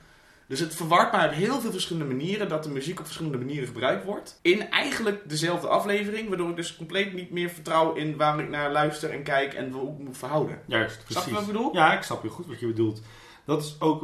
Dus 0.47 0.59
het 0.59 0.75
verwart 0.75 1.11
mij 1.11 1.25
op 1.27 1.33
heel 1.33 1.61
veel 1.61 1.71
verschillende 1.71 2.13
manieren 2.13 2.49
dat 2.49 2.63
de 2.63 2.69
muziek 2.69 2.99
op 2.99 3.05
verschillende 3.05 3.37
manieren 3.37 3.67
gebruikt 3.67 4.05
wordt. 4.05 4.39
In 4.41 4.69
eigenlijk 4.69 5.29
dezelfde 5.29 5.67
aflevering, 5.67 6.27
waardoor 6.27 6.49
ik 6.49 6.55
dus 6.55 6.75
compleet 6.75 7.13
niet 7.13 7.31
meer 7.31 7.49
vertrouw 7.49 7.93
in 7.93 8.17
waar 8.17 8.39
ik 8.39 8.49
naar 8.49 8.71
luister 8.71 9.09
en 9.09 9.23
kijk 9.23 9.53
en 9.53 9.71
hoe 9.71 9.91
ik 9.91 9.97
moet 10.05 10.17
verhouden. 10.17 10.59
juist, 10.65 10.93
Snap 10.93 11.05
precies. 11.05 11.25
je 11.25 11.31
wat 11.31 11.41
ik 11.41 11.47
bedoel? 11.47 11.73
Ja, 11.73 11.97
ik 11.97 12.03
snap 12.03 12.21
heel 12.21 12.31
goed 12.31 12.47
wat 12.47 12.59
je 12.59 12.67
bedoelt. 12.67 13.01
Dat 13.45 13.63
is 13.63 13.75
ook... 13.79 14.03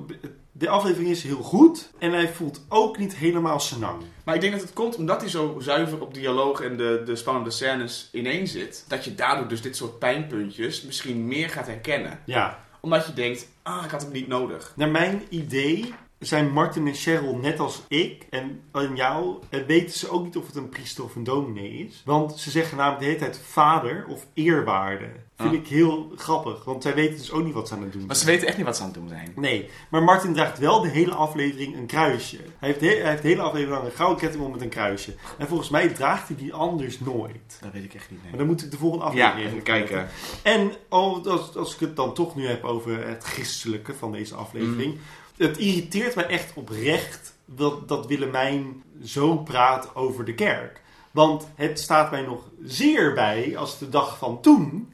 De 0.52 0.70
aflevering 0.70 1.10
is 1.10 1.24
heel 1.24 1.42
goed. 1.42 1.92
En 1.98 2.12
hij 2.12 2.30
voelt 2.30 2.66
ook 2.70 2.98
niet 2.98 3.16
helemaal 3.16 3.60
senang. 3.60 4.04
Maar 4.24 4.36
ik 4.36 4.42
denk 4.42 4.54
dat 4.54 4.62
het 4.62 4.74
komt 4.74 4.96
omdat 4.96 5.22
hij 5.22 5.30
zo 5.30 5.58
zuiver 5.60 6.02
op 6.02 6.14
dialoog 6.14 6.62
en 6.62 6.78
de, 6.78 7.02
de 7.06 7.16
spannende 7.16 7.52
scènes 7.52 8.10
ineen 8.12 8.48
zit. 8.48 8.86
Dat 8.88 9.06
je 9.06 9.16
daardoor 9.16 9.48
dus 9.48 9.62
dit 9.62 9.76
soort 9.76 10.00
pijnpuntjes 10.00 10.82
misschien 10.82 11.28
meer 11.28 11.50
gaat 11.50 11.68
herkennen. 11.68 12.20
Ja. 12.26 12.60
Omdat 12.80 13.06
je 13.06 13.14
denkt, 13.14 13.48
ah, 13.62 13.84
ik 13.86 13.92
had 13.92 14.02
hem 14.02 14.12
niet 14.12 14.28
nodig. 14.28 14.74
Naar 14.76 14.90
mijn 14.90 15.24
idee 15.30 15.94
zijn 16.22 16.52
Martin 16.52 16.88
en 16.88 16.94
Cheryl 16.94 17.36
net 17.36 17.60
als 17.60 17.82
ik 17.88 18.26
en, 18.30 18.62
en 18.72 18.96
jou. 18.96 19.36
En 19.50 19.66
weten 19.66 19.98
ze 20.00 20.10
ook 20.10 20.24
niet 20.24 20.38
of 20.38 20.46
het 20.46 20.56
een 20.56 20.70
priester 20.70 21.04
of 21.04 21.16
een 21.16 21.24
dominee 21.24 21.72
is. 21.72 22.02
Want 22.06 22.40
ze 22.40 22.52
zeggen 22.52 22.78
namelijk 22.78 23.00
de 23.02 23.06
hele 23.08 23.20
tijd 23.20 23.40
vader 23.48 24.06
of 24.08 24.26
eerwaarde. 24.34 25.06
Vind 25.38 25.54
Ah. 25.54 25.60
ik 25.60 25.68
heel 25.68 26.12
grappig. 26.16 26.64
Want 26.64 26.84
zij 26.84 26.94
weten 26.94 27.18
dus 27.18 27.32
ook 27.32 27.44
niet 27.44 27.54
wat 27.54 27.68
ze 27.68 27.74
aan 27.74 27.82
het 27.84 27.92
doen 27.94 28.06
Maar 28.06 28.16
ze 28.16 28.22
zijn. 28.22 28.34
weten 28.34 28.48
echt 28.48 28.58
niet 28.58 28.66
wat 28.66 28.76
ze 28.76 28.82
aan 28.82 28.88
het 28.90 28.98
doen 28.98 29.08
zijn. 29.10 29.32
Nee, 29.36 29.70
maar 29.90 30.04
Martin 30.04 30.34
draagt 30.34 30.60
wel 30.60 30.82
de 30.82 30.90
hele 30.90 31.14
aflevering 31.14 31.76
een 31.76 31.86
kruisje. 31.86 32.38
Hij 32.38 32.68
heeft 32.70 32.80
de, 32.80 32.86
hij 32.88 33.10
heeft 33.10 33.22
de 33.22 33.28
hele 33.28 33.42
aflevering 33.42 33.76
lang 33.78 33.86
een 33.86 33.96
gouden 33.98 34.20
ketting 34.20 34.44
om 34.44 34.52
met 34.52 34.62
een 34.62 34.70
kruisje. 34.70 35.14
En 35.38 35.48
volgens 35.48 35.70
mij 35.70 35.88
draagt 35.90 36.28
hij 36.28 36.38
die 36.38 36.54
anders 36.54 37.00
nooit. 37.00 37.58
Dat 37.62 37.72
weet 37.72 37.84
ik 37.84 37.94
echt 37.94 38.10
niet. 38.10 38.20
Maar 38.22 38.30
Nee. 38.30 38.40
dan 38.40 38.48
moet 38.48 38.64
ik 38.64 38.72
de 38.72 38.78
volgende 38.78 39.06
aflevering 39.06 39.40
Ja, 39.42 39.48
even 39.48 39.62
kijken. 39.64 40.08
En 40.44 40.72
als, 40.90 41.56
als 41.56 41.74
ik 41.74 41.80
het 41.80 41.96
dan 41.96 42.14
toch 42.14 42.36
nu 42.36 42.48
heb 42.48 42.64
over 42.64 43.08
het 43.08 43.24
christelijke 43.24 43.94
van 43.94 44.12
deze 44.12 44.36
aflevering. 44.36 44.98
Het 45.42 45.58
irriteert 45.58 46.16
mij 46.16 46.28
echt 46.28 46.54
oprecht 46.54 47.36
dat, 47.46 47.88
dat 47.88 48.06
Willemijn 48.06 48.84
zo 49.04 49.38
praat 49.38 49.96
over 49.96 50.26
de 50.26 50.34
kerk. 50.34 50.82
Want 51.12 51.48
het 51.56 51.80
staat 51.80 52.12
mij 52.12 52.22
nog 52.22 52.44
zeer 52.64 53.14
bij 53.14 53.58
als 53.58 53.80
de 53.80 53.90
dag 53.90 54.18
van 54.18 54.42
toen. 54.42 54.94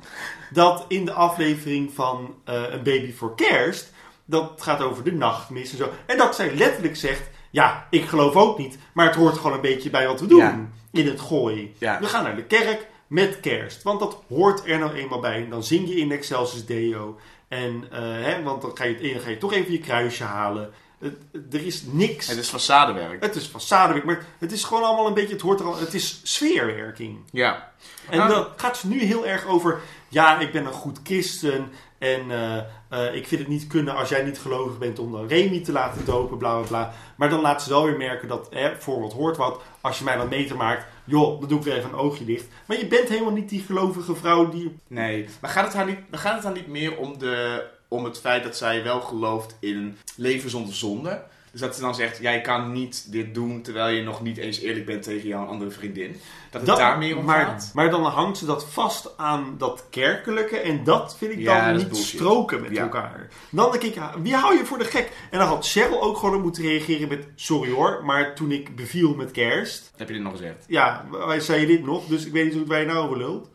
Dat 0.53 0.85
in 0.87 1.05
de 1.05 1.11
aflevering 1.11 1.91
van 1.93 2.35
eh, 2.43 2.63
Een 2.69 2.83
Baby 2.83 3.13
voor 3.13 3.35
Kerst. 3.35 3.91
Dat 4.25 4.61
gaat 4.61 4.81
over 4.81 5.03
de 5.03 5.13
nachtmis 5.13 5.71
en 5.71 5.77
zo. 5.77 5.89
En 6.05 6.17
dat 6.17 6.35
zij 6.35 6.55
letterlijk 6.55 6.95
zegt. 6.95 7.29
Ja, 7.51 7.87
ik 7.89 8.05
geloof 8.05 8.35
ook 8.35 8.57
niet. 8.57 8.77
Maar 8.93 9.05
het 9.05 9.15
hoort 9.15 9.37
gewoon 9.37 9.53
een 9.53 9.61
beetje 9.61 9.89
bij 9.89 10.07
wat 10.07 10.19
we 10.19 10.27
doen. 10.27 10.39
Ja. 10.39 10.69
In 10.91 11.07
het 11.07 11.21
gooi. 11.21 11.73
Ja. 11.77 11.99
We 11.99 12.05
gaan 12.05 12.23
naar 12.23 12.35
de 12.35 12.43
kerk 12.43 12.87
met 13.07 13.39
kerst. 13.39 13.83
Want 13.83 13.99
dat 13.99 14.21
hoort 14.27 14.65
er 14.65 14.79
nou 14.79 14.93
eenmaal 14.93 15.19
bij. 15.19 15.43
En 15.43 15.49
dan 15.49 15.63
zing 15.63 15.87
je 15.87 15.95
in 15.95 16.11
Excelsis 16.11 16.65
Deo. 16.65 17.17
En, 17.47 17.87
eh, 17.91 17.99
hè, 18.01 18.43
want 18.43 18.61
dan 18.61 18.71
ga 18.73 18.83
je, 18.83 19.11
dan 19.13 19.21
ga 19.21 19.29
je 19.29 19.37
toch 19.37 19.53
even 19.53 19.71
je 19.71 19.79
kruisje 19.79 20.23
halen. 20.23 20.73
Het- 20.99 21.17
het- 21.31 21.53
er 21.53 21.65
is 21.65 21.83
niks. 21.85 22.27
Het 22.27 22.37
is 22.37 22.49
façadewerk. 22.49 23.19
Het 23.19 23.35
is 23.35 23.47
façadewerk, 23.49 24.03
maar 24.05 24.25
het 24.37 24.51
is 24.51 24.63
gewoon 24.63 24.83
allemaal 24.83 25.07
een 25.07 25.13
beetje, 25.13 25.33
het 25.33 25.41
hoort 25.41 25.59
er 25.59 25.65
al, 25.65 25.77
het 25.77 25.93
is 25.93 26.19
sfeerwerking. 26.23 27.17
Ja. 27.31 27.71
En 28.09 28.19
Ah. 28.19 28.29
dan 28.29 28.47
gaat 28.55 28.77
ze 28.77 28.87
nu 28.87 29.03
heel 29.03 29.25
erg 29.27 29.45
over, 29.45 29.79
ja, 30.07 30.39
ik 30.39 30.51
ben 30.51 30.65
een 30.65 30.71
goed 30.73 30.99
christen 31.03 31.71
en 31.97 32.31
eh, 32.31 32.57
eh, 32.89 33.15
ik 33.15 33.27
vind 33.27 33.41
het 33.41 33.49
niet 33.49 33.67
kunnen 33.67 33.95
als 33.95 34.09
jij 34.09 34.23
niet 34.23 34.39
gelovig 34.39 34.77
bent 34.77 34.99
om 34.99 35.11
dan 35.11 35.27
Remy 35.27 35.63
te 35.63 35.71
laten 35.71 36.05
dopen, 36.05 36.37
bla 36.37 36.57
bla 36.57 36.67
bla. 36.67 36.93
Maar 37.15 37.29
dan 37.29 37.41
laat 37.41 37.63
ze 37.63 37.69
wel 37.69 37.83
weer 37.85 37.97
merken 37.97 38.27
dat, 38.27 38.47
hè, 38.49 38.75
voor 38.79 39.01
wat 39.01 39.13
hoort 39.13 39.37
wat, 39.37 39.61
als 39.81 39.97
je 39.97 40.03
mij 40.03 40.15
dan 40.17 40.27
meter 40.29 40.55
maakt, 40.55 40.85
joh, 41.07 41.39
dan 41.39 41.49
doe 41.49 41.57
ik 41.57 41.63
weer 41.63 41.77
even 41.77 41.89
een 41.89 41.95
oogje 41.95 42.25
dicht. 42.25 42.45
Maar 42.65 42.77
je 42.77 42.87
bent 42.87 43.09
helemaal 43.09 43.33
niet 43.33 43.49
die 43.49 43.61
gelovige 43.61 44.15
vrouw 44.15 44.49
die, 44.49 44.77
Nee. 44.87 45.25
Maar 45.41 45.49
gaat 45.49 45.65
het 45.65 45.73
haar 45.73 45.85
niet, 45.85 45.99
gaat 46.11 46.35
het 46.35 46.43
haar 46.43 46.53
niet 46.53 46.67
meer 46.67 46.97
om, 46.97 47.17
de, 47.17 47.65
om 47.87 48.03
het 48.03 48.19
feit 48.19 48.43
dat 48.43 48.57
zij 48.57 48.83
wel 48.83 49.01
gelooft 49.01 49.57
in 49.59 49.97
leven 50.15 50.49
zonder 50.49 50.73
zonde? 50.73 51.23
Dus 51.57 51.65
dat 51.65 51.75
ze 51.75 51.81
dan 51.81 51.95
zegt, 51.95 52.17
jij 52.21 52.41
kan 52.41 52.71
niet 52.71 53.11
dit 53.11 53.33
doen 53.33 53.61
terwijl 53.61 53.95
je 53.95 54.03
nog 54.03 54.21
niet 54.21 54.37
eens 54.37 54.59
eerlijk 54.59 54.85
bent 54.85 55.03
tegen 55.03 55.27
jouw 55.27 55.45
andere 55.45 55.71
vriendin. 55.71 56.11
Dat 56.51 56.61
het 56.61 56.65
Dat- 56.65 56.77
daar 56.77 56.97
meer 56.97 57.17
om 57.17 57.25
maar, 57.25 57.45
gaat? 57.45 57.71
maar 57.73 57.89
dan 57.89 58.03
hangt 58.03 58.37
ze 58.37 58.45
dat 58.45 58.65
vast 58.65 59.17
aan 59.17 59.55
dat 59.57 59.85
kerkelijke. 59.89 60.57
En 60.57 60.83
dat 60.83 61.17
vind 61.17 61.31
ik 61.31 61.39
Ja, 61.39 61.65
dan 61.67 61.77
niet 61.77 61.87
bullshit. 61.89 62.07
stroken 62.07 62.61
met 62.61 62.71
Ja. 62.71 62.81
elkaar. 62.81 63.27
Dan 63.49 63.71
denk 63.71 63.83
ik, 63.83 63.95
wie 64.21 64.35
hou 64.35 64.57
je 64.57 64.65
voor 64.65 64.77
de 64.77 64.85
gek? 64.85 65.11
En 65.31 65.39
dan 65.39 65.47
had 65.47 65.67
Cheryl 65.67 66.01
ook 66.01 66.17
gewoon 66.17 66.41
moeten 66.41 66.63
reageren 66.63 67.07
met... 67.07 67.27
Sorry 67.35 67.71
hoor, 67.71 68.01
maar 68.05 68.35
toen 68.35 68.51
ik 68.51 68.75
beviel 68.75 69.13
met 69.15 69.31
kerst... 69.31 69.91
Heb 69.95 70.07
je 70.07 70.13
dit 70.13 70.23
nog 70.23 70.31
gezegd? 70.31 70.65
Ja, 70.67 71.05
wij 71.11 71.39
zei 71.39 71.61
je 71.61 71.67
dit 71.67 71.85
nog, 71.85 72.05
dus 72.05 72.25
ik 72.25 72.31
weet 72.31 72.43
niet 72.43 72.53
hoe 72.53 72.73
het 72.73 72.79
je 72.79 72.85
nou 72.85 73.05
over 73.05 73.17
lult. 73.17 73.49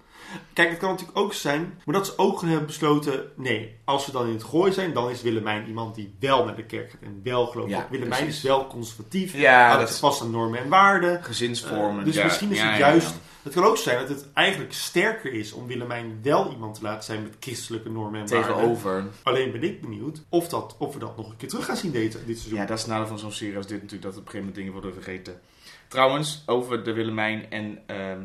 Kijk, 0.52 0.70
het 0.70 0.78
kan 0.78 0.90
natuurlijk 0.90 1.18
ook 1.18 1.32
zijn, 1.32 1.80
maar 1.84 1.94
dat 1.94 2.06
ze 2.06 2.12
ook 2.16 2.40
hebben 2.40 2.66
besloten... 2.66 3.24
Nee, 3.36 3.76
als 3.84 4.06
we 4.06 4.12
dan 4.12 4.26
in 4.26 4.32
het 4.32 4.42
gooi 4.44 4.72
zijn, 4.72 4.92
dan 4.92 5.10
is 5.10 5.22
Willemijn 5.22 5.66
iemand 5.66 5.94
die 5.94 6.14
wel 6.20 6.44
naar 6.44 6.56
de 6.56 6.64
kerk 6.64 6.90
gaat 6.90 7.00
en 7.02 7.20
wel 7.22 7.46
gelooft. 7.46 7.70
Ja, 7.70 7.86
Willemijn 7.90 8.22
precies. 8.22 8.36
is 8.42 8.48
wel 8.48 8.66
conservatief, 8.66 9.36
Ja, 9.36 9.66
houdt 9.68 9.88
dat 9.88 9.98
vast 9.98 10.22
aan 10.22 10.30
normen 10.30 10.58
en 10.60 10.68
waarden. 10.68 11.24
gezinsvormen. 11.24 11.98
Eh, 11.98 12.04
dus 12.04 12.14
ja. 12.14 12.24
misschien 12.24 12.50
is 12.50 12.58
Ja, 12.58 12.68
het 12.68 12.78
juist. 12.78 13.14
Het 13.42 13.52
kan 13.54 13.64
ook 13.64 13.76
zijn 13.76 13.98
dat 13.98 14.08
het 14.08 14.26
eigenlijk 14.32 14.72
sterker 14.72 15.32
is 15.32 15.52
om 15.52 15.66
Willemijn 15.66 16.18
wel 16.22 16.50
iemand 16.50 16.74
te 16.74 16.82
laten 16.82 17.04
zijn 17.04 17.22
met 17.22 17.36
christelijke 17.40 17.90
normen 17.90 18.20
en 18.20 18.28
waarden. 18.28 18.54
Tegenover. 18.54 19.04
Alleen 19.22 19.52
ben 19.52 19.62
ik 19.62 19.80
benieuwd 19.80 20.22
of, 20.28 20.48
dat, 20.48 20.74
of 20.78 20.92
we 20.92 20.98
dat 20.98 21.16
nog 21.16 21.30
een 21.30 21.36
keer 21.36 21.48
terug 21.48 21.64
gaan 21.64 21.76
zien 21.76 21.90
dit, 21.92 22.12
dit 22.26 22.38
seizoen. 22.38 22.58
Ja, 22.58 22.66
dat 22.66 22.76
is 22.76 22.82
het 22.82 22.92
nadeel 22.92 23.06
van 23.06 23.18
zo'n 23.18 23.32
serie 23.32 23.56
als 23.56 23.66
dit 23.66 23.82
natuurlijk, 23.82 24.02
dat 24.02 24.12
op 24.12 24.18
een 24.18 24.30
gegeven 24.30 24.38
moment 24.46 24.56
dingen 24.56 24.72
worden 24.72 24.92
vergeten. 25.02 25.40
Trouwens, 25.88 26.42
over 26.46 26.84
de 26.84 26.92
Willemijn 26.92 27.50
en 27.50 27.78
ehm 27.86 28.00
eh, 28.00 28.16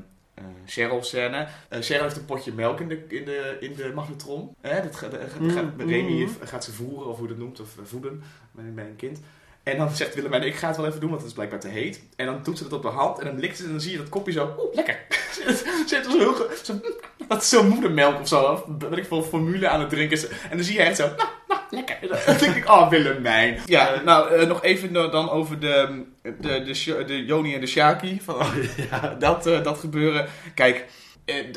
Cheryl 0.66 1.04
scène. 1.04 1.48
Eh, 1.70 1.82
Cheryl 1.82 2.04
heeft 2.04 2.16
een 2.16 2.26
potje 2.26 2.54
melk 2.54 2.80
in 2.80 2.88
de, 2.88 3.06
in 3.08 3.26
de, 3.26 3.58
in 3.60 3.76
de 3.76 3.92
magnetron. 3.96 4.56
Hè, 4.62 4.82
dat 4.82 4.96
gaat, 4.96 5.12
dat 5.12 5.20
gaat, 5.30 5.40
Mm, 5.40 5.90
Remy 5.90 6.24
mm. 6.24 6.30
gaat 6.44 6.64
ze 6.64 6.74
voeren, 6.74 7.08
of 7.08 7.18
hoe 7.18 7.28
dat 7.28 7.38
noemt, 7.38 7.60
of 7.60 7.78
eh, 7.78 7.84
voeden 7.86 8.24
bij, 8.52 8.86
een 8.86 8.96
kind. 8.96 9.20
En 9.64 9.78
dan 9.78 9.96
zegt 9.96 10.16
Willemijn, 10.16 10.44
ik 10.44 10.56
ga 10.56 10.68
het 10.68 10.78
wel 10.78 10.86
even 10.86 11.00
doen, 11.00 11.10
want 11.10 11.22
het 11.22 11.30
is 11.30 11.36
blijkbaar 11.36 11.60
te 11.60 11.68
heet. 11.68 12.02
En 12.16 12.26
dan 12.26 12.40
doet 12.44 12.58
ze 12.58 12.64
het 12.64 12.74
op 12.74 12.82
de 12.82 12.88
hand 12.88 13.20
en 13.20 13.26
dan 13.26 13.40
likt 13.40 13.58
ze 13.58 13.64
en 13.64 13.70
dan 13.70 13.82
zie 13.82 13.92
je 13.92 13.98
dat 13.98 14.10
kopje 14.10 14.32
zo, 14.32 14.56
oeh, 14.60 14.76
lekker. 14.76 15.06
ze 15.32 15.86
heeft 15.90 16.12
zo 16.12 16.18
heel, 16.18 16.36
zo, 16.64 16.80
dat 17.28 17.42
is 17.42 17.50
zo'n 17.50 17.68
moedermelk 17.68 18.20
of 18.20 18.28
zo, 18.28 18.42
of 18.42 18.64
weet 18.80 18.98
ik 18.98 19.06
veel, 19.06 19.24
formule 19.24 19.68
aan 19.68 19.80
het 19.80 19.90
drinken. 19.90 20.30
En 20.50 20.58
dan 20.58 20.64
zie 20.66 20.76
je 20.76 20.82
echt 20.82 20.98
zo, 20.98 21.08
nou, 21.08 21.30
lekker. 21.70 21.98
Dan 22.26 22.38
denk 22.38 22.56
ik, 22.56 22.70
oh, 22.70 22.90
Willemijn. 22.90 23.60
Ja, 23.66 23.94
Eh, 23.94 24.04
nou, 24.04 24.34
eh, 24.36 24.48
nog 24.48 24.64
even 24.64 24.94
dan 24.94 25.30
over 25.30 25.60
de, 25.60 26.04
de, 26.22 26.64
de, 26.64 27.04
de 27.06 27.26
Joni 27.26 27.54
en 27.54 27.60
de 27.62 27.68
Shaki. 27.68 28.22
Van, 28.26 28.46
Ja. 28.92 29.16
dat, 29.20 29.46
eh, 29.48 29.64
dat 29.64 29.78
gebeuren. 29.80 30.28
Kijk, 30.54 30.86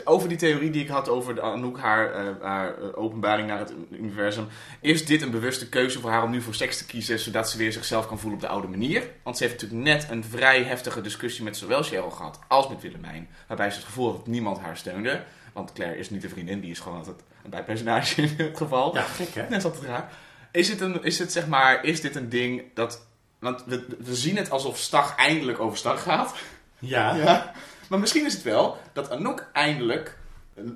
over 0.04 0.28
die 0.28 0.38
theorie 0.38 0.70
die 0.70 0.82
ik 0.82 0.88
had 0.88 1.08
over 1.08 1.34
de 1.34 1.40
Anouk, 1.42 1.78
haar, 1.78 2.14
haar 2.40 2.74
openbaring 2.94 3.48
naar 3.48 3.58
het 3.58 3.72
universum. 3.90 4.46
Is 4.80 5.06
dit 5.06 5.22
een 5.22 5.30
bewuste 5.30 5.68
keuze 5.68 6.00
voor 6.00 6.10
haar 6.10 6.22
om 6.22 6.30
nu 6.30 6.40
voor 6.42 6.54
seks 6.54 6.78
te 6.78 6.86
kiezen, 6.86 7.18
zodat 7.18 7.50
ze 7.50 7.58
weer 7.58 7.72
zichzelf 7.72 8.06
kan 8.06 8.18
voelen 8.18 8.38
op 8.40 8.44
de 8.46 8.50
oude 8.52 8.68
manier? 8.68 9.02
Want 9.22 9.36
ze 9.36 9.44
heeft 9.44 9.62
natuurlijk 9.62 9.88
net 9.88 10.06
een 10.10 10.24
vrij 10.24 10.62
heftige 10.62 11.00
discussie 11.00 11.44
met 11.44 11.56
zowel 11.56 11.82
Cheryl 11.82 12.10
gehad 12.10 12.38
als 12.48 12.68
met 12.68 12.80
Willemijn. 12.82 13.28
Waarbij 13.46 13.70
ze 13.70 13.76
het 13.76 13.84
gevoel 13.84 14.06
had 14.06 14.16
dat 14.16 14.26
niemand 14.26 14.58
haar 14.58 14.76
steunde. 14.76 15.22
Want 15.52 15.72
Claire 15.72 15.98
is 15.98 16.10
niet 16.10 16.24
een 16.24 16.30
vriendin, 16.30 16.60
die 16.60 16.70
is 16.70 16.78
gewoon 16.78 16.98
altijd 16.98 17.16
een 17.44 17.50
bijpersonage 17.50 18.22
in 18.22 18.34
het 18.36 18.56
geval. 18.56 18.94
Ja, 18.94 19.02
gek 19.02 19.34
hè? 19.34 19.42
Dat 19.48 19.58
is 19.58 19.64
altijd 19.64 19.84
raar. 19.84 20.12
Is 20.52 20.68
het, 20.68 20.80
een, 20.80 21.02
is 21.04 21.18
het 21.18 21.32
zeg 21.32 21.46
maar, 21.46 21.84
is 21.84 22.00
dit 22.00 22.16
een 22.16 22.28
ding 22.28 22.62
dat... 22.74 23.06
Want 23.38 23.64
we, 23.66 23.86
we 23.98 24.14
zien 24.14 24.36
het 24.36 24.50
alsof 24.50 24.78
Stag 24.78 25.16
eindelijk 25.16 25.60
over 25.60 25.78
Stag 25.78 26.02
gaat. 26.02 26.34
Ja. 26.78 27.14
Ja. 27.14 27.52
Maar 27.88 27.98
misschien 27.98 28.26
is 28.26 28.32
het 28.32 28.42
wel 28.42 28.78
dat 28.92 29.10
Anouk 29.10 29.48
eindelijk 29.52 30.18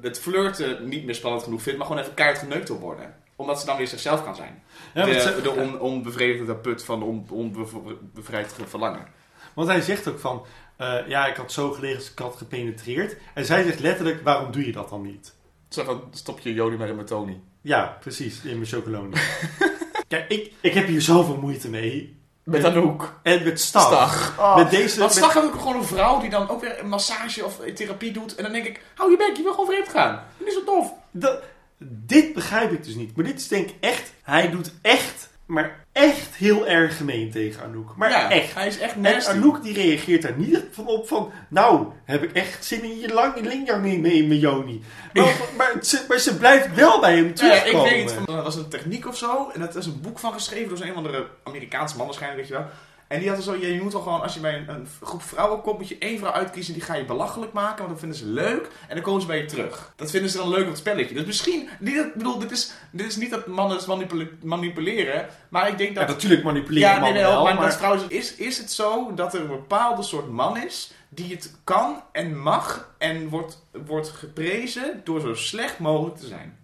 het 0.03 0.19
flirten 0.21 0.89
niet 0.89 1.05
meer 1.05 1.15
spannend 1.15 1.43
genoeg 1.43 1.63
vindt, 1.63 1.79
maar 1.79 1.87
gewoon 1.87 2.03
even 2.03 2.15
keihard 2.15 2.41
geneukt 2.41 2.69
wil 2.69 2.79
worden. 2.79 3.15
Omdat 3.37 3.61
ze 3.61 3.67
dan 3.67 3.77
weer 3.77 3.87
zichzelf 3.89 4.25
kan 4.25 4.37
zijn. 4.37 4.63
Ja, 4.95 5.05
de 5.05 5.21
ze- 5.21 5.41
de 5.43 5.51
on, 5.51 5.81
onbevredigde 5.81 6.55
put 6.57 6.85
van 6.85 7.03
on, 7.03 7.27
onbevrijd 7.31 8.55
verlangen. 8.67 9.07
Want 9.55 9.69
hij 9.69 9.81
zegt 9.81 10.09
ook 10.09 10.19
van, 10.19 10.47
eh, 10.77 10.99
ja, 11.07 11.27
ik 11.27 11.37
had 11.37 11.53
zo 11.53 11.71
gelegen 11.73 11.97
als 11.97 12.11
ik 12.11 12.19
had 12.19 12.37
gepenetreerd. 12.37 13.17
En 13.35 13.45
zij 13.45 13.63
zegt 13.63 13.81
letterlijk, 13.81 14.23
waarom 14.23 14.53
doe 14.53 14.67
je 14.67 14.73
dat 14.73 14.89
dan 14.89 15.03
niet? 15.03 15.34
Zo 15.75 15.85
van, 15.85 16.03
stop 16.11 16.41
je 16.41 16.55
Jody 16.55 16.77
maar 16.77 16.89
in 16.89 16.95
mijn 16.95 17.07
Tony. 17.07 17.41
Ja, 17.61 17.97
precies, 18.01 18.41
in 18.45 18.57
mijn 18.57 18.67
chocolade. 18.67 19.09
Kijk, 20.09 20.31
ik, 20.31 20.53
ik 20.61 20.75
heb 20.75 20.87
hier 20.87 21.01
zoveel 21.03 21.37
moeite 21.37 21.69
mee. 21.69 22.17
Met 22.45 22.65
Anouk. 22.65 23.21
En 23.23 23.43
met 23.45 23.61
Stag. 23.61 23.87
Stag. 23.87 24.39
Oh. 24.39 24.57
Met 24.57 24.71
deze... 24.71 24.99
Want 24.99 25.15
met- 25.15 25.23
Stag 25.25 25.35
heeft 25.35 25.47
ook 25.47 25.61
gewoon 25.61 25.77
een 25.77 25.85
vrouw 25.85 26.21
die 26.21 26.31
dan 26.31 26.49
ook 26.49 26.61
weer 26.61 26.81
een 26.81 26.89
massage 26.89 27.45
of 27.45 27.61
therapie 27.75 28.13
doet. 28.13 28.35
En 28.35 28.43
dan 28.43 28.53
denk 28.53 28.65
ik, 28.67 28.81
hou 28.95 29.11
je 29.11 29.17
bek, 29.17 29.37
je 29.37 29.43
wil 29.43 29.51
gewoon 29.51 29.67
vreemd 29.67 29.89
gaan. 29.89 30.23
Dat 30.39 30.49
is 30.49 30.55
zo 30.55 30.65
tof. 30.65 30.93
Dat, 31.11 31.43
dit 31.79 32.33
begrijp 32.33 32.73
ik 32.73 32.85
dus 32.85 32.95
niet. 32.95 33.17
Maar 33.17 33.25
dit 33.25 33.39
is 33.41 33.49
denk 33.49 33.69
ik 33.69 33.75
echt... 33.81 34.13
Hij 34.23 34.51
doet 34.51 34.73
echt, 34.83 35.29
maar 35.47 35.85
echt 35.93 36.35
heel 36.35 36.67
erg 36.67 36.97
gemeen 36.97 37.31
tegen 37.31 37.63
Anouk. 37.63 37.97
Maar 37.97 38.11
ja, 38.11 38.31
echt. 38.31 38.55
Hij 38.55 38.67
is 38.67 38.79
echt 38.79 38.95
En 38.95 39.01
nasty. 39.01 39.31
Anouk 39.31 39.63
die 39.63 39.75
reageert 39.75 40.23
daar 40.23 40.37
niet 40.37 40.63
van 40.71 40.87
op 40.87 41.09
van... 41.09 41.31
Nou, 41.49 41.87
heb 42.05 42.23
ik 42.23 42.33
echt 42.33 42.65
zin 42.65 42.83
in 42.83 42.99
je 42.99 43.13
lang 43.13 43.41
linjang 43.41 43.87
in 43.87 44.05
in 44.07 44.29
mijn 44.29 44.41
Joni. 44.41 44.83
Maar, 45.13 45.35
maar, 45.57 45.73
ze, 45.83 46.05
maar 46.09 46.19
ze 46.19 46.37
blijft 46.37 46.75
wel 46.75 47.01
bij 47.01 47.17
hem 47.17 47.25
Ja, 47.25 47.31
ik 47.31 47.37
terugkomen. 47.37 47.91
weet 47.91 48.05
niet, 48.19 48.27
dat 48.27 48.43
was 48.45 48.57
een 48.57 48.69
techniek 48.69 49.07
of 49.07 49.17
zo. 49.17 49.51
En 49.55 49.61
dat 49.61 49.77
is 49.77 49.87
een 49.87 50.01
boek 50.01 50.19
van 50.19 50.33
geschreven 50.33 50.69
door 50.69 50.77
zo'n 50.77 50.87
een 50.87 50.93
of 50.93 50.99
andere 50.99 51.27
Amerikaanse 51.45 51.97
man 51.97 52.07
waarschijnlijk, 52.07 52.41
weet 52.41 52.51
je 52.51 52.55
wel. 52.63 52.67
En 53.09 53.19
die 53.21 53.29
had 53.29 53.39
er 53.39 53.45
zo, 53.45 53.55
ja, 53.55 53.67
je 53.67 53.81
moet 53.83 53.93
wel 53.93 54.03
gewoon, 54.03 54.23
als 54.23 54.35
je 54.35 54.41
bij 54.41 54.57
een, 54.57 54.69
een 54.69 54.87
groep 55.03 55.23
vrouwen 55.23 55.61
komt, 55.61 55.79
moet 55.79 55.89
je 55.89 55.99
één 55.99 56.19
vrouw 56.19 56.33
uitkiezen, 56.33 56.73
die 56.73 56.83
ga 56.83 56.95
je 56.95 57.05
belachelijk 57.05 57.53
maken, 57.53 57.79
want 57.79 57.89
dat 57.89 57.99
vinden 57.99 58.19
ze 58.19 58.27
leuk. 58.27 58.69
En 58.89 58.95
dan 58.95 59.05
komen 59.05 59.21
ze 59.21 59.27
bij 59.27 59.39
je 59.39 59.45
terug. 59.45 59.93
Dat 59.97 60.11
vinden 60.11 60.31
ze 60.31 60.37
dan 60.37 60.49
leuk 60.49 60.63
op 60.63 60.69
het 60.69 60.79
spelletje. 60.79 61.15
Dus 61.15 61.25
misschien, 61.25 61.69
ik 61.81 62.15
bedoel, 62.15 62.39
dit 62.39 62.51
is, 62.51 62.73
dit 62.91 63.07
is 63.07 63.17
niet 63.17 63.31
dat 63.31 63.47
mannen 63.47 63.77
het 63.77 63.87
manipule- 63.87 64.31
manipuleren, 64.43 65.29
maar 65.49 65.69
ik 65.69 65.79
denk 65.79 65.95
Ja, 65.95 66.01
dat... 66.01 66.09
natuurlijk 66.09 66.43
manipuleren 66.43 66.89
Ja, 66.89 66.95
nee, 66.95 67.03
mannen 67.03 67.23
wel, 67.23 67.33
wel, 67.33 67.45
maar, 67.45 67.55
maar... 67.55 67.69
dat 67.69 67.77
trouwens, 67.79 68.05
is, 68.09 68.35
is 68.35 68.59
het 68.59 68.73
zo 68.73 69.15
dat 69.15 69.35
er 69.35 69.41
een 69.41 69.47
bepaalde 69.47 70.03
soort 70.03 70.29
man 70.29 70.57
is 70.57 70.93
die 71.09 71.35
het 71.35 71.55
kan 71.65 72.03
en 72.13 72.39
mag 72.39 72.95
en 72.99 73.29
wordt, 73.29 73.67
wordt 73.87 74.09
geprezen 74.09 75.01
door 75.05 75.21
zo 75.21 75.35
slecht 75.35 75.79
mogelijk 75.79 76.17
te 76.17 76.27
zijn? 76.27 76.59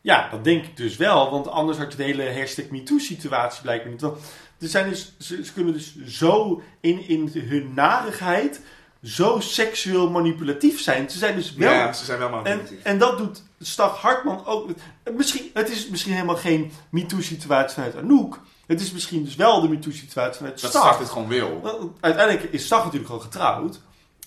Ja, 0.00 0.28
dat 0.30 0.44
denk 0.44 0.64
ik 0.64 0.76
dus 0.76 0.96
wel, 0.96 1.30
want 1.30 1.48
anders 1.48 1.78
had 1.78 1.90
je 1.92 1.96
de 1.96 2.02
hele 2.04 2.32
hashtag 2.38 2.68
MeToo-situatie 2.68 3.62
blijkbaar 3.62 3.92
niet. 3.92 4.04
Er 4.62 4.68
zijn 4.68 4.88
dus, 4.88 5.12
ze, 5.18 5.44
ze 5.44 5.52
kunnen 5.52 5.72
dus 5.72 5.94
zo 6.06 6.62
in, 6.80 7.08
in 7.08 7.30
hun 7.34 7.72
narigheid 7.74 8.60
zo 9.02 9.40
seksueel 9.40 10.10
manipulatief 10.10 10.80
zijn. 10.80 11.10
Ze 11.10 11.18
zijn 11.18 11.34
dus 11.34 11.54
wel... 11.54 11.72
Ja, 11.72 11.92
ze 11.92 12.04
zijn 12.04 12.18
wel 12.18 12.28
en, 12.28 12.34
manipulatief. 12.34 12.82
en 12.82 12.98
dat 12.98 13.18
doet 13.18 13.42
Stag 13.60 14.00
Hartman 14.00 14.46
ook. 14.46 14.70
Misschien, 15.16 15.50
het 15.54 15.70
is 15.70 15.88
misschien 15.88 16.12
helemaal 16.12 16.36
geen 16.36 16.72
MeToo-situatie 16.90 17.74
vanuit 17.74 17.96
Anouk. 17.96 18.40
Het 18.66 18.80
is 18.80 18.92
misschien 18.92 19.24
dus 19.24 19.34
wel 19.34 19.60
de 19.60 19.68
MeToo-situatie 19.68 20.36
vanuit 20.36 20.60
Dat 20.60 20.70
Stag. 20.70 20.98
Het 20.98 21.08
gewoon 21.08 21.28
wil. 21.28 21.60
Uiteindelijk 22.00 22.52
is 22.52 22.64
Stag 22.64 22.78
natuurlijk 22.78 23.06
gewoon 23.06 23.22
getrouwd. 23.22 23.80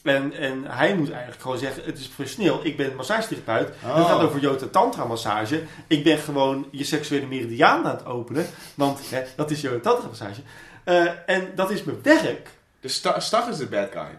En, 0.06 0.34
en 0.34 0.64
hij 0.68 0.96
moet 0.96 1.12
eigenlijk 1.12 1.42
gewoon 1.42 1.58
zeggen, 1.58 1.84
het 1.86 1.98
is 2.00 2.08
professioneel. 2.08 2.60
Ik 2.64 2.78
ben 2.78 2.96
massagetherapeut. 2.96 3.70
Oh. 3.86 3.96
Het 3.96 4.06
gaat 4.06 4.22
over 4.22 4.40
Jota 4.40 4.66
Tantra 4.72 5.06
massage. 5.06 5.64
Ik 5.88 6.04
ben 6.04 6.18
gewoon 6.18 6.68
je 6.72 6.84
seksuele 6.84 7.26
meridiaan 7.26 7.86
aan 7.86 7.96
het 7.96 8.06
openen. 8.06 8.46
Want 8.76 9.00
hè, 9.10 9.22
dat 9.36 9.52
is 9.52 9.62
Jota 9.62 9.80
Tantra 9.90 10.08
massage. 10.08 10.42
Eh, 10.84 11.06
en 11.26 11.52
dat 11.56 11.72
is 11.72 11.84
mijn 11.84 11.98
werk. 12.04 12.50
Dus 12.80 12.94
Sta- 12.94 13.20
Stag 13.20 13.48
is 13.48 13.58
de 13.58 13.66
bad 13.68 13.90
guy. 13.92 14.18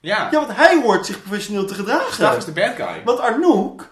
Ja, 0.00 0.28
Ja, 0.30 0.38
want 0.46 0.56
hij 0.56 0.80
hoort 0.82 1.06
zich 1.06 1.22
professioneel 1.22 1.64
te 1.66 1.74
gedragen. 1.74 2.12
Stag 2.12 2.36
is 2.36 2.44
de 2.44 2.52
bad 2.52 2.74
guy. 2.76 3.02
Want 3.04 3.18
Arnoek, 3.18 3.88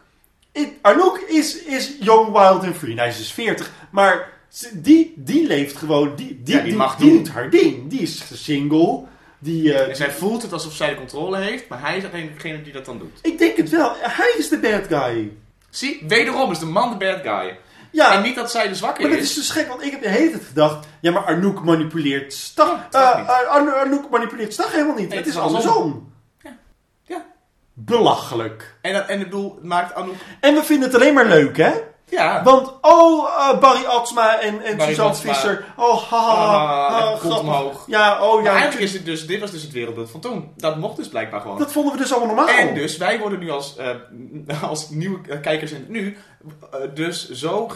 Arnoek 0.82 1.18
is, 1.18 1.62
is 1.62 1.92
young, 2.00 2.32
wild 2.32 2.62
en 2.62 2.74
free. 2.74 2.94
Nou, 2.94 3.00
hij 3.00 3.08
is 3.08 3.16
dus 3.18 3.32
40. 3.32 3.70
Maar 3.90 4.28
die, 4.72 5.12
die 5.16 5.46
leeft 5.46 5.76
gewoon, 5.76 6.14
die, 6.16 6.40
die, 6.42 6.54
Ja, 6.54 6.60
die 6.60 6.68
die, 6.70 6.78
mag 6.78 6.96
die 6.96 7.10
doet 7.10 7.28
haar 7.28 7.50
ding. 7.50 7.90
Die 7.90 8.00
is 8.00 8.42
single. 8.44 9.02
Die, 9.38 9.74
eh, 9.74 9.88
En 9.88 9.96
zij 9.96 10.10
voelt 10.10 10.42
het 10.42 10.52
alsof 10.52 10.72
zij 10.72 10.88
de 10.88 10.94
controle 10.96 11.36
heeft, 11.38 11.68
maar 11.68 11.80
hij 11.80 11.96
is 11.96 12.04
alleen 12.04 12.30
degene 12.34 12.62
die 12.62 12.72
dat 12.72 12.84
dan 12.84 12.98
doet. 12.98 13.18
ik 13.22 13.38
denk 13.38 13.56
het 13.56 13.70
wel. 13.70 13.92
Hij 13.98 14.34
is 14.38 14.48
de 14.48 14.58
bad 14.58 15.02
guy. 15.02 15.32
Zie, 15.70 16.04
wederom 16.08 16.50
is 16.50 16.58
de 16.58 16.66
man 16.66 16.98
de 16.98 17.04
bad 17.06 17.20
guy. 17.22 17.58
Ja, 17.90 18.12
En 18.14 18.22
niet 18.22 18.34
dat 18.34 18.50
zij 18.50 18.68
de 18.68 18.74
zwakke 18.74 19.00
maar 19.02 19.10
dat 19.10 19.20
is. 19.20 19.28
is 19.28 19.34
dus 19.34 19.50
gek, 19.50 19.68
want 19.68 19.82
ik 19.82 19.90
heb 19.90 20.02
de 20.02 20.08
hele 20.08 20.30
tijd 20.30 20.44
gedacht... 20.44 20.86
Ja, 21.00 21.10
maar 21.12 21.22
Arnoek 21.24 21.64
manipuleert 21.64 22.32
Stag. 22.32 22.68
Ja, 22.68 22.86
Stag 22.88 23.14
Eh. 23.18 23.28
Ar- 23.28 23.46
Ar- 23.46 23.74
Arnoek 23.74 24.10
manipuleert 24.10 24.52
Stag 24.52 24.72
helemaal 24.72 24.96
niet. 24.96 25.08
Nee, 25.08 25.16
het 25.18 25.26
het 25.26 25.34
is 25.34 25.40
is 25.40 25.46
andersom. 25.46 25.72
andersom. 25.72 26.12
Ja. 26.42 26.56
Ja. 27.02 27.24
Belachelijk. 27.72 28.74
En, 28.82 28.92
dat- 28.92 29.06
en 29.08 29.18
ik 29.18 29.24
bedoel, 29.24 29.58
maakt 29.62 29.94
Anouk... 29.94 30.14
En 30.40 30.54
we 30.54 30.62
vinden 30.64 30.88
het 30.90 31.00
alleen 31.00 31.14
maar 31.14 31.26
leuk, 31.26 31.56
hè? 31.56 31.72
Ja, 32.10 32.42
Want, 32.42 32.72
oh, 32.80 33.28
eh, 33.28 33.58
Barry 33.58 33.84
Atsma 33.84 34.40
en, 34.40 34.62
en 34.62 34.76
Barry 34.76 34.92
Suzanne 34.92 35.10
Atsma. 35.12 35.32
Visser. 35.32 35.64
Oh, 35.76 36.02
haha. 36.02 36.86
Ah, 36.86 37.24
ah, 37.24 37.38
omhoog. 37.38 37.84
Ja, 37.86 38.22
oh 38.22 38.34
maar 38.34 38.44
ja. 38.44 38.50
eigenlijk 38.50 38.82
is 38.82 38.92
het 38.92 39.04
dus, 39.04 39.26
dit 39.26 39.40
was 39.40 39.50
dus 39.50 39.62
het 39.62 39.72
wereldbeeld 39.72 40.10
van 40.10 40.20
toen. 40.20 40.52
Dat 40.56 40.76
mocht 40.76 40.96
dus 40.96 41.08
blijkbaar 41.08 41.40
gewoon. 41.40 41.58
Dat 41.58 41.72
vonden 41.72 41.92
we 41.92 41.98
dus 41.98 42.12
allemaal 42.12 42.34
normaal. 42.34 42.56
En 42.56 42.74
dus, 42.74 42.96
wij 42.96 43.18
worden 43.18 43.38
nu 43.38 43.50
als, 43.50 43.76
eh, 43.76 44.62
als 44.70 44.90
nieuwe 44.90 45.18
eh, 45.28 45.40
kijkers 45.40 45.70
in 45.72 45.78
het 45.80 45.88
nu, 45.88 46.16
dus 46.94 47.30
zo 47.30 47.70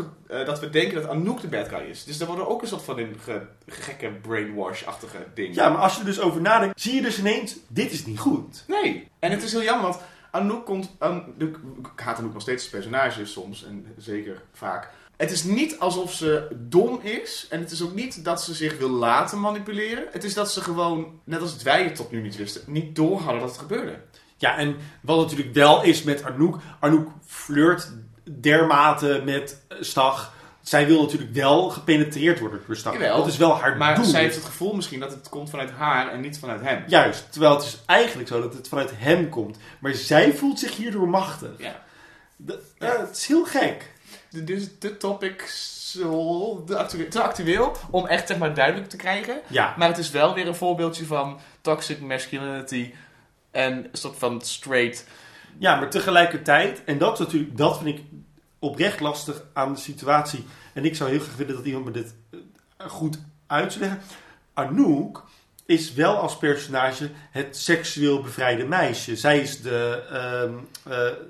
dat 0.46 0.60
we 0.60 0.70
denken 0.70 1.02
dat 1.02 1.10
Anouk 1.10 1.40
de 1.40 1.48
bad 1.48 1.68
guy 1.68 1.88
is. 1.90 2.04
Dus 2.04 2.18
daar 2.18 2.28
worden 2.28 2.48
ook 2.48 2.62
een 2.62 2.68
soort 2.68 2.82
van 2.82 2.98
een 2.98 3.16
ge- 3.24 3.46
gekke 3.66 4.08
brainwash-achtige 4.22 5.16
ding. 5.34 5.54
Ja, 5.54 5.68
maar 5.68 5.80
als 5.82 5.92
je 5.94 6.00
er 6.00 6.06
dus 6.06 6.20
over 6.20 6.40
nadenkt, 6.40 6.80
zie 6.80 6.94
je 6.94 7.02
dus 7.02 7.18
ineens, 7.18 7.56
dit 7.68 7.92
is 7.92 8.06
niet 8.06 8.18
goed. 8.18 8.64
Nee. 8.66 9.08
En 9.18 9.30
het 9.30 9.42
is 9.42 9.52
heel 9.52 9.62
jammer, 9.62 9.82
want 9.82 9.98
Anouk 10.32 10.64
komt... 10.64 10.90
Ik 11.38 11.56
haat 11.96 12.18
Anouk 12.18 12.32
nog 12.32 12.42
steeds 12.42 12.68
personage 12.68 13.26
soms, 13.26 13.64
en 13.64 13.86
zeker 13.96 14.42
vaak. 14.52 14.90
Het 15.16 15.30
is 15.30 15.44
niet 15.44 15.78
alsof 15.78 16.12
ze 16.12 16.48
dom 16.54 17.00
is. 17.02 17.46
En 17.50 17.60
het 17.60 17.70
is 17.70 17.82
ook 17.82 17.94
niet 17.94 18.24
dat 18.24 18.42
ze 18.42 18.54
zich 18.54 18.78
wil 18.78 18.90
laten 18.90 19.40
manipuleren. 19.40 20.04
Het 20.10 20.24
is 20.24 20.34
dat 20.34 20.52
ze 20.52 20.60
gewoon, 20.60 21.20
net 21.24 21.40
als 21.40 21.62
wij 21.62 21.84
het 21.84 21.96
tot 21.96 22.10
nu 22.10 22.22
niet 22.22 22.36
wisten, 22.36 22.62
niet 22.66 22.96
door 22.96 23.20
hadden 23.20 23.40
dat 23.40 23.50
het 23.50 23.58
gebeurde. 23.58 24.00
Ja, 24.36 24.56
en 24.56 24.76
wat 25.00 25.20
natuurlijk 25.20 25.54
wel 25.54 25.82
is 25.82 26.02
met 26.02 26.24
Arnoek. 26.24 26.58
Arnoek 26.80 27.10
flirt 27.26 27.92
dermate 28.40 29.22
met 29.24 29.62
Stag. 29.80 30.34
Zij 30.62 30.86
wil 30.86 31.02
natuurlijk 31.02 31.32
wel 31.32 31.70
gepenetreerd 31.70 32.38
worden 32.40 32.60
door 32.66 32.76
Stag. 32.76 32.92
Jawel. 32.92 33.16
Dat 33.16 33.26
is 33.26 33.36
wel 33.36 33.58
haar 33.60 33.76
Maar 33.76 33.94
doel. 33.94 34.04
zij 34.04 34.20
heeft 34.20 34.34
het 34.34 34.44
gevoel 34.44 34.74
misschien 34.74 35.00
dat 35.00 35.10
het 35.10 35.28
komt 35.28 35.50
vanuit 35.50 35.70
haar 35.70 36.12
en 36.12 36.20
niet 36.20 36.38
vanuit 36.38 36.60
hem. 36.60 36.84
Juist, 36.86 37.26
terwijl 37.32 37.54
het 37.54 37.64
is 37.64 37.78
eigenlijk 37.86 38.28
zo 38.28 38.40
dat 38.40 38.54
het 38.54 38.68
vanuit 38.68 38.90
hem 38.94 39.28
komt. 39.28 39.56
Maar 39.78 39.94
zij 39.94 40.32
voelt 40.32 40.58
zich 40.58 40.76
hierdoor 40.76 41.08
machtig. 41.08 41.50
Ja. 41.58 41.82
De- 42.36 42.62
ja, 42.78 43.00
het 43.00 43.16
is 43.16 43.26
heel 43.26 43.44
gek. 43.44 43.90
Dus 44.30 44.68
de 44.78 44.96
topic 44.96 45.42
zo 45.92 46.64
de 46.66 47.06
te 47.08 47.22
actueel 47.22 47.76
om 47.90 48.06
echt 48.06 48.28
zeg 48.28 48.38
maar 48.38 48.54
duidelijk 48.54 48.88
te 48.88 48.96
krijgen. 48.96 49.40
Ja, 49.46 49.74
Maar 49.78 49.88
het 49.88 49.98
is 49.98 50.10
wel 50.10 50.34
weer 50.34 50.46
een 50.46 50.54
voorbeeldje 50.54 51.06
van 51.06 51.38
toxic 51.60 52.00
masculinity 52.00 52.92
en 53.50 53.72
een 53.72 53.88
soort 53.92 54.18
van 54.18 54.40
straight. 54.40 55.06
ja, 55.58 55.76
maar 55.76 55.90
tegelijkertijd, 55.90 56.84
en 56.84 56.98
dat, 56.98 57.18
natuurlijk, 57.18 57.56
dat 57.56 57.78
vind 57.82 57.98
ik 57.98 58.04
oprecht 58.62 59.00
lastig 59.00 59.42
aan 59.52 59.72
de 59.72 59.80
situatie. 59.80 60.44
En 60.72 60.84
ik 60.84 60.96
zou 60.96 61.10
heel 61.10 61.20
graag 61.20 61.36
willen 61.36 61.54
dat 61.54 61.64
iemand 61.64 61.84
me 61.84 61.90
dit 61.90 62.14
eh, 62.30 62.88
goed 62.88 63.18
uit 63.46 63.72
zou 63.72 63.84
leggen. 63.84 64.02
Anouk 64.54 65.24
is 65.66 65.92
wel 65.92 66.16
als 66.16 66.36
personage 66.36 67.10
het 67.30 67.56
seksueel 67.56 68.22
bevrijde 68.22 68.64
meisje. 68.64 69.16
Zij 69.16 69.40
is 69.40 69.62
de 69.62 70.02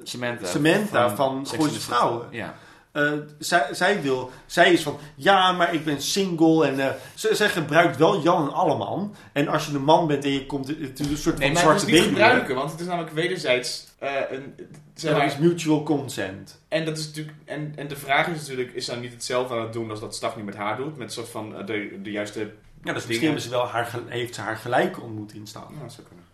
Samantha. 0.03 0.47
Samantha 0.47 1.17
van 1.17 1.47
Sex 1.47 1.63
Gooise. 1.63 1.81
Vrouwen. 1.81 2.29
Ja. 2.31 2.55
Eh, 2.93 3.13
zij, 3.39 3.67
zij, 3.71 4.03
wil, 4.03 4.31
zij 4.47 4.73
is 4.73 4.83
van, 4.83 4.99
ja, 5.15 5.53
maar 5.53 5.75
ik 5.75 5.85
ben 5.85 6.03
single. 6.03 6.67
En 6.67 6.97
ze, 7.15 7.35
zij 7.35 7.49
gebruikt 7.49 7.97
wel 7.97 8.23
Jan 8.23 8.49
en 8.49 8.55
Alleman. 8.55 9.15
En 9.33 9.49
als 9.49 9.67
je 9.67 9.75
een 9.75 9.85
man 9.85 10.07
bent 10.07 10.25
en 10.25 10.31
je 10.31 10.47
komt, 10.47 10.69
het 10.69 11.01
is 11.01 11.07
een 11.07 11.17
soort 11.17 11.39
Nee, 11.39 11.55
van 11.55 11.65
maar 11.65 11.73
het 11.73 11.81
zwarte 11.81 11.87
is 11.87 11.93
niet 11.93 12.01
baby. 12.01 12.23
gebruiken, 12.23 12.55
want 12.55 12.71
het 12.71 12.81
is 12.81 12.87
namelijk 12.87 13.13
wederzijds 13.13 13.87
eh, 13.99 14.11
een... 14.31 14.55
Zeg 14.95 15.17
maar, 15.17 15.27
is 15.27 15.39
mutual 15.39 15.83
consent. 15.83 16.61
En, 16.69 16.85
dat 16.85 16.99
is 16.99 17.07
natuurlijk, 17.07 17.37
en, 17.45 17.73
en 17.77 17.89
de 17.89 17.97
vraag 17.97 18.27
is 18.29 18.39
natuurlijk, 18.39 18.73
is 18.73 18.85
zij 18.85 18.97
niet 18.97 19.13
hetzelfde 19.13 19.55
aan 19.55 19.61
het 19.63 19.73
doen 19.73 19.91
als 19.91 20.01
dat 20.01 20.15
Stag 20.15 20.37
nu 20.37 20.43
met 20.43 20.57
haar 20.57 20.77
doet? 20.77 20.97
Met 20.97 21.07
een 21.07 21.13
soort 21.13 21.29
van 21.29 21.51
de, 21.67 21.99
de 22.03 22.11
juiste 22.11 22.51
Ja, 22.83 22.93
dus 22.93 23.07
misschien 23.07 23.41
ze 23.41 23.51
wel 23.51 23.67
haar, 23.67 23.99
heeft 24.07 24.35
ze 24.35 24.41
haar 24.41 24.57
gelijk 24.57 25.03
ontmoet 25.03 25.35
in 25.35 25.47
Stag. 25.47 25.69
Ja, 25.75 25.83
dat 25.83 25.93
zou 25.93 26.07
kunnen. 26.07 26.25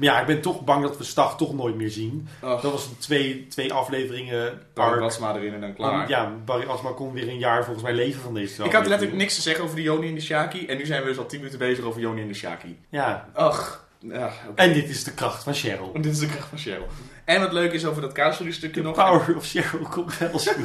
Maar 0.00 0.08
ja, 0.08 0.20
ik 0.20 0.26
ben 0.26 0.40
toch 0.40 0.64
bang 0.64 0.82
dat 0.82 0.96
we 0.96 1.04
Stag 1.04 1.36
toch 1.36 1.54
nooit 1.54 1.74
meer 1.74 1.90
zien. 1.90 2.28
Dat 2.40 2.62
was 2.62 2.86
een 2.86 2.98
twee, 2.98 3.46
twee 3.46 3.72
afleveringen 3.72 4.62
Barry 4.74 4.92
arc. 4.92 5.00
Basma 5.00 5.34
erin 5.34 5.54
en 5.54 5.60
dan 5.60 5.74
klaar. 5.74 6.08
Ja, 6.08 6.32
Barry 6.44 6.68
Asma 6.68 6.90
kon 6.90 7.12
weer 7.12 7.28
een 7.28 7.38
jaar 7.38 7.64
volgens 7.64 7.84
mij 7.84 7.94
leven 7.94 8.22
van 8.22 8.34
deze 8.34 8.64
Ik 8.64 8.72
had 8.72 8.86
letterlijk 8.86 9.18
niks 9.18 9.34
te 9.34 9.40
zeggen 9.40 9.64
over 9.64 9.76
de 9.76 9.82
Joni 9.82 10.08
en 10.08 10.14
de 10.14 10.20
Shaki. 10.20 10.66
En 10.66 10.76
nu 10.76 10.86
zijn 10.86 11.02
we 11.02 11.08
dus 11.08 11.18
al 11.18 11.26
10 11.26 11.38
minuten 11.38 11.58
bezig 11.58 11.84
over 11.84 12.00
Joni 12.00 12.22
en 12.22 12.28
de 12.28 12.34
Shaki. 12.34 12.78
Ja, 12.88 13.28
Ach, 13.32 13.86
ja, 13.98 14.32
en 14.54 14.72
dit 14.72 14.88
is 14.88 15.04
de 15.04 15.12
kracht 15.12 15.42
van 15.42 15.54
Cheryl. 15.54 15.90
En 15.94 16.02
dit 16.02 16.12
is 16.12 16.18
de 16.18 16.26
kracht 16.26 16.48
van 16.48 16.58
Cheryl. 16.58 16.86
En 17.24 17.40
wat 17.40 17.52
leuk 17.52 17.72
is 17.72 17.84
over 17.84 18.02
dat 18.02 18.12
kaasvloei 18.12 18.52
stukje 18.52 18.82
nog. 18.82 18.94
power 18.94 19.36
of 19.36 19.46
Cheryl 19.46 19.86
komt 19.90 20.18
wel 20.18 20.30
eens 20.30 20.52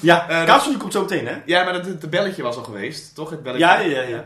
Ja, 0.00 0.44
Kaasvloei 0.44 0.76
komt 0.76 0.92
zo 0.92 1.00
meteen, 1.00 1.26
hè? 1.26 1.36
ja, 1.44 1.64
maar 1.64 1.72
dat, 1.72 1.86
het 1.86 2.10
belletje 2.10 2.42
was 2.42 2.56
al 2.56 2.62
geweest, 2.62 3.14
toch? 3.14 3.30
Het 3.30 3.42
belletje. 3.42 3.66
Ja, 3.66 3.78
ja, 3.80 4.02
ja. 4.02 4.24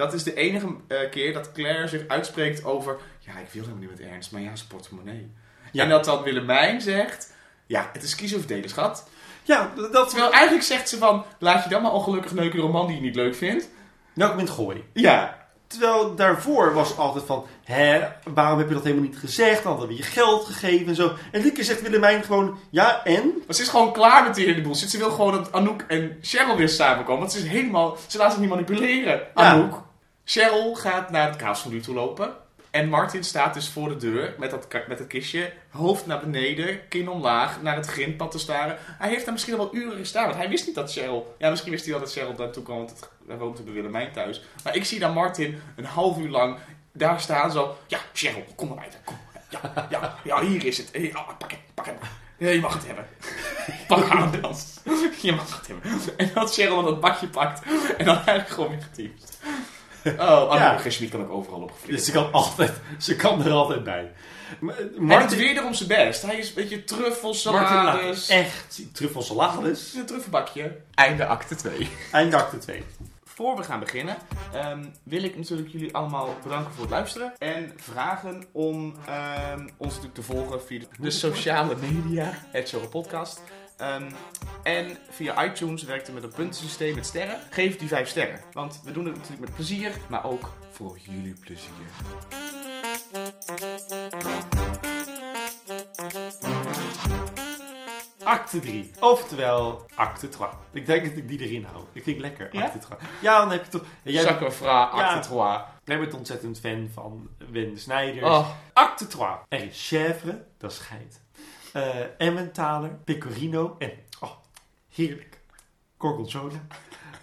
Dat 0.00 0.12
is 0.12 0.22
de 0.22 0.34
enige 0.34 0.66
eh, 0.88 1.10
keer 1.10 1.32
dat 1.32 1.52
Claire 1.52 1.88
zich 1.88 2.08
uitspreekt 2.08 2.64
over... 2.64 2.96
Ja, 3.18 3.32
ik 3.32 3.48
wil 3.52 3.62
helemaal 3.62 3.80
niet 3.80 3.90
met 3.90 4.08
Ernst, 4.08 4.32
maar 4.32 4.40
ja, 4.40 4.56
zijn 4.56 4.68
portemonnee. 4.68 5.30
Ja. 5.72 5.82
En 5.82 5.88
dat 5.88 6.04
dan 6.04 6.22
Willemijn 6.22 6.80
zegt... 6.80 7.32
Ja, 7.66 7.90
het 7.92 8.02
is 8.02 8.14
kiezen 8.14 8.38
of 8.38 8.46
delen, 8.46 8.68
schat. 8.68 9.08
Ja, 9.42 9.72
dat... 9.92 10.08
Terwijl 10.08 10.32
eigenlijk 10.32 10.64
zegt 10.64 10.88
ze 10.88 10.98
van... 10.98 11.24
Laat 11.38 11.64
je 11.64 11.70
dan 11.70 11.82
maar 11.82 11.92
ongelukkig 11.92 12.32
neuken 12.32 12.56
door 12.56 12.66
een 12.66 12.72
man 12.72 12.86
die 12.86 12.96
je 12.96 13.02
niet 13.02 13.14
leuk 13.14 13.34
vindt. 13.34 13.68
Welk 14.14 14.30
moment 14.30 14.50
gooi? 14.50 14.84
Ja. 14.92 15.48
Terwijl 15.66 16.14
daarvoor 16.14 16.74
was 16.74 16.88
het 16.88 16.98
altijd 16.98 17.24
van... 17.24 17.46
Hè, 17.64 18.08
waarom 18.34 18.58
heb 18.58 18.68
je 18.68 18.74
dat 18.74 18.84
helemaal 18.84 19.04
niet 19.04 19.18
gezegd? 19.18 19.62
Dan 19.62 19.72
hadden 19.72 19.88
we 19.88 19.96
je 19.96 20.02
geld 20.02 20.44
gegeven 20.44 20.86
en 20.86 20.94
zo. 20.94 21.12
En 21.32 21.52
keer 21.52 21.64
zegt 21.64 21.82
Willemijn 21.82 22.22
gewoon... 22.22 22.58
Ja, 22.70 23.04
en? 23.04 23.32
Maar 23.46 23.54
ze 23.54 23.62
is 23.62 23.68
gewoon 23.68 23.92
klaar 23.92 24.24
met 24.24 24.34
die 24.34 24.46
hele 24.46 24.60
bullshit. 24.60 24.90
Ze 24.90 24.98
wil 24.98 25.10
gewoon 25.10 25.32
dat 25.32 25.52
Anouk 25.52 25.84
en 25.88 26.18
Cheryl 26.20 26.56
weer 26.56 26.68
samenkomen. 26.68 27.20
Want 27.20 27.32
ze 27.32 27.38
is 27.38 27.48
helemaal... 27.48 27.96
Ze 28.06 28.18
laat 28.18 28.30
zich 28.30 28.40
niet 28.40 28.50
manipuleren. 28.50 29.26
Anouk. 29.34 29.88
Cheryl 30.30 30.74
gaat 30.74 31.10
naar 31.10 31.26
het 31.26 31.36
kaasvloer 31.36 31.80
toe 31.80 31.94
lopen. 31.94 32.32
En 32.70 32.88
Martin 32.88 33.24
staat 33.24 33.54
dus 33.54 33.68
voor 33.68 33.88
de 33.88 33.96
deur 33.96 34.34
met 34.38 34.50
dat, 34.50 34.68
met 34.88 34.98
dat 34.98 35.06
kistje. 35.06 35.52
Hoofd 35.70 36.06
naar 36.06 36.20
beneden, 36.20 36.88
kin 36.88 37.08
omlaag, 37.08 37.62
naar 37.62 37.76
het 37.76 37.86
grindpad 37.86 38.30
te 38.30 38.38
staren. 38.38 38.76
Hij 38.80 39.08
heeft 39.08 39.24
daar 39.24 39.32
misschien 39.32 39.54
al 39.54 39.58
wel 39.58 39.74
uren 39.74 39.98
gestaan. 39.98 40.24
Want 40.24 40.36
hij 40.36 40.48
wist 40.48 40.66
niet 40.66 40.74
dat 40.74 40.92
Cheryl... 40.92 41.34
Ja, 41.38 41.50
misschien 41.50 41.70
wist 41.70 41.84
hij 41.84 41.92
wel 41.92 42.02
dat 42.02 42.12
Cheryl 42.12 42.34
daartoe 42.34 42.62
kwam. 42.62 42.76
Want 42.76 42.90
het, 42.90 43.10
hij 43.26 43.36
woont 43.36 43.64
bij 43.64 43.74
Willemijn 43.74 44.12
thuis. 44.12 44.42
Maar 44.64 44.76
ik 44.76 44.84
zie 44.84 44.98
dan 44.98 45.12
Martin 45.12 45.62
een 45.76 45.84
half 45.84 46.18
uur 46.18 46.28
lang 46.28 46.58
daar 46.92 47.20
staan 47.20 47.52
zo... 47.52 47.76
Ja, 47.86 47.98
Cheryl, 48.12 48.44
kom 48.54 48.68
maar 48.68 48.76
bij. 48.76 48.88
Kom. 49.04 49.18
Ja, 49.48 49.86
ja, 49.90 50.16
ja, 50.24 50.42
hier 50.42 50.64
is 50.64 50.78
het. 50.78 50.88
Ja, 50.92 51.22
pak 51.38 51.50
hem, 51.50 51.60
pak 51.74 51.86
hem. 51.86 51.96
Ja, 52.38 52.48
je 52.48 52.60
mag 52.60 52.74
het 52.74 52.86
hebben. 52.86 53.06
Pak 53.86 54.10
aan. 54.10 54.32
Je 55.22 55.32
mag 55.32 55.56
het 55.58 55.66
hebben. 55.66 56.16
En 56.16 56.30
dat 56.34 56.54
Cheryl 56.54 56.74
dan 56.74 56.84
dat 56.84 57.00
bakje 57.00 57.28
pakt. 57.28 57.62
En 57.98 58.04
dan 58.04 58.14
eigenlijk 58.14 58.48
gewoon 58.48 58.70
weer 58.70 58.82
getypt. 58.82 59.38
Oh, 60.18 60.50
Ja. 60.54 60.78
Ja. 60.82 61.08
kan 61.08 61.20
ook 61.22 61.30
overal 61.30 61.60
op 61.60 61.72
Dus 61.86 62.04
ze 62.04 62.12
kan 62.12 62.32
altijd... 62.32 62.72
Ze 62.98 63.16
kan 63.16 63.44
er 63.44 63.52
altijd 63.52 63.84
bij. 63.84 64.12
Maar, 64.60 64.78
eh, 64.78 65.08
Hij 65.08 65.26
doet 65.26 65.36
weer 65.36 65.64
om 65.64 65.74
zijn 65.74 65.88
best. 65.88 66.22
Hij 66.22 66.38
is 66.38 66.48
een 66.48 66.54
beetje 66.54 66.84
truffelsalades. 66.84 68.28
echt. 68.28 68.82
Truffelsalades. 68.92 69.94
Een 69.94 70.06
truffelbakje. 70.06 70.76
Einde 70.94 71.26
acte 71.26 71.54
2. 71.54 71.88
Einde 72.12 72.36
acte 72.36 72.58
2. 72.58 72.82
voor 73.24 73.56
we 73.56 73.62
gaan 73.62 73.80
beginnen, 73.80 74.16
ehm, 74.52 74.84
wil 75.02 75.22
ik 75.22 75.36
natuurlijk 75.36 75.68
jullie 75.68 75.94
allemaal 75.94 76.36
bedanken 76.42 76.72
voor 76.72 76.82
het 76.82 76.90
luisteren. 76.90 77.32
En 77.38 77.72
vragen 77.76 78.44
om 78.52 78.94
ehm, 79.06 79.68
ons 79.76 79.88
natuurlijk 79.94 80.14
te 80.14 80.22
volgen 80.22 80.62
via 80.62 80.80
de 80.98 81.10
sociale 81.10 81.76
media, 81.76 82.32
het 82.50 82.68
Show 82.68 82.88
Podcast. 82.90 83.42
Ehm, 83.80 84.10
en 84.62 84.96
via 85.10 85.44
iTunes 85.44 85.82
werkt 85.82 86.06
het 86.06 86.14
met 86.14 86.24
een 86.24 86.32
puntensysteem 86.32 86.94
met 86.94 87.06
sterren. 87.06 87.40
Geef 87.50 87.76
die 87.78 87.88
vijf 87.88 88.08
sterren. 88.08 88.40
Want 88.52 88.80
we 88.84 88.92
doen 88.92 89.04
het 89.04 89.14
natuurlijk 89.14 89.40
met 89.42 89.54
plezier, 89.54 89.92
maar 90.08 90.24
ook 90.24 90.52
voor 90.72 90.98
jullie 90.98 91.34
plezier. 91.40 91.70
Acte 98.24 98.60
3. 98.60 98.90
Oftewel, 99.00 99.86
acte 99.94 100.28
3. 100.28 100.46
Ik 100.72 100.86
denk 100.86 101.04
dat 101.04 101.16
ik 101.16 101.28
die 101.28 101.38
erin 101.38 101.64
hou. 101.72 101.84
Ik 101.92 102.02
vind 102.02 102.16
het 102.16 102.26
lekker, 102.26 102.48
Ja? 102.52 102.64
acte 102.64 102.78
3. 102.78 102.98
Ja, 103.20 103.38
dan 103.40 103.50
heb 103.50 103.64
je 103.64 103.70
toch... 103.70 103.82
Jij, 104.02 104.22
Jacques 104.22 104.54
Fra, 104.54 104.82
acte 104.84 105.14
Ja. 105.14 105.20
trois. 105.20 105.60
jij 105.84 105.98
bent 105.98 106.14
ontzettend 106.14 106.60
fan 106.60 106.90
van 106.94 107.28
Wende 107.50 107.78
Snijders. 107.78 108.26
Oh, 108.26 108.48
Acte 108.72 109.06
3. 109.06 109.26
Er 109.48 109.62
is 109.62 109.88
chèvre, 109.88 110.44
dat 110.58 110.70
is 110.70 110.78
Eh 111.72 112.04
Emmentaler, 112.18 112.98
pecorino 113.04 113.76
en, 113.78 113.90
oh, 114.20 114.30
heerlijk, 114.88 115.40
gorgonzola. 115.96 116.66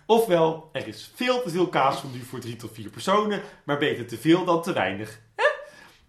Ofwel, 0.05 0.69
er 0.71 0.87
is 0.87 1.11
veel 1.15 1.41
te 1.41 1.49
veel 1.49 1.67
kaasfondue 1.67 2.23
voor 2.23 2.39
drie 2.39 2.55
tot 2.55 2.73
vier 2.73 2.89
personen, 2.89 3.41
maar 3.63 3.77
beter 3.77 4.07
te 4.07 4.17
veel 4.17 4.45
dan 4.45 4.61
te 4.61 4.73
weinig. 4.73 5.19
Hè? 5.35 5.43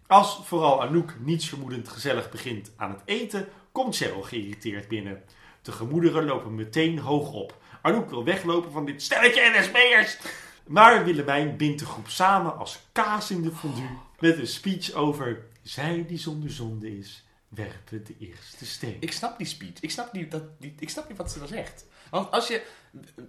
Als 0.06 0.40
vooral 0.44 0.82
Anouk 0.82 1.14
niets 1.18 1.48
vermoedend 1.48 1.88
gezellig 1.88 2.30
begint 2.30 2.72
aan 2.76 2.90
het 2.90 3.02
eten, 3.04 3.48
komt 3.72 3.96
Cheryl 3.96 4.22
geïrriteerd 4.22 4.88
binnen. 4.88 5.22
De 5.62 5.72
gemoederen 5.72 6.24
lopen 6.24 6.54
meteen 6.54 6.98
hoog 6.98 7.32
op. 7.32 7.56
Anouk 7.82 8.10
wil 8.10 8.24
weglopen 8.24 8.72
van 8.72 8.84
dit 8.84 9.02
stelletje 9.02 9.52
NSB'ers. 9.58 10.18
Maar 10.66 11.04
Willemijn 11.04 11.56
bindt 11.56 11.78
de 11.78 11.86
groep 11.86 12.08
samen 12.08 12.58
als 12.58 12.78
kaas 12.92 13.30
in 13.30 13.42
de 13.42 13.50
fondue 13.50 13.98
met 14.18 14.38
een 14.38 14.46
speech 14.46 14.92
over 14.92 15.46
zij 15.62 16.04
die 16.08 16.18
zonder 16.18 16.50
zonde 16.50 16.98
is, 16.98 17.24
werpen 17.48 18.04
de 18.04 18.14
eerste 18.18 18.66
steen. 18.66 18.96
ik 19.00 19.12
snap 19.12 19.38
die 19.38 19.46
speech. 19.46 19.80
Ik 19.80 19.90
snap, 19.90 20.12
die, 20.12 20.28
dat, 20.28 20.42
die, 20.58 20.74
ik 20.78 20.90
snap 20.90 21.08
niet 21.08 21.18
wat 21.18 21.32
ze 21.32 21.38
dan 21.38 21.48
zegt. 21.48 21.86
Want 22.10 22.30
als 22.30 22.48
je 22.48 22.62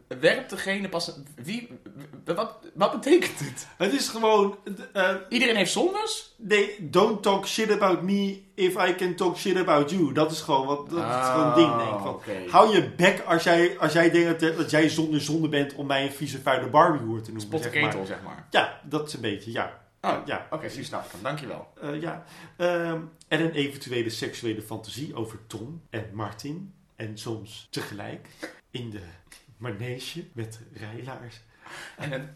werpt 0.08 0.50
degene 0.50 0.90
pas... 0.90 1.12
Wie, 1.36 1.70
wat, 2.26 2.56
wat 2.74 2.92
betekent 2.92 3.40
dit? 3.40 3.68
Het 3.78 3.94
is 3.94 4.08
gewoon, 4.08 4.58
eh, 4.94 5.16
Iedereen 5.30 5.56
heeft 5.56 5.72
zondes? 5.72 6.34
nee, 6.38 6.76
don't 6.90 7.24
talk 7.24 7.48
shit 7.48 7.72
about 7.72 8.02
me 8.02 8.42
if 8.56 8.76
I 8.88 8.96
can 8.96 9.16
talk 9.16 9.38
shit 9.38 9.58
about 9.58 9.90
you. 9.90 10.14
Dat 10.14 10.32
is 10.32 10.42
gewoon 10.42 10.66
wat, 10.68 10.90
dat 10.90 11.00
is 11.00 11.04
Ah, 11.06 11.32
gewoon 11.34 11.48
een 11.48 11.56
ding, 11.56 11.76
denk 11.78 11.90
ik. 11.90 12.00
Van. 12.02 12.50
Hou 12.50 12.76
je 12.76 12.90
bek 12.90 13.20
als 13.20 13.44
jij, 13.44 13.80
als 13.80 13.94
jij 13.94 14.10
denkt 14.12 14.40
dat, 14.40 14.58
dat 14.58 14.70
jij 14.70 14.90
zonder 14.90 15.22
zonde 15.22 15.50
bent 15.50 15.74
om 15.76 15.86
mij 15.88 16.04
een 16.06 16.12
vieze 16.12 16.42
vuile 16.42 16.68
Barbie-hoer 16.70 17.18
te 17.22 17.32
noemen. 17.32 17.42
Spot 17.42 17.62
zeg 17.62 17.74
maar. 17.82 17.90
ketel, 17.90 18.06
zeg 18.06 18.22
maar. 18.24 18.48
Ja, 18.50 18.80
dat 18.84 19.08
is 19.08 19.14
een 19.14 19.22
beetje, 19.22 19.52
ja. 19.52 19.88
Oh, 20.02 20.18
ja. 20.26 20.48
Oké, 20.50 20.70
nu 20.76 20.84
snap 20.84 21.06
ik 21.06 21.12
hem. 21.12 21.22
Dankjewel. 21.22 21.74
Eh, 21.82 22.02
ja. 22.02 22.24
Ehm, 22.58 23.02
en 23.28 23.42
een 23.42 23.52
eventuele 23.52 24.10
seksuele 24.10 24.62
fantasie 24.62 25.16
over 25.16 25.40
Tom 25.48 25.82
en 25.90 26.10
Martin. 26.14 26.74
En 26.96 27.18
soms 27.18 27.68
tegelijk 27.72 28.28
in 28.72 28.90
de 28.90 29.02
manege 29.58 30.26
met 30.34 30.60
rijlaars. 30.74 31.42
En 31.98 32.12
een, 32.12 32.30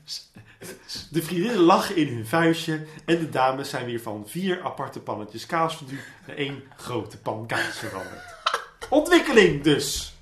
De 1.11 1.22
vriendinnen 1.22 1.59
lachen 1.61 1.95
in 1.95 2.07
hun 2.16 2.26
vuistje. 2.26 2.86
En 3.05 3.18
de 3.20 3.30
dames 3.30 3.70
zijn 3.70 3.86
weer 3.86 4.01
van 4.01 4.28
vier 4.28 4.64
aparte 4.64 4.99
pannetjes 4.99 5.45
kaasfondue 5.45 5.99
naar 6.28 6.36
één 6.36 6.64
grote 6.76 7.18
pan 7.18 7.47
kaas 7.47 7.78
veranderd. 7.78 8.24
Ontwikkeling 8.89 9.64
dus. 9.64 10.14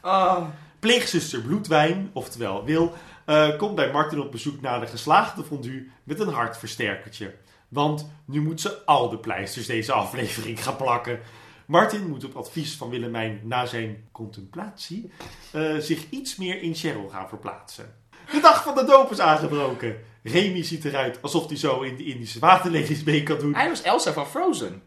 Ah, 0.00 0.48
Pleegzuster 0.78 1.40
Bloedwijn, 1.40 2.10
oftewel 2.12 2.64
Wil, 2.64 2.92
eh, 3.26 3.56
komt 3.56 3.74
bij 3.74 3.92
Martin 3.92 4.20
op 4.20 4.30
bezoek 4.30 4.60
na 4.60 4.78
de 4.78 4.86
geslaagde 4.86 5.44
fondue 5.44 5.90
met 6.04 6.20
een 6.20 6.28
hartversterkertje. 6.28 7.34
Want 7.68 8.10
nu 8.24 8.40
moet 8.40 8.60
ze 8.60 8.84
al 8.84 9.08
de 9.08 9.18
pleisters 9.18 9.66
deze 9.66 9.92
aflevering 9.92 10.62
gaan 10.62 10.76
plakken. 10.76 11.20
Martin 11.66 12.08
moet 12.08 12.24
op 12.24 12.36
advies 12.36 12.76
van 12.76 12.90
Willemijn 12.90 13.40
na 13.44 13.66
zijn 13.66 14.08
contemplatie 14.12 15.10
eh, 15.52 15.76
zich 15.76 16.10
iets 16.10 16.36
meer 16.36 16.62
in 16.62 16.74
Cheryl 16.74 17.08
gaan 17.08 17.28
verplaatsen. 17.28 17.94
De 18.32 18.40
dag 18.40 18.62
van 18.62 18.74
de 18.74 18.84
doop 18.84 19.10
is 19.10 19.20
aangebroken. 19.20 19.96
Remy 20.22 20.62
ziet 20.62 20.84
eruit 20.84 21.22
alsof 21.22 21.46
hij 21.46 21.56
zo 21.56 21.80
in 21.80 21.96
de 21.96 22.04
Indische 22.04 22.38
waterlelies 22.38 23.04
mee 23.04 23.22
kan 23.22 23.38
doen. 23.38 23.54
hij 23.54 23.68
was 23.68 23.82
Elsa 23.82 24.12
van 24.12 24.26
Frozen. 24.26 24.82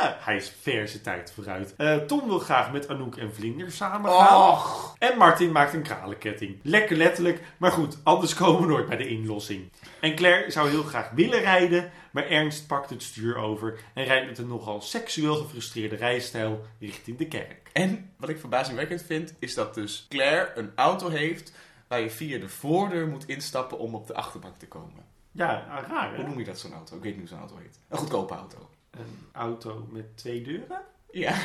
Ja, 0.00 0.16
hij 0.20 0.36
is 0.36 0.52
verse 0.60 1.00
tijd 1.00 1.32
vooruit. 1.32 1.74
Eh, 1.76 1.96
Tom 1.96 2.28
wil 2.28 2.38
graag 2.38 2.72
met 2.72 2.88
Anouk 2.88 3.16
en 3.16 3.34
Vlinder 3.34 3.72
samen 3.72 4.10
gaan. 4.10 4.50
Och. 4.50 4.94
En 4.98 5.18
Martin 5.18 5.52
maakt 5.52 5.74
een 5.74 5.82
kralenketting. 5.82 6.58
Lekker 6.62 6.96
letterlijk, 6.96 7.42
maar 7.56 7.72
goed, 7.72 7.98
anders 8.02 8.34
komen 8.40 8.60
we 8.60 8.66
nooit 8.66 8.86
bij 8.86 8.96
de 8.96 9.08
inlossing. 9.08 9.72
En 10.00 10.14
Claire 10.14 10.50
zou 10.50 10.68
heel 10.68 10.82
graag 10.82 11.10
willen 11.10 11.40
rijden, 11.40 11.90
maar 12.10 12.28
Ernst 12.28 12.66
pakt 12.66 12.90
het 12.90 13.02
stuur 13.02 13.36
over 13.36 13.78
en 13.94 14.04
rijdt 14.04 14.26
met 14.26 14.38
een 14.38 14.48
nogal 14.48 14.80
seksueel 14.80 15.34
gefrustreerde 15.34 15.96
rijstijl 15.96 16.64
richting 16.80 17.18
de 17.18 17.28
kerk. 17.28 17.70
En 17.72 18.10
wat 18.16 18.28
ik 18.28 18.38
verbazingwekkend 18.38 19.02
vind, 19.02 19.34
is 19.38 19.54
dat 19.54 19.74
dus 19.74 20.06
Claire 20.08 20.52
een 20.54 20.72
auto 20.74 21.08
heeft 21.08 21.52
waar 21.88 22.00
je 22.00 22.10
via 22.10 22.38
de 22.38 22.48
voordeur 22.48 23.06
moet 23.06 23.28
instappen 23.28 23.78
om 23.78 23.94
op 23.94 24.06
de 24.06 24.14
achterbank 24.14 24.56
te 24.56 24.68
komen. 24.68 25.04
Ja, 25.32 25.84
raar 25.88 26.14
Hoe 26.14 26.24
noem 26.24 26.38
je 26.38 26.44
dat 26.44 26.58
zo'n 26.58 26.72
auto? 26.72 26.96
Ik 26.96 27.02
weet 27.02 27.12
niet 27.12 27.20
hoe 27.20 27.28
zo'n 27.28 27.38
auto 27.38 27.56
heet. 27.56 27.80
Een 27.88 27.98
goedkope 27.98 28.34
auto. 28.34 28.68
Een 28.96 29.18
auto 29.32 29.88
met 29.90 30.16
twee 30.16 30.42
deuren? 30.42 30.80
Ja. 31.10 31.34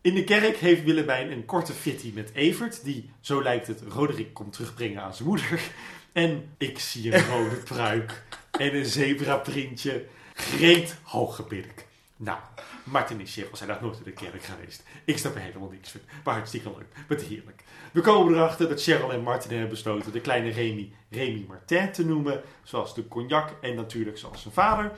In 0.00 0.14
de 0.14 0.24
kerk 0.24 0.56
heeft 0.56 0.84
Willemijn 0.84 1.30
een 1.30 1.44
korte 1.44 1.72
fitty 1.72 2.12
met 2.14 2.30
Evert, 2.32 2.84
die, 2.84 3.10
zo 3.20 3.42
lijkt 3.42 3.66
het, 3.66 3.82
Roderick 3.88 4.34
komt 4.34 4.52
terugbrengen 4.52 5.02
aan 5.02 5.14
zijn 5.14 5.28
moeder. 5.28 5.60
En 6.12 6.54
ik 6.58 6.78
zie 6.78 7.14
een 7.14 7.26
rode 7.26 7.56
pruik 7.72 8.22
en 8.50 8.76
een 8.76 8.86
zebraprintje. 8.86 10.04
Greet 10.34 10.96
hooggebirk. 11.02 11.86
Nou, 12.16 12.38
Martin 12.84 13.20
en 13.20 13.26
Cheryl 13.26 13.56
zijn 13.56 13.68
nog 13.68 13.80
nooit 13.80 13.96
in 13.96 14.04
de 14.04 14.12
kerk 14.12 14.42
geweest. 14.42 14.82
Ik 15.04 15.18
snap 15.18 15.34
er 15.34 15.40
helemaal 15.40 15.68
niks 15.68 15.90
van, 15.90 16.00
maar 16.24 16.34
hartstikke 16.34 16.70
leuk. 16.70 17.06
Wat 17.08 17.20
heerlijk. 17.20 17.62
We 17.92 18.00
komen 18.00 18.34
erachter 18.34 18.68
dat 18.68 18.82
Cheryl 18.82 19.12
en 19.12 19.22
Martin 19.22 19.50
hebben 19.50 19.68
besloten 19.68 20.12
de 20.12 20.20
kleine 20.20 20.50
Remy 20.50 20.92
Remy 21.10 21.44
Martin 21.48 21.92
te 21.92 22.04
noemen. 22.04 22.42
Zoals 22.62 22.94
de 22.94 23.08
cognac 23.08 23.50
en 23.60 23.74
natuurlijk 23.74 24.18
zoals 24.18 24.42
zijn 24.42 24.54
vader. 24.54 24.92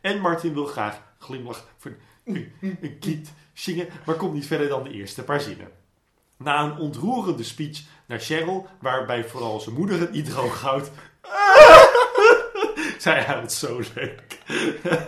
En 0.00 0.20
Martin 0.20 0.54
wil 0.54 0.66
graag 0.66 1.02
glimlach 1.18 1.66
voor 1.76 1.96
een, 2.24 2.96
kind 3.00 3.32
zingen, 3.52 3.88
maar 4.06 4.14
komt 4.14 4.34
niet 4.34 4.46
verder 4.46 4.68
dan 4.68 4.82
de 4.82 4.90
eerste 4.90 5.24
paar 5.24 5.40
zinnen. 5.40 5.70
Na 6.36 6.64
een 6.64 6.76
ontroerende 6.76 7.42
speech 7.42 7.80
naar 8.06 8.20
Cheryl, 8.20 8.66
waarbij 8.80 9.24
vooral 9.24 9.60
zijn 9.60 9.74
moeder 9.74 10.00
het 10.00 10.12
niet 10.12 10.30
droog 10.30 10.60
houdt. 10.60 10.90
Zij 12.98 13.22
huilt 13.22 13.52
zo 13.52 13.80
leuk. 13.94 14.38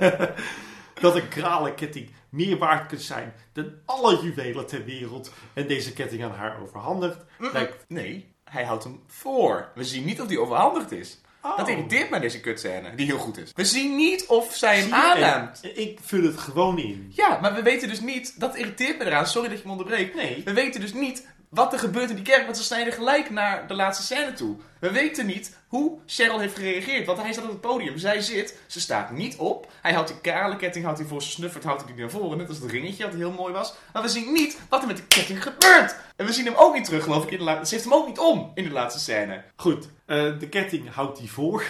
dat 1.00 1.16
een 1.16 1.28
kralenketting 1.28 2.10
meer 2.28 2.58
waard 2.58 2.86
kan 2.86 2.98
zijn 2.98 3.34
dan 3.52 3.72
alle 3.84 4.22
juwelen 4.22 4.66
ter 4.66 4.84
wereld 4.84 5.32
en 5.52 5.66
deze 5.66 5.92
ketting 5.92 6.24
aan 6.24 6.30
haar 6.30 6.60
overhandigt. 6.62 7.18
Lijkt 7.38 7.84
Nee, 7.88 8.34
hij 8.44 8.64
houdt 8.64 8.84
hem 8.84 9.02
voor. 9.06 9.70
We 9.74 9.84
zien 9.84 10.04
niet 10.04 10.20
of 10.20 10.26
die 10.26 10.40
overhandigd 10.40 10.92
is. 10.92 11.20
Oh. 11.42 11.56
Dat 11.56 11.68
irriteert 11.68 12.10
mij 12.10 12.20
deze 12.20 12.40
kutscène, 12.40 12.94
die 12.94 13.06
heel 13.06 13.18
goed 13.18 13.38
is. 13.38 13.50
We 13.54 13.64
zien 13.64 13.96
niet 13.96 14.26
of 14.26 14.54
zij 14.54 14.80
hem. 14.80 14.92
En 14.92 15.50
Ik 15.74 15.98
vul 16.02 16.22
het 16.22 16.38
gewoon 16.38 16.78
in. 16.78 17.12
Ja, 17.14 17.38
maar 17.40 17.54
we 17.54 17.62
weten 17.62 17.88
dus 17.88 18.00
niet, 18.00 18.40
dat 18.40 18.56
irriteert 18.56 18.98
me 18.98 19.04
eraan, 19.04 19.26
sorry 19.26 19.48
dat 19.48 19.58
je 19.58 19.64
me 19.64 19.70
onderbreekt. 19.70 20.14
Nee. 20.14 20.42
We 20.44 20.52
weten 20.52 20.80
dus 20.80 20.92
niet 20.92 21.26
wat 21.54 21.72
er 21.72 21.78
gebeurt 21.78 22.10
in 22.10 22.16
die 22.16 22.24
kerk, 22.24 22.44
want 22.44 22.56
ze 22.56 22.62
snijden 22.62 22.92
gelijk 22.92 23.30
naar 23.30 23.66
de 23.66 23.74
laatste 23.74 24.04
scène 24.04 24.32
toe. 24.32 24.56
We 24.78 24.90
weten 24.90 25.26
niet 25.26 25.56
hoe 25.66 25.98
Cheryl 26.06 26.38
heeft 26.38 26.56
gereageerd, 26.56 27.06
want 27.06 27.18
hij 27.18 27.32
staat 27.32 27.44
op 27.44 27.50
het 27.50 27.60
podium. 27.60 27.98
Zij 27.98 28.20
zit, 28.20 28.58
ze 28.66 28.80
staat 28.80 29.10
niet 29.10 29.36
op. 29.36 29.70
Hij 29.82 29.92
houdt 29.92 30.08
die 30.08 30.20
kale 30.20 30.56
ketting, 30.56 30.84
houdt 30.84 31.00
hij 31.00 31.08
voor 31.08 31.20
zijn 31.22 31.34
snuffert, 31.34 31.64
houdt 31.64 31.82
hij 31.82 31.92
die 31.92 32.00
naar 32.00 32.10
voren. 32.10 32.38
Net 32.38 32.48
als 32.48 32.58
het 32.58 32.70
ringetje, 32.70 33.04
dat 33.04 33.14
heel 33.14 33.32
mooi 33.32 33.52
was. 33.52 33.74
Maar 33.92 34.02
we 34.02 34.08
zien 34.08 34.32
niet 34.32 34.60
wat 34.68 34.80
er 34.80 34.86
met 34.86 34.96
de 34.96 35.06
ketting 35.06 35.42
gebeurt. 35.42 35.96
En 36.16 36.26
we 36.26 36.32
zien 36.32 36.44
hem 36.44 36.54
ook 36.56 36.74
niet 36.74 36.84
terug, 36.84 37.02
geloof 37.02 37.24
ik, 37.24 37.30
in 37.30 37.38
de 37.38 37.44
laatste... 37.44 37.66
Ze 37.66 37.74
heeft 37.74 37.86
hem 37.86 37.94
ook 37.94 38.06
niet 38.06 38.18
om 38.18 38.50
in 38.54 38.64
de 38.64 38.70
laatste 38.70 39.00
scène. 39.00 39.42
Goed, 39.56 39.88
eh, 40.06 40.38
de 40.38 40.48
ketting 40.48 40.94
houdt 40.94 41.18
hij 41.18 41.28
voor 41.28 41.64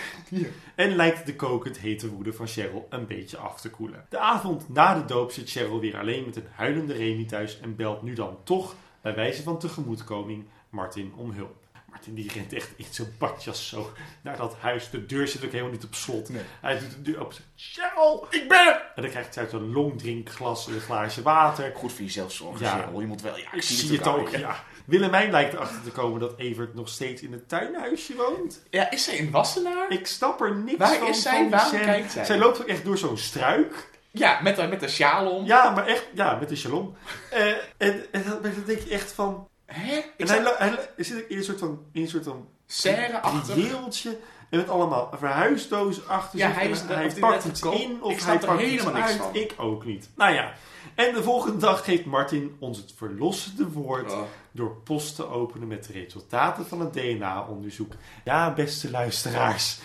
en 0.75 0.97
lijkt 0.97 1.27
de 1.27 1.37
kokend 1.37 1.79
hete 1.79 2.09
woede 2.09 2.33
van 2.33 2.47
Cheryl 2.47 2.87
een 2.91 3.07
beetje 3.07 3.37
af 3.37 3.61
te 3.61 3.71
koelen. 3.71 4.07
De 4.09 4.19
avond 4.19 4.69
na 4.69 4.95
de 4.95 5.05
doop 5.05 5.33
zit 5.33 5.51
Cheryl 5.51 5.81
weer 5.81 5.99
alleen 5.99 6.25
met 6.25 6.37
een 6.37 6.47
huilende 6.55 6.93
Remy 6.93 7.25
thuis 7.25 7.61
en 7.61 7.77
belt 7.77 8.03
nu 8.03 8.13
dan 8.13 8.39
toch, 8.45 8.75
bij 9.03 9.15
wijze 9.15 9.43
van 9.43 9.59
tegemoetkoming, 9.59 10.45
Martin 10.71 11.13
om 11.17 11.31
hulp. 11.33 11.61
Martin 11.91 12.15
die 12.15 12.33
rent 12.33 12.53
echt 12.53 12.71
in 12.77 12.85
zijn 12.91 13.15
badjas 13.19 13.69
zo 13.69 13.93
naar 14.23 14.37
dat 14.37 14.57
huis. 14.61 14.91
De 14.91 15.07
deur 15.07 15.29
zit 15.29 15.45
ook 15.45 15.51
helemaal 15.51 15.73
niet 15.73 15.85
op 15.85 15.95
slot. 15.95 16.29
Nee. 16.29 16.43
Hij 16.61 16.79
doet 16.79 16.91
de 16.91 17.03
deur 17.03 17.21
open. 17.21 17.35
zegt, 17.35 17.47
Cheryl, 17.57 18.27
Ik 18.31 18.49
ben 18.49 18.67
er! 18.67 18.93
En 18.95 19.03
dan 19.03 19.11
krijgt 19.11 19.35
hij 19.35 19.45
uit 19.45 19.53
een 19.53 19.73
longdrinkglas 19.73 20.67
een 20.67 20.81
glaasje 20.81 21.23
water. 21.23 21.73
Goed 21.77 21.93
voor 21.93 22.05
jezelf 22.05 22.33
zorgen, 22.33 22.67
Ja. 22.67 22.79
Cheryl. 22.79 23.01
Je 23.01 23.07
moet 23.07 23.23
wel... 23.23 23.37
Ja, 23.39 23.53
ik, 23.53 23.63
zie, 23.63 23.77
zie 23.77 23.99
het 23.99 24.07
ook, 24.07 24.29
ja. 24.29 24.65
Willemijn 24.85 25.31
lijkt 25.31 25.53
erachter 25.53 25.83
te 25.83 25.91
komen 25.91 26.21
dat 26.21 26.39
Evert 26.39 26.75
nog 26.75 26.89
steeds 26.89 27.23
in 27.23 27.33
het 27.33 27.49
tuinhuisje 27.49 28.15
woont. 28.17 28.63
Ja, 28.71 28.91
is 28.91 29.05
zij 29.05 29.19
een 29.19 29.31
wassenaar? 29.31 29.91
Ik 29.91 30.07
snap 30.07 30.41
er 30.41 30.57
niks 30.57 30.79
Waar 30.79 30.97
van. 30.99 31.09
is 31.09 31.23
zij? 31.23 31.51
Waarom 31.51 31.81
kijkt 31.81 32.13
zij? 32.13 32.25
Zij 32.25 32.39
loopt 32.39 32.61
ook 32.61 32.67
echt 32.67 32.85
door 32.85 32.99
zo'n 32.99 33.17
struik. 33.19 33.91
Ja, 34.13 34.41
met, 34.43 34.57
de- 34.57 34.67
met 34.67 34.81
de 34.81 34.89
sjaal 34.89 35.31
om. 35.31 35.45
Ja, 35.45 35.71
maar 35.71 35.87
echt, 35.87 36.07
ja, 36.15 36.35
met 36.41 36.51
een 36.51 36.57
shalom. 36.57 36.95
Eh, 37.31 37.47
en, 37.77 38.05
en 38.13 38.23
dan, 38.27 38.39
denk 38.67 38.79
je 38.81 38.91
echt 38.91 39.13
van, 39.13 39.49
Hè? 39.67 39.97
Ik 40.17 40.29
En 40.29 40.45
hij, 40.59 40.89
zit 40.97 41.25
in 41.29 41.37
een 41.37 41.45
soort 41.45 41.59
van, 41.59 41.83
in 41.93 42.03
een 42.03 42.09
soort 42.09 42.25
van 42.25 42.49
serre-achtig. 42.67 43.55
prieeltje. 43.55 44.19
En 44.51 44.59
met 44.59 44.69
allemaal 44.69 45.11
verhuisdozen 45.19 46.09
achter 46.09 46.39
Ja, 46.39 46.47
zich. 46.49 46.57
hij 46.57 46.69
is- 46.71 46.81
hij 46.81 47.13
pakt 47.21 47.45
iets 47.45 47.63
in 47.63 47.91
Ik 47.91 48.05
of 48.05 48.25
hij 48.25 48.39
pakt 48.39 48.61
helemaal 48.61 48.93
niks 48.93 49.07
uit. 49.07 49.17
van. 49.17 49.35
Ik 49.35 49.55
ook 49.57 49.85
niet. 49.85 50.09
Nou 50.17 50.33
ja. 50.35 50.53
En 50.95 51.15
de 51.15 51.23
volgende 51.23 51.57
dag 51.59 51.85
geeft 51.85 52.05
Martin 52.05 52.57
ons 52.59 52.79
het 52.79 52.93
verlossende 52.97 53.69
woord 53.69 54.13
Oh. 54.13 54.23
door 54.51 54.77
post 54.85 55.17
te 55.17 55.27
openen 55.29 55.69
met 55.69 55.85
de 55.87 55.93
resultaten 55.93 56.67
van 56.67 56.81
het 56.81 56.93
DNA-onderzoek. 56.93 57.93
Ja, 58.25 58.53
beste 58.53 58.91
luisteraars, 58.91 59.79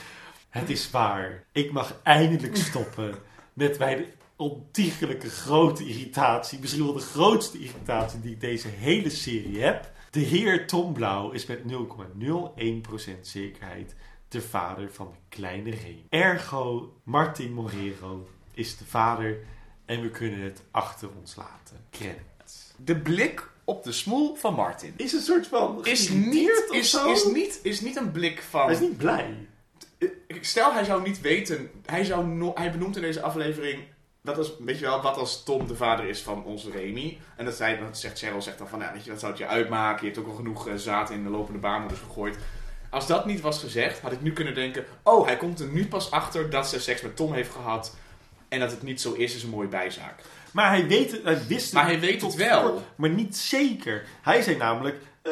het 0.50 0.70
is 0.70 0.92
waar. 0.92 1.44
Ik 1.52 1.72
mag 1.72 1.94
eindelijk 2.04 2.56
stoppen 2.56 3.16
met 3.54 3.78
mijn 3.80 4.06
ontiegelijke 4.38 5.30
grote 5.30 5.88
irritatie. 5.88 6.60
Misschien 6.60 6.84
wel 6.84 6.94
de 6.94 7.00
grootste 7.00 7.60
irritatie 7.60 8.20
die 8.20 8.32
ik 8.32 8.42
deze 8.42 8.68
hele 8.68 9.10
serie 9.10 9.60
heb. 9.62 9.92
De 10.12 10.20
heer 10.20 10.68
Tom 10.68 10.94
Blauw 10.94 11.32
is 11.32 11.46
met 11.46 11.60
0,01% 11.60 13.20
zekerheid 13.22 13.96
de 14.28 14.42
vader 14.42 14.92
van 14.92 15.12
de 15.12 15.36
kleine 15.36 15.70
Reen. 15.70 16.06
Ergo, 16.10 16.94
Martin 17.04 17.54
Morero 17.54 18.28
is 18.54 18.78
de 18.78 18.86
vader 18.86 19.38
en 19.86 20.02
we 20.02 20.10
kunnen 20.10 20.40
het 20.40 20.64
achter 20.72 21.10
ons 21.20 21.36
laten. 21.36 21.86
Credits. 21.92 22.74
De 22.78 22.96
blik 22.96 23.50
op 23.64 23.84
de 23.84 23.92
smoel 23.92 24.36
van 24.36 24.54
Martin. 24.54 24.94
Is 24.96 25.14
een 25.14 25.22
soort 25.22 25.48
van 25.48 25.86
Is 25.86 26.10
niet, 26.10 26.66
of 26.70 26.76
is, 26.76 26.90
zo? 26.90 27.12
is, 27.12 27.26
niet, 27.26 27.60
is 27.64 27.82
niet 27.82 27.96
een 27.96 28.12
blik 28.12 28.42
van... 28.42 28.66
Hij 28.66 28.74
is 28.74 28.80
niet 28.80 28.98
blij. 28.98 29.48
Stel, 30.42 30.74
hij 30.74 30.84
zou 30.84 31.02
niet 31.04 31.22
weten... 31.22 31.70
Hij, 31.86 32.04
zou 32.04 32.28
no- 32.28 32.52
hij 32.56 32.72
benoemt 32.72 32.96
in 32.96 33.02
deze 33.02 33.22
aflevering... 33.22 33.84
Dat 34.36 34.46
is, 34.46 34.52
weet 34.60 34.80
je 34.80 34.86
wel, 34.86 35.02
wat 35.02 35.18
als 35.18 35.44
Tom 35.44 35.68
de 35.68 35.76
vader 35.76 36.08
is 36.10 36.22
van 36.22 36.44
onze 36.44 36.72
Remy. 36.72 37.18
En 37.36 37.46
dat, 37.46 37.56
zei, 37.56 37.80
dat 37.80 37.98
zegt 37.98 38.20
Cheryl 38.20 38.42
zegt 38.42 38.58
dan 38.58 38.68
van... 38.68 38.80
Ja, 38.80 38.92
weet 38.94 39.04
je, 39.04 39.10
wat 39.10 39.20
zou 39.20 39.32
het 39.32 39.42
je 39.42 39.48
uitmaken? 39.48 40.08
Je 40.08 40.12
hebt 40.14 40.26
ook 40.26 40.32
al 40.32 40.38
genoeg 40.38 40.68
eh, 40.68 40.74
zaad 40.76 41.10
in 41.10 41.24
de 41.24 41.30
lopende 41.30 41.60
baarmoeders 41.60 42.00
gegooid. 42.00 42.38
Als 42.90 43.08
dat 43.08 43.26
niet 43.26 43.42
was 43.42 43.60
gezegd, 43.60 44.00
had 44.00 44.12
ik 44.12 44.22
nu 44.22 44.34
kunnen 44.34 44.54
denken... 44.54 44.86
Oh, 45.04 45.26
hij 45.26 45.38
komt 45.38 45.60
er 45.60 45.68
nu 45.68 45.88
pas 45.88 46.12
achter 46.12 46.50
dat 46.50 46.68
ze 46.68 46.80
seks 46.80 47.02
met 47.02 47.16
Tom 47.16 47.34
heeft 47.34 47.52
gehad. 47.52 47.96
En 48.50 48.60
dat 48.60 48.72
het 48.72 48.84
niet 48.84 49.02
zo 49.02 49.14
is, 49.14 49.36
is 49.36 49.44
een 49.44 49.50
mooie 49.50 49.68
bijzaak. 49.68 50.22
Maar 50.52 50.70
hij, 50.70 50.88
weet 50.88 51.12
het, 51.12 51.24
hij 51.24 51.48
wist 51.48 51.66
het. 51.66 51.74
Maar 51.74 51.86
hij 51.86 52.00
weet 52.00 52.22
het 52.22 52.36
wel. 52.36 52.62
voor, 52.62 52.82
maar 52.96 53.10
niet 53.10 53.38
zeker. 53.38 54.06
Hij 54.22 54.42
zei 54.42 54.58
namelijk... 54.58 54.98
eh, 55.22 55.32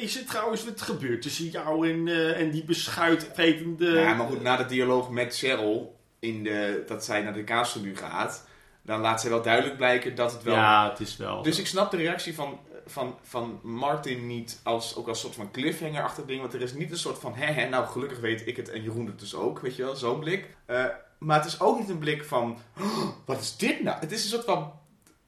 is 0.00 0.14
het 0.14 0.26
trouwens 0.26 0.64
wat 0.64 0.82
gebeurd 0.82 1.22
tussen 1.22 1.46
jou 1.46 1.90
en, 1.90 2.08
eh, 2.08 2.40
en 2.40 2.50
die 2.50 2.64
beschuitvretende... 2.64 3.90
Ja, 3.90 4.14
maar 4.14 4.26
goed, 4.26 4.42
na 4.42 4.56
de 4.56 4.66
dialoog 4.66 5.10
met 5.10 5.36
Cheryl... 5.36 5.93
In 6.24 6.42
de, 6.42 6.84
dat 6.86 7.04
zij 7.04 7.22
naar 7.22 7.34
de 7.34 7.44
kaasmenu 7.44 7.96
gaat... 7.96 8.46
Dan 8.82 9.00
laat 9.00 9.20
zij 9.20 9.30
wel 9.30 9.42
duidelijk 9.42 9.76
blijken 9.76 10.14
dat 10.14 10.32
het 10.32 10.42
wel 10.42 10.54
Ja, 10.54 10.90
het 10.90 11.00
is 11.00 11.16
wel... 11.16 11.42
Dus 11.42 11.58
ik 11.58 11.66
snap 11.66 11.90
de 11.90 11.96
reactie 11.96 12.34
van, 12.34 12.60
van, 12.86 13.18
van 13.22 13.60
Martin 13.62 14.26
niet 14.26 14.60
als, 14.62 14.96
ook 14.96 15.08
als 15.08 15.20
soort 15.20 15.34
van 15.34 15.50
cliffhanger 15.50 16.02
achter 16.02 16.26
ding. 16.26 16.40
Want 16.40 16.54
er 16.54 16.60
is 16.60 16.72
niet 16.72 16.90
een 16.90 16.98
soort 16.98 17.18
van, 17.18 17.34
hè, 17.34 17.52
hè, 17.52 17.68
nou 17.68 17.86
gelukkig 17.86 18.20
weet 18.20 18.46
ik 18.46 18.56
het 18.56 18.70
en 18.70 18.82
Jeroen 18.82 19.06
het 19.06 19.18
dus 19.18 19.34
ook, 19.34 19.60
weet 19.60 19.76
je 19.76 19.82
wel, 19.82 19.96
zo'n 19.96 20.18
blik. 20.18 20.56
Eh, 20.66 20.84
maar 21.18 21.36
het 21.36 21.46
is 21.46 21.60
ook 21.60 21.78
niet 21.78 21.88
een 21.88 21.98
blik 21.98 22.24
van, 22.24 22.58
"Oh, 22.78 23.08
wat 23.24 23.40
is 23.40 23.56
dit 23.56 23.82
nou? 23.82 23.98
Het 24.00 24.12
is 24.12 24.22
een 24.22 24.30
soort 24.30 24.44
van, 24.44 24.72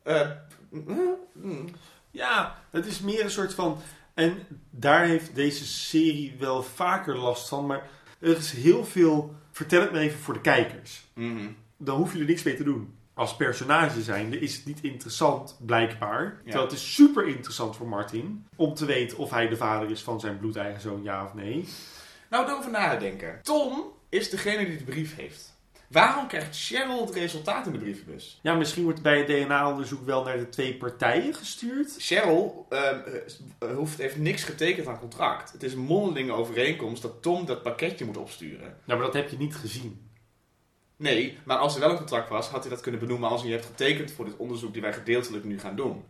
eh, 0.02 0.30
mm, 0.70 1.68
Ja, 2.10 2.58
het 2.70 2.86
is 2.86 3.00
meer 3.00 3.24
een 3.24 3.30
soort 3.30 3.54
van... 3.54 3.78
En 4.14 4.46
daar 4.70 5.04
heeft 5.04 5.34
deze 5.34 5.66
serie 5.66 6.36
wel 6.38 6.62
vaker 6.62 7.16
last 7.16 7.48
van. 7.48 7.66
Maar 7.66 7.88
er 8.18 8.36
is 8.36 8.50
heel 8.52 8.84
veel... 8.84 9.34
Vertel 9.56 9.80
het 9.80 9.92
me 9.92 9.98
even 9.98 10.18
voor 10.18 10.34
de 10.34 10.40
kijkers. 10.40 11.04
mhm. 11.14 11.48
Dan 11.76 11.96
hoef 11.96 12.12
je 12.12 12.18
er 12.18 12.24
niks 12.24 12.42
mee 12.42 12.56
te 12.56 12.64
doen. 12.64 12.94
Als 13.14 13.36
personage 13.36 14.02
zijnde 14.02 14.38
is 14.38 14.56
het 14.56 14.64
niet 14.64 14.80
interessant, 14.82 15.56
blijkbaar. 15.60 16.40
Terwijl 16.44 16.64
het 16.64 16.72
is 16.72 16.94
super 16.94 17.26
interessant 17.26 17.76
voor 17.76 17.88
Martin. 17.88 18.46
Om 18.56 18.74
te 18.74 18.84
weten 18.84 19.18
of 19.18 19.30
hij 19.30 19.48
de 19.48 19.56
vader 19.56 19.90
is 19.90 20.02
van 20.02 20.20
zijn 20.20 20.38
bloedeigen 20.38 20.80
zoon, 20.80 21.02
ja 21.02 21.24
of 21.24 21.34
nee. 21.34 21.68
Nou, 22.30 22.46
erover 22.48 22.70
nadenken. 22.70 23.38
Tom 23.42 23.84
is 24.08 24.30
degene 24.30 24.66
die 24.66 24.76
de 24.76 24.84
brief 24.84 25.16
heeft. 25.16 25.55
Waarom 25.88 26.26
krijgt 26.26 26.56
Cheryl 26.66 27.06
het 27.06 27.14
resultaat 27.14 27.66
in 27.66 27.72
de 27.72 27.78
brievenbus? 27.78 28.38
Ja, 28.42 28.54
misschien 28.54 28.84
wordt 28.84 29.02
bij 29.02 29.18
het 29.18 29.26
DNA-onderzoek 29.26 30.04
wel 30.04 30.24
naar 30.24 30.38
de 30.38 30.48
twee 30.48 30.74
partijen 30.74 31.34
gestuurd. 31.34 31.94
Cheryl 31.98 32.66
ehm, 32.68 32.98
eh, 33.58 33.74
hoeft, 33.74 33.98
heeft 33.98 34.16
niks 34.16 34.44
getekend 34.44 34.86
aan 34.86 34.98
contract. 34.98 35.52
Het 35.52 35.62
is 35.62 35.72
een 35.72 35.78
mondelinge 35.78 36.32
overeenkomst 36.32 37.02
dat 37.02 37.22
Tom 37.22 37.46
dat 37.46 37.62
pakketje 37.62 38.04
moet 38.04 38.16
opsturen. 38.16 38.76
Nou, 38.84 38.98
maar 38.98 39.10
dat 39.10 39.22
heb 39.22 39.30
je 39.30 39.36
niet 39.36 39.56
gezien. 39.56 40.10
Nee, 40.96 41.38
maar 41.44 41.56
als 41.56 41.74
er 41.74 41.80
wel 41.80 41.90
een 41.90 41.96
contract 41.96 42.28
was, 42.28 42.48
had 42.48 42.60
hij 42.60 42.70
dat 42.70 42.80
kunnen 42.80 43.00
benoemen 43.00 43.28
als 43.28 43.42
je 43.42 43.50
hebt 43.50 43.66
getekend 43.66 44.12
voor 44.12 44.24
dit 44.24 44.36
onderzoek 44.36 44.72
die 44.72 44.82
wij 44.82 44.92
gedeeltelijk 44.92 45.44
nu 45.44 45.58
gaan 45.58 45.76
doen. 45.76 46.04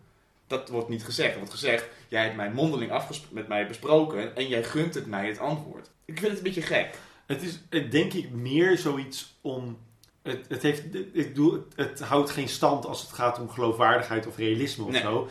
Dat 0.47 0.68
wordt 0.68 0.89
niet 0.89 1.05
gezegd. 1.05 1.31
Er 1.31 1.39
wordt 1.39 1.53
gezegd, 1.53 1.89
jij 2.09 2.22
hebt 2.22 2.37
mijn 2.37 2.53
mondeling 2.53 2.93
met 3.31 3.49
mij 3.49 3.66
besproken 3.66 4.37
en 4.37 4.49
jij 4.49 4.64
gunt 4.64 4.95
het 4.95 5.07
mij 5.07 5.29
het 5.29 5.39
antwoord. 5.39 5.91
Ik 6.05 6.18
vind 6.18 6.29
het 6.29 6.37
een 6.37 6.45
beetje 6.45 6.62
gek. 6.62 6.99
Het 7.27 7.43
is 7.43 7.61
denk 7.91 8.12
ik 8.12 8.31
meer 8.31 8.79
zoiets 8.79 9.39
om. 9.41 9.79
Het, 10.22 10.45
het, 10.49 10.62
heeft, 10.62 10.95
ik 10.95 11.12
bedoel, 11.29 11.53
het, 11.53 11.62
het 11.77 12.01
houdt 12.01 12.31
geen 12.31 12.49
stand 12.49 12.87
als 12.87 13.01
het 13.03 13.12
gaat 13.12 13.41
om 13.41 13.51
geloofwaardigheid 13.51 14.27
of 14.27 14.37
realisme 14.37 14.85
of 14.85 14.91
Nee. 14.91 15.01
zo. 15.01 15.29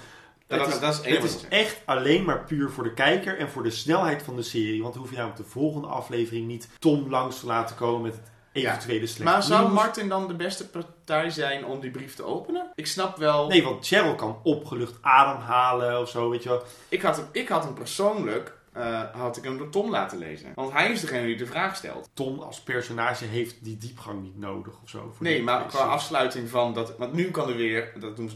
Dat, 0.48 0.60
het 0.60 0.68
is, 0.74 0.80
dat 0.80 1.24
is 1.24 1.34
het 1.34 1.48
echt 1.48 1.82
alleen 1.86 2.24
maar 2.26 2.44
puur 2.44 2.70
voor 2.70 2.84
de 2.84 2.94
kijker 2.94 3.38
en 3.38 3.50
voor 3.50 3.64
de 3.64 3.70
snelheid 3.70 4.24
van 4.24 4.36
de 4.36 4.42
serie. 4.42 4.82
Want 4.82 4.94
dan 4.94 5.02
hoef 5.02 5.12
je 5.12 5.18
namelijk 5.18 5.44
de 5.44 5.50
volgende 5.50 5.88
aflevering 5.88 6.48
niet 6.48 6.70
Tom 6.80 7.10
langs 7.10 7.40
te 7.40 7.46
laten 7.46 7.76
komen 7.76 8.02
met 8.02 8.14
het 8.14 8.30
eventuele 8.52 9.08
slecht 9.08 9.30
Maar 9.30 9.44
zou 9.44 9.62
nieuws. 9.62 9.74
Martin 9.74 10.10
dan 10.10 10.28
de 10.28 10.34
beste 10.36 10.70
partij 10.70 11.30
zijn 11.30 11.66
om 11.66 11.80
die 11.80 11.92
brief 11.92 12.16
te 12.16 12.24
openen? 12.24 12.72
Ik 12.76 12.88
snap 12.88 13.18
wel... 13.18 13.48
Nee, 13.48 13.64
want 13.64 13.88
Cheryl 13.88 14.16
kan 14.16 14.40
opgelucht 14.44 14.98
ademhalen 15.02 16.02
of 16.02 16.10
zo, 16.10 16.30
weet 16.30 16.44
je 16.44 16.50
wel. 16.50 16.64
Ik 16.90 17.02
had 17.02 17.16
hem, 17.16 17.26
ik 17.32 17.48
had 17.48 17.64
hem 17.64 17.74
persoonlijk 17.74 18.55
eh, 18.76 19.02
had 19.12 19.38
ik 19.38 19.44
hem 19.44 19.58
door 19.58 19.70
Tom 19.70 19.90
laten 19.90 20.18
lezen. 20.18 20.52
Want 20.56 20.72
hij 20.72 20.92
is 20.92 21.02
degene 21.02 21.26
die 21.26 21.38
de 21.38 21.46
vraag 21.46 21.76
stelt. 21.76 22.10
Tom 22.14 22.40
als 22.40 22.62
personage 22.62 23.26
heeft 23.26 23.64
die 23.64 23.78
diepgang 23.78 24.22
niet 24.22 24.40
nodig 24.40 24.74
of 24.84 24.90
zo. 24.90 25.12
voor 25.16 25.26
Nee, 25.26 25.44
maar 25.44 25.66
qua 25.66 25.80
afsluiting 25.80 26.50
van 26.50 26.74
dat... 26.74 26.98
Want 26.98 27.14
nu 27.14 27.32
kan 27.32 27.50
er 27.50 27.56
weer, 27.56 27.92
dat 28.00 28.16
doen 28.16 28.30
ze 28.30 28.36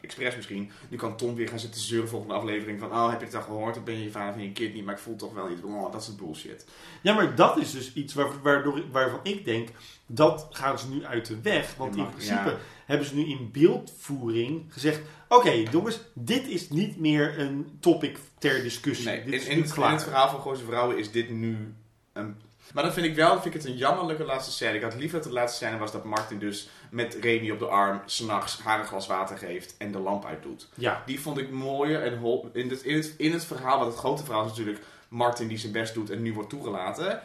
expres 0.00 0.36
misschien, 0.36 0.70
nu 0.88 0.96
kan 0.96 1.16
Tom 1.16 1.34
weer 1.34 1.48
gaan 1.48 1.58
zitten 1.58 1.80
zeuren 1.80 2.08
volgende 2.08 2.34
aflevering 2.34 2.80
van 2.80 2.90
oh, 2.90 3.10
heb 3.10 3.20
je 3.20 3.26
het 3.26 3.34
al 3.34 3.42
gehoord? 3.42 3.74
Dan 3.74 3.84
ben 3.84 3.94
je 3.94 4.04
je 4.04 4.10
vader 4.10 4.32
van 4.32 4.42
je 4.42 4.52
kind 4.52 4.74
niet, 4.74 4.84
maar 4.84 4.94
ik 4.94 5.00
voel 5.00 5.16
toch 5.16 5.34
wel 5.34 5.50
iets. 5.50 5.62
Oh, 5.62 5.92
dat 5.92 6.00
is 6.00 6.06
het 6.06 6.16
bullshit. 6.16 6.66
Ja, 7.02 7.14
maar 7.14 7.34
dat 7.34 7.56
is 7.56 7.70
dus 7.70 7.92
iets 7.92 8.14
waar, 8.14 8.42
waardoor, 8.42 8.78
ik- 8.78 8.92
waarvan 8.92 9.20
ik 9.22 9.44
denk, 9.44 9.68
dat 10.06 10.46
gaan 10.50 10.78
ze 10.78 10.88
nu 10.88 11.04
uit 11.04 11.26
de 11.26 11.40
weg. 11.40 11.74
Want 11.76 11.96
in 11.96 12.08
principe 12.10 12.50
ja. 12.50 12.56
hebben 12.86 13.06
ze 13.06 13.14
nu 13.14 13.26
in 13.28 13.50
beeldvoering 13.52 14.64
gezegd... 14.68 15.00
Oké, 15.28 15.50
jongens, 15.50 16.00
dit 16.12 16.46
is 16.48 16.70
niet 16.70 17.00
meer 17.00 17.38
een 17.38 17.76
topic 17.80 18.18
ter 18.52 18.62
discussie. 18.62 19.06
Nee, 19.06 19.24
dit 19.24 19.26
in, 19.26 19.32
is 19.32 19.44
in, 19.46 19.54
nu 19.54 19.60
het, 19.60 19.68
in 19.70 19.74
klaar. 19.76 19.92
het 19.92 20.02
verhaal 20.02 20.28
van 20.28 20.40
Gooise 20.40 20.64
Vrouwen 20.64 20.98
is 20.98 21.10
dit 21.10 21.30
nu 21.30 21.74
een... 22.12 22.36
Maar 22.72 22.82
dan 22.82 22.92
vind 22.92 23.06
ik 23.06 23.14
wel 23.14 23.32
vind 23.32 23.54
ik 23.54 23.62
het 23.62 23.64
een 23.70 23.76
jammerlijke 23.76 24.24
laatste 24.24 24.52
scène. 24.52 24.74
Ik 24.76 24.82
had 24.82 24.94
liever 24.94 25.18
dat 25.18 25.28
de 25.28 25.34
laatste 25.34 25.64
scène 25.64 25.78
was 25.78 25.92
dat 25.92 26.04
Martin 26.04 26.38
dus 26.38 26.68
met 26.90 27.14
Remy 27.20 27.50
op 27.50 27.58
de 27.58 27.66
arm 27.66 28.02
s'nachts 28.06 28.58
haar 28.62 28.80
een 28.80 28.86
glas 28.86 29.06
water 29.06 29.38
geeft 29.38 29.74
en 29.78 29.92
de 29.92 29.98
lamp 29.98 30.24
uitdoet. 30.24 30.68
Ja, 30.74 31.02
Die 31.06 31.20
vond 31.20 31.38
ik 31.38 31.50
mooier 31.50 32.02
en 32.02 32.18
hol- 32.18 32.50
in 32.52 32.70
het, 32.70 32.82
in, 32.82 32.96
het, 32.96 33.14
in 33.16 33.32
het 33.32 33.44
verhaal, 33.44 33.78
wat 33.78 33.86
het 33.86 33.96
grote 33.96 34.24
verhaal 34.24 34.44
is 34.44 34.50
natuurlijk 34.50 34.84
Martin 35.08 35.48
die 35.48 35.58
zijn 35.58 35.72
best 35.72 35.94
doet 35.94 36.10
en 36.10 36.22
nu 36.22 36.32
wordt 36.32 36.50
toegelaten. 36.50 37.20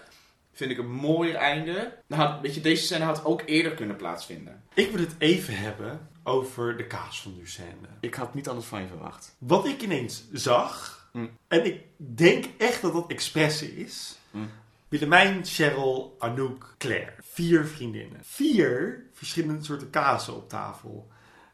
Vind 0.54 0.72
ik 0.72 0.78
een 0.78 0.92
mooier 0.92 1.36
einde. 1.36 1.98
Nou, 2.08 2.42
weet 2.42 2.56
je, 2.56 2.62
deze 2.62 2.84
scène 2.84 3.04
had 3.04 3.26
ook 3.26 3.42
eerder 3.46 3.74
kunnen 3.74 3.96
plaatsvinden. 3.96 4.64
ik 4.74 4.92
wil 4.92 5.00
het 5.00 5.16
even 5.18 5.58
hebben 5.58 6.10
over 6.24 6.78
de 6.78 6.88
kaas 6.88 7.22
van 7.22 7.40
scène. 7.44 7.88
Ik 8.00 8.14
had 8.16 8.34
niet 8.34 8.48
anders 8.50 8.68
van 8.68 8.82
je 8.82 8.88
verwacht. 8.88 9.36
Wat 9.38 9.66
ik 9.66 9.82
ineens 9.82 10.24
zag, 10.32 10.99
Mm. 11.12 11.30
en 11.48 11.66
ik 11.66 11.82
denk 11.98 12.46
echt 12.58 12.82
dat 12.82 12.94
dat 12.94 13.12
expres 13.12 13.62
is... 13.62 14.18
Mm. 14.32 14.50
Willemijn, 14.90 15.46
Cheryl, 15.46 16.16
Anouk, 16.20 16.76
Claire. 16.78 17.14
Vier 17.22 17.66
vriendinnen. 17.66 18.20
Vier 18.24 19.04
verschillende 19.14 19.64
soorten 19.64 19.90
kazen 19.90 20.36
op 20.36 20.50
tafel. 20.50 21.08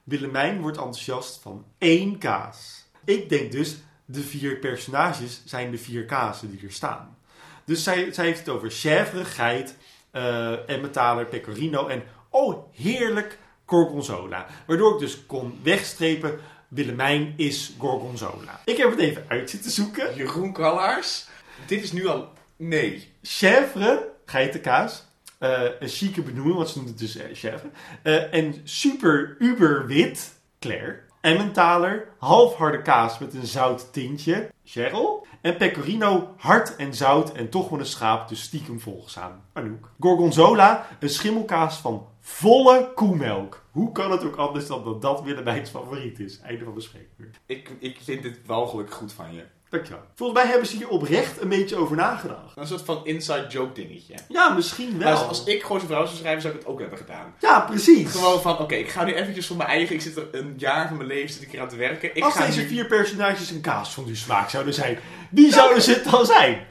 Willemijn 0.04 0.62
wordt 0.62 0.78
enthousiast 0.78 1.42
van 1.42 1.66
één 1.78 2.18
kaas. 2.18 2.86
Ik 3.06 3.30
denk 3.30 3.52
dus, 3.52 3.78
de 4.06 4.22
vier 4.22 4.58
personages 4.58 5.42
zijn 5.46 5.72
de 5.72 5.78
vier 5.78 6.06
kazen 6.06 6.52
die 6.52 6.66
er 6.66 6.72
staan. 6.72 7.18
Dus 7.66 7.84
zij, 7.84 8.14
zij 8.14 8.26
heeft 8.26 8.40
het 8.40 8.50
over 8.50 8.72
chèvre, 8.72 9.26
geit, 9.26 9.78
eh 10.12 10.70
emmentaler, 10.70 11.26
pecorino 11.26 11.88
en, 11.88 12.04
oh 12.30 12.64
heerlijk, 12.72 13.40
gorgonzola. 13.66 14.46
Waardoor 14.68 14.94
ik 14.94 15.00
dus 15.00 15.26
kon 15.26 15.60
wegstrepen, 15.64 16.40
Willemijn 16.76 17.34
is 17.36 17.74
gorgonzola. 17.78 18.60
Ik 18.66 18.78
heb 18.78 18.90
het 18.90 19.00
even 19.00 19.26
uit 19.28 19.50
zitten 19.50 19.72
zoeken. 19.72 20.16
Jeroen 20.16 20.54
Kallaars, 20.54 21.28
dit 21.68 21.84
is 21.84 21.92
nu 21.92 22.08
al... 22.08 22.34
Nee. 22.56 23.14
Chèvre, 23.22 24.10
geitenkaas. 24.26 25.06
eh 25.38 25.62
een 25.80 25.88
chique 25.88 26.22
benoeming, 26.22 26.56
want 26.56 26.70
ze 26.70 26.78
noemt 26.78 26.90
het 26.90 27.00
dus 27.00 27.16
eh, 27.18 27.26
chèvre. 27.34 27.70
Eh, 28.04 28.34
en 28.34 28.62
super 28.64 29.36
uber 29.40 29.88
wit, 29.88 30.34
Claire. 30.60 31.04
Emmentaler, 31.22 32.08
halfharde 32.18 32.82
kaas 32.82 33.20
met 33.20 33.34
een 33.34 33.46
zout 33.46 33.94
tintje, 33.94 34.50
Cheryl. 34.64 35.26
En 35.42 35.58
pecorino, 35.58 36.34
hard 36.38 36.76
en 36.76 36.94
zout 36.94 37.32
en 37.32 37.50
toch 37.50 37.70
wel 37.70 37.80
een 37.80 37.86
schaap, 37.86 38.30
dus 38.30 38.42
stiekem 38.42 38.80
volgzaam, 38.80 39.42
Anouk. 39.54 39.90
Gorgonzola, 40.00 40.88
een 41.00 41.10
schimmelkaas 41.10 41.78
van 41.78 42.08
volle 42.28 42.92
koemelk. 42.96 43.64
Hoe 43.72 43.92
kan 43.92 44.12
het 44.12 44.24
ook 44.24 44.36
anders 44.36 44.68
dan 44.68 44.84
dat 44.84 45.02
dat 45.02 45.22
Willemijns 45.22 45.70
favoriet 45.70 46.20
is? 46.20 46.40
Einde 46.40 46.64
van 46.64 46.74
de 46.74 46.82
spreekuur. 46.82 47.30
Ik, 47.46 47.70
ik 47.80 47.98
vind 48.04 48.24
dit 48.24 48.40
wel 48.46 48.68
gelukkig 48.68 48.96
goed 48.96 49.14
van 49.14 49.34
je. 49.34 49.44
Dankjewel. 49.70 50.02
Volgens 50.16 50.40
mij 50.40 50.50
hebben 50.50 50.68
ze 50.68 50.76
hier 50.76 50.88
oprecht 50.90 51.42
een 51.42 51.50
beetje 51.50 51.76
over 51.76 51.96
nagedacht. 51.96 52.58
Een 52.58 52.68
soort 52.68 52.82
van 52.82 53.06
inside 53.06 53.46
joke 53.50 53.74
dingetje. 53.74 54.14
Ja, 54.30 54.50
misschien 54.50 54.98
wel. 54.98 55.10
Maar 55.12 55.18
als, 55.18 55.28
als 55.28 55.44
ik 55.44 55.62
gewoon 55.62 55.80
zo'n 55.80 55.88
vrouw 55.90 56.06
zou 56.06 56.18
schrijven, 56.18 56.42
zou 56.42 56.54
ik 56.54 56.60
het 56.60 56.70
ook 56.70 56.80
hebben 56.80 56.98
gedaan. 56.98 57.34
Ja, 57.40 57.60
precies. 57.60 58.12
Gewoon 58.12 58.42
van, 58.42 58.60
oké, 58.60 58.76
ik 58.76 58.90
ga 58.90 59.04
nu 59.04 59.14
eventjes 59.14 59.48
voor 59.48 59.56
mijn 59.58 59.70
eigen... 59.70 59.96
Ik 59.96 60.02
zit 60.02 60.18
er 60.18 60.28
een 60.32 60.54
jaar 60.58 60.88
van 60.88 60.98
mijn 60.98 61.10
leven 61.10 61.30
zit 61.30 61.42
ik 61.42 61.52
hier 61.52 61.62
aan 61.62 61.68
te 61.70 61.76
werken. 61.76 62.16
Ik 62.16 62.24
Als 62.24 62.34
ga 62.34 62.46
deze 62.46 62.62
nu- 62.62 62.68
vier 62.68 62.86
personages 62.86 63.50
een 63.50 63.62
kaas 63.62 63.94
van 63.94 64.06
die 64.06 64.16
smaak 64.16 64.50
zouden 64.50 64.74
zijn, 64.74 64.98
wie 65.30 65.54
zouden 65.54 65.82
ze 65.82 65.94
het 65.94 66.04
dan 66.12 66.26
zijn? 66.26 66.66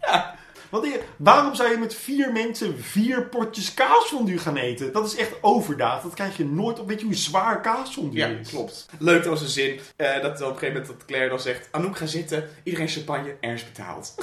Ja. 0.00 0.34
Want 0.70 0.86
waarom 1.16 1.54
zou 1.54 1.70
je 1.70 1.76
met 1.76 1.94
vier 1.94 2.32
mensen 2.32 2.82
vier 2.82 3.26
potjes 3.26 3.74
kaasfondue 3.74 4.38
gaan 4.38 4.56
eten? 4.56 4.92
Dat 4.92 5.06
is 5.06 5.16
echt 5.16 5.32
overdaad. 5.40 6.02
Dat 6.02 6.14
krijg 6.14 6.36
je 6.36 6.44
nooit 6.44 6.78
op. 6.80 6.88
Weet 6.88 7.00
je 7.00 7.06
hoe 7.06 7.14
zwaar 7.14 7.60
kaasfondue 7.60 8.18
Ja, 8.18 8.26
is? 8.26 8.48
klopt. 8.48 8.86
Leuk 8.98 9.22
dat 9.22 9.32
was 9.32 9.40
een 9.40 9.48
zin. 9.48 9.80
eh, 9.96 10.22
dat 10.22 10.34
op 10.34 10.40
een 10.40 10.58
gegeven 10.58 10.68
moment 10.68 10.86
dat 10.86 11.04
Claire 11.06 11.28
dan 11.28 11.40
zegt... 11.40 11.68
Anouk, 11.70 11.96
ga 11.96 12.06
zitten. 12.06 12.48
Iedereen 12.62 12.88
champagne. 12.88 13.34
Ernst 13.40 13.64
betaalt. 13.72 14.14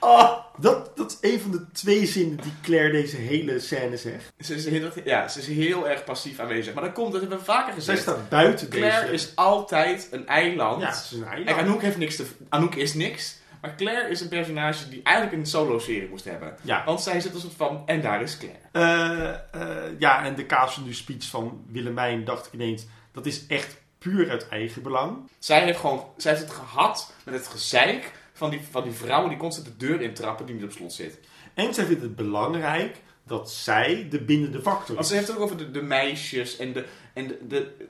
oh, 0.00 0.32
Dat, 0.60 0.96
dat 0.96 1.18
is 1.20 1.30
een 1.32 1.40
van 1.40 1.50
de 1.50 1.64
twee 1.72 2.06
zinnen 2.06 2.36
die 2.36 2.52
Claire 2.62 2.90
deze 2.92 3.16
hele 3.16 3.60
scène 3.60 3.96
zegt. 3.96 4.32
ze, 4.40 4.54
is 4.54 4.66
heel, 4.68 4.90
ja, 5.04 5.28
ze 5.28 5.38
is 5.38 5.46
heel 5.46 5.88
erg 5.88 6.04
passief 6.04 6.38
aanwezig. 6.38 6.74
Maar 6.74 6.82
dat 6.84 6.92
komt, 6.92 7.12
dat 7.12 7.20
hebben 7.20 7.38
we 7.38 7.44
vaker 7.44 7.66
Zij 7.66 7.74
gezegd. 7.74 8.00
staat 8.00 8.28
buiten 8.28 8.68
Claire 8.68 9.00
deze... 9.00 9.12
is 9.12 9.32
altijd 9.34 10.08
een 10.10 10.26
eiland. 10.26 10.82
Ja, 10.82 10.92
ze 10.92 11.14
is 11.14 11.20
een 11.20 11.26
eiland. 11.28 11.58
Anouk 11.58 11.82
heeft 11.82 11.96
niks 11.96 12.16
te... 12.16 12.24
Anouk 12.48 12.74
is 12.74 12.94
niks. 12.94 13.36
Maar 13.60 13.74
Claire 13.76 14.08
is 14.10 14.20
een 14.20 14.28
personage 14.28 14.88
die 14.88 15.02
eigenlijk 15.02 15.36
een 15.36 15.46
solo-serie 15.46 16.08
moest 16.08 16.24
hebben. 16.24 16.56
Ja. 16.62 16.84
Want 16.84 17.00
zij 17.00 17.20
zit 17.20 17.34
een 17.34 17.40
soort 17.40 17.54
van... 17.54 17.82
En 17.86 18.00
daar 18.00 18.22
is 18.22 18.38
Claire. 18.38 18.58
Eh, 18.72 19.28
eh, 19.62 19.92
ja, 19.98 20.24
en 20.24 20.34
de 20.34 20.46
kaasfondue 20.46 20.94
speech 20.94 21.24
van 21.28 21.64
Willemijn 21.68 22.24
dacht 22.24 22.46
ik 22.46 22.52
ineens... 22.52 22.86
Dat 23.12 23.26
is 23.26 23.46
echt 23.46 23.76
puur 23.98 24.30
uit 24.30 24.48
eigen 24.48 24.82
belang. 24.82 25.16
Zij 25.38 25.64
heeft 25.64 25.78
gewoon... 25.78 26.04
Zij 26.16 26.32
heeft 26.32 26.44
het 26.44 26.54
gehad 26.54 27.14
met 27.24 27.34
het 27.34 27.46
gezeik 27.46 28.12
van 28.32 28.50
die, 28.50 28.60
van 28.70 28.82
die 28.82 28.92
vrouwen 28.92 29.28
die 29.30 29.38
constant 29.38 29.66
de 29.66 29.86
deur 29.86 30.00
intrappen 30.00 30.46
die 30.46 30.54
niet 30.54 30.64
op 30.64 30.72
slot 30.72 30.92
zit. 30.92 31.18
En 31.54 31.74
zij 31.74 31.84
vindt 31.84 32.02
het 32.02 32.16
belangrijk 32.16 32.96
dat 33.24 33.50
zij 33.50 34.06
de 34.10 34.20
bindende 34.20 34.60
factor 34.60 34.86
Want 34.94 34.98
is. 35.00 35.08
ze 35.08 35.14
heeft 35.14 35.26
het 35.28 35.36
ook 35.36 35.42
over 35.42 35.56
de, 35.56 35.70
de 35.70 35.82
meisjes 35.82 36.56
en 36.56 36.72
de... 36.72 36.84
En 37.14 37.26
de, 37.28 37.38
de, 37.46 37.46
de- 37.48 37.88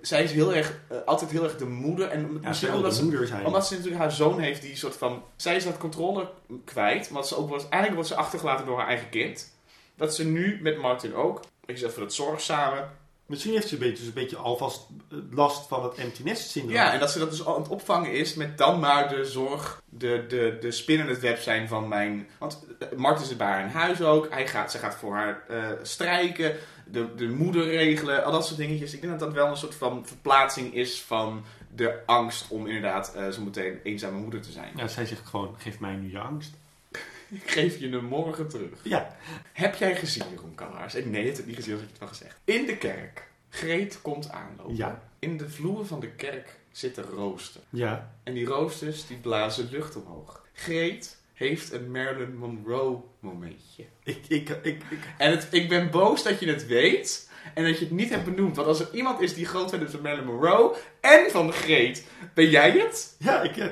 zij 0.00 0.22
is 0.22 0.32
heel 0.32 0.54
erg, 0.54 0.78
eh, 0.88 0.96
altijd 1.04 1.30
heel 1.30 1.44
erg 1.44 1.56
de 1.56 1.66
moeder. 1.66 2.08
En 2.08 2.38
Ja, 2.42 2.48
misschien 2.48 2.74
omdat 2.74 2.94
ze, 2.94 3.02
omdat 3.44 3.66
ze 3.66 3.74
natuurlijk 3.74 4.02
haar 4.02 4.12
zoon 4.12 4.38
heeft 4.38 4.62
die 4.62 4.76
soort 4.76 4.96
van... 4.96 5.22
Zij 5.36 5.56
is 5.56 5.64
dat 5.64 5.78
controle 5.78 6.30
kwijt. 6.64 7.10
Want 7.10 7.26
ze 7.26 7.36
ook 7.36 7.48
wordt, 7.48 7.62
eigenlijk 7.62 7.94
wordt 7.94 8.08
ze 8.08 8.14
achtergelaten 8.14 8.66
door 8.66 8.78
haar 8.78 8.88
eigen 8.88 9.08
kind. 9.08 9.54
Dat 9.96 10.14
ze 10.14 10.24
nu 10.24 10.58
met 10.62 10.78
Martin 10.78 11.14
ook... 11.14 11.40
Ik 11.66 11.78
zeg 11.78 11.92
voor 11.92 12.02
het 12.02 12.12
zorgzame. 12.12 12.84
Misschien 13.26 13.52
heeft 13.52 13.68
ze 13.68 13.74
een 13.74 13.80
beetje, 13.80 13.96
dus 13.96 14.06
een 14.06 14.12
beetje 14.12 14.36
alvast 14.36 14.86
eh, 15.10 15.18
last 15.30 15.68
van 15.68 15.84
het 15.84 15.94
empty 15.94 16.22
nest 16.22 16.50
syndroom. 16.50 16.74
Ja, 16.74 16.92
en 16.92 17.00
dat 17.00 17.10
ze 17.10 17.18
dat 17.18 17.30
dus 17.30 17.44
al 17.44 17.54
aan 17.54 17.62
het 17.62 17.70
opvangen 17.70 18.12
is 18.12 18.34
met 18.34 18.58
dan 18.58 18.80
maar 18.80 19.08
de 19.08 19.24
zorg, 19.24 19.82
de, 19.88 20.24
de, 20.28 20.56
de 20.60 20.70
spin 20.70 20.98
in 20.98 21.08
het 21.08 21.20
web 21.20 21.38
zijn 21.38 21.68
van 21.68 21.88
mijn... 21.88 22.28
Want 22.38 22.66
eh, 22.78 22.88
Martin 22.96 23.26
zit 23.26 23.38
bij 23.38 23.46
haar 23.46 23.64
in 23.64 23.68
huis 23.68 24.02
ook. 24.02 24.30
Hij 24.30 24.46
gaat, 24.46 24.70
ze 24.70 24.78
gaat 24.78 24.94
voor 24.94 25.14
haar 25.14 25.44
strijken, 25.82 26.56
de, 26.90 27.14
de 27.14 27.28
moeder 27.28 27.64
regelen, 27.66 28.24
al 28.24 28.32
dat 28.32 28.46
soort 28.46 28.58
dingetjes. 28.58 28.94
Ik 28.94 29.00
denk 29.00 29.12
dat 29.18 29.20
dat 29.28 29.32
wel 29.32 29.46
een 29.46 29.56
soort 29.56 29.74
van 29.74 30.06
verplaatsing 30.06 30.74
is 30.74 31.00
van 31.02 31.44
de 31.74 32.00
angst 32.06 32.48
om 32.50 32.66
inderdaad 32.66 33.14
eh, 33.14 33.28
zo 33.28 33.42
meteen 33.42 33.80
eenzame 33.82 34.18
moeder 34.18 34.40
te 34.40 34.50
zijn. 34.52 34.72
Ja, 34.76 34.88
zij 34.88 35.06
zegt 35.06 35.26
gewoon, 35.26 35.54
geef 35.58 35.80
mij 35.80 35.94
nu 35.94 36.10
je 36.10 36.18
angst. 36.18 36.52
Ik 37.28 37.50
geef 37.50 37.78
je 37.78 37.88
hem 37.88 38.04
morgen 38.04 38.48
terug. 38.48 38.78
Ja, 38.82 39.16
Heb 39.52 39.74
jij 39.74 39.96
gezien, 39.96 40.24
Jeroen 40.30 40.54
Kallaars? 40.54 40.94
Ik- 40.94 41.06
Nee, 41.06 41.26
het 41.26 41.30
heb 41.36 41.40
ik 41.40 41.46
niet 41.46 41.56
gezien, 41.56 41.72
als 41.74 41.82
ik 41.82 41.88
het 41.88 41.98
wel 41.98 42.08
gezegd. 42.08 42.36
In 42.44 42.66
de 42.66 42.76
kerk. 42.76 43.28
Greet 43.48 43.98
komt 44.02 44.30
aanlopen. 44.30 44.76
Ja. 44.76 45.02
In 45.18 45.36
de 45.36 45.48
vloer 45.50 45.86
van 45.86 46.00
de 46.00 46.08
kerk 46.10 46.58
zitten 46.72 47.04
rooster. 47.04 47.60
ja. 47.70 48.12
En 48.22 48.34
die 48.34 48.46
roosters 48.46 49.06
die 49.06 49.16
blazen 49.16 49.68
lucht 49.70 49.96
omhoog. 49.96 50.44
Greet 50.52 51.16
heeft 51.40 51.72
een 51.72 51.90
Marilyn 51.90 52.36
Monroe 52.36 53.00
momentje. 53.20 53.84
Ik, 54.04 54.18
ik, 54.28 54.48
ik, 54.48 54.64
ik, 54.64 54.82
En 55.18 55.30
het, 55.30 55.48
ik 55.50 55.68
ben 55.68 55.90
boos 55.90 56.22
dat 56.22 56.40
je 56.40 56.46
het 56.48 56.66
weet 56.66 57.30
en 57.54 57.64
dat 57.64 57.78
je 57.78 57.84
het 57.84 57.94
niet 57.94 58.10
hebt 58.10 58.24
benoemd. 58.24 58.56
Want 58.56 58.68
als 58.68 58.80
er 58.80 58.88
iemand 58.92 59.20
is 59.20 59.34
die 59.34 59.46
groot 59.46 59.70
fan 59.70 59.82
is 59.82 59.90
van 59.90 60.00
Marilyn 60.00 60.26
Monroe 60.26 60.76
en 61.00 61.30
van 61.30 61.52
Greet, 61.52 62.04
ben 62.34 62.50
jij 62.50 62.70
het? 62.70 63.14
ja, 63.18 63.42
ik, 63.42 63.56
eh, 63.56 63.66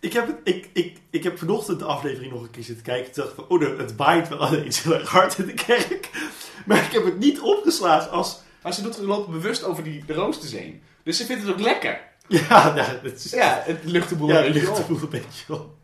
ik, 0.00 0.12
heb 0.12 0.26
het, 0.26 0.36
ik, 0.44 0.68
ik, 0.72 0.96
ik 1.10 1.22
heb 1.22 1.38
vanochtend 1.38 1.78
de 1.78 1.84
aflevering 1.84 2.32
nog 2.32 2.42
een 2.42 2.50
keer 2.50 2.62
zitten 2.62 2.84
kijken. 2.84 3.12
Toen 3.12 3.24
dacht 3.24 3.38
ik 3.38 3.44
van, 3.44 3.56
oh, 3.56 3.60
de- 3.60 3.82
het 3.82 3.96
waait 3.96 4.28
wel 4.28 4.54
eens 4.54 4.82
heel 4.82 4.94
erg 4.94 5.08
hard 5.08 5.38
in 5.38 5.46
de 5.46 5.54
kerk. 5.54 6.10
Maar 6.66 6.84
ik 6.84 6.92
heb 6.92 7.04
het 7.04 7.18
niet 7.18 7.40
opgeslagen 7.40 8.10
als... 8.10 8.40
Maar 8.62 8.72
ze 8.74 8.82
doet 8.82 8.96
er 8.98 9.04
loopt 9.04 9.30
bewust 9.30 9.64
over 9.64 9.84
die 9.84 10.04
de 10.06 10.14
roosters 10.14 10.52
heen. 10.52 10.82
Dus 11.04 11.16
ze 11.16 11.24
vindt 11.24 11.42
het 11.42 11.52
ook 11.52 11.60
lekker. 11.60 12.00
Ja, 12.28 12.72
nou, 12.74 12.92
dat 13.02 13.12
is... 13.12 13.30
Ja, 13.30 13.62
het 13.64 13.84
lucht 13.84 14.08
de 14.08 14.14
boel 14.14 14.28
ja, 14.28 14.44
een 14.44 14.52
het 14.52 15.10
beetje 15.10 15.54
op. 15.54 15.80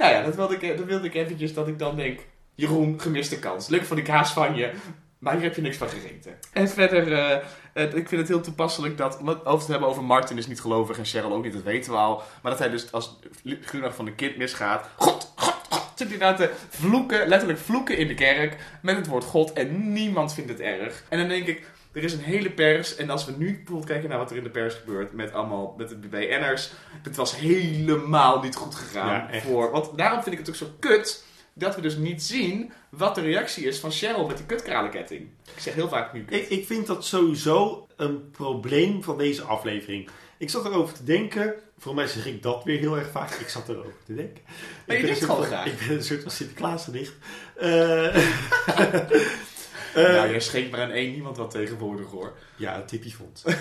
Nou 0.00 0.12
ja, 0.12 0.22
dat 0.22 0.34
wilde, 0.34 0.56
ik, 0.58 0.76
dat 0.76 0.86
wilde 0.86 1.06
ik 1.06 1.14
eventjes 1.14 1.54
dat 1.54 1.68
ik 1.68 1.78
dan 1.78 1.96
denk... 1.96 2.20
Jeroen, 2.54 3.00
gemiste 3.00 3.38
kans. 3.38 3.68
Leuk 3.68 3.84
voor 3.84 3.96
die 3.96 4.04
kaas 4.04 4.32
van 4.32 4.54
je. 4.54 4.72
Maar 5.18 5.34
hier 5.34 5.42
heb 5.42 5.54
je 5.54 5.62
niks 5.62 5.76
van 5.76 5.88
gegeten. 5.88 6.38
En 6.52 6.68
verder, 6.68 7.12
eh, 7.12 7.32
eh, 7.72 7.94
ik 7.94 8.08
vind 8.08 8.20
het 8.20 8.28
heel 8.28 8.40
toepasselijk 8.40 8.96
dat... 8.96 9.44
Over 9.44 9.64
te 9.64 9.70
hebben 9.70 9.88
over 9.88 10.04
Martin 10.04 10.38
is 10.38 10.46
niet 10.46 10.60
gelovig 10.60 10.98
en 10.98 11.04
Cheryl 11.04 11.32
ook 11.32 11.44
niet, 11.44 11.52
dat 11.52 11.62
weten 11.62 11.92
we 11.92 11.98
al. 11.98 12.22
Maar 12.42 12.50
dat 12.50 12.60
hij 12.60 12.70
dus 12.70 12.92
als 12.92 13.18
gruwelijk 13.42 13.96
van 13.96 14.04
de 14.04 14.14
kind 14.14 14.36
misgaat... 14.36 14.88
God, 14.96 15.32
God, 15.36 15.60
God, 15.68 15.92
zit 15.94 16.08
hij 16.08 16.18
daar 16.18 16.36
te 16.36 16.50
vloeken, 16.68 17.28
letterlijk 17.28 17.58
vloeken 17.58 17.96
in 17.96 18.08
de 18.08 18.14
kerk... 18.14 18.56
met 18.82 18.96
het 18.96 19.06
woord 19.06 19.24
God 19.24 19.52
en 19.52 19.92
niemand 19.92 20.34
vindt 20.34 20.50
het 20.50 20.60
erg. 20.60 21.04
En 21.08 21.18
dan 21.18 21.28
denk 21.28 21.46
ik... 21.46 21.66
Er 21.92 22.02
is 22.02 22.12
een 22.12 22.20
hele 22.20 22.50
pers, 22.50 22.96
en 22.96 23.10
als 23.10 23.24
we 23.24 23.32
nu 23.36 23.54
bijvoorbeeld 23.56 23.88
kijken 23.88 24.08
naar 24.08 24.18
wat 24.18 24.30
er 24.30 24.36
in 24.36 24.42
de 24.42 24.50
pers 24.50 24.74
gebeurt 24.74 25.12
met 25.12 25.32
allemaal 25.32 25.74
met 25.78 25.88
de 25.88 25.96
BN'ers, 25.96 26.70
het 27.02 27.16
was 27.16 27.36
helemaal 27.36 28.42
niet 28.42 28.56
goed 28.56 28.74
gegaan. 28.74 29.28
Ja, 29.32 29.40
voor, 29.40 29.70
want 29.70 29.98
daarom 29.98 30.22
vind 30.22 30.32
ik 30.32 30.40
het 30.40 30.48
ook 30.48 30.54
zo 30.54 30.66
kut 30.78 31.24
dat 31.52 31.74
we 31.74 31.80
dus 31.80 31.96
niet 31.96 32.22
zien 32.22 32.72
wat 32.88 33.14
de 33.14 33.20
reactie 33.20 33.64
is 33.64 33.78
van 33.78 33.90
Cheryl 33.90 34.26
met 34.26 34.36
die 34.36 34.46
kutkralenketting. 34.46 35.28
Ik 35.54 35.60
zeg 35.60 35.74
heel 35.74 35.88
vaak 35.88 36.12
nu. 36.12 36.24
Ik, 36.28 36.48
ik 36.48 36.66
vind 36.66 36.86
dat 36.86 37.04
sowieso 37.04 37.86
een 37.96 38.30
probleem 38.30 39.02
van 39.02 39.18
deze 39.18 39.42
aflevering. 39.42 40.08
Ik 40.38 40.50
zat 40.50 40.64
erover 40.64 40.94
te 40.94 41.04
denken. 41.04 41.54
Voor 41.78 41.94
mij 41.94 42.06
zeg 42.06 42.26
ik 42.26 42.42
dat 42.42 42.64
weer 42.64 42.78
heel 42.78 42.96
erg 42.96 43.10
vaak. 43.10 43.30
Ik 43.30 43.48
zat 43.48 43.68
erover 43.68 43.94
te 44.04 44.14
denken. 44.14 44.42
Maar 44.86 44.96
je 44.96 45.02
Ik 45.02 45.08
denkt 45.08 45.24
gewoon 45.24 45.44
graag. 45.44 45.66
Ik 45.66 45.78
ben 45.78 45.96
een 45.96 46.04
soort 46.04 46.22
van 46.22 46.30
Sinterklaas 46.30 46.84
gedicht. 46.84 47.12
Eh 47.56 48.16
eh, 48.16 48.24
nou, 49.94 50.30
jij 50.30 50.40
schenkt 50.40 50.70
maar 50.70 50.80
aan 50.80 50.90
één 50.90 51.12
niemand 51.12 51.36
wat 51.36 51.50
tegenwoordig 51.50 52.06
hoor. 52.06 52.32
ja, 52.56 52.76
een 52.76 52.86
Tippy 52.86 53.12
vond. 53.14 53.42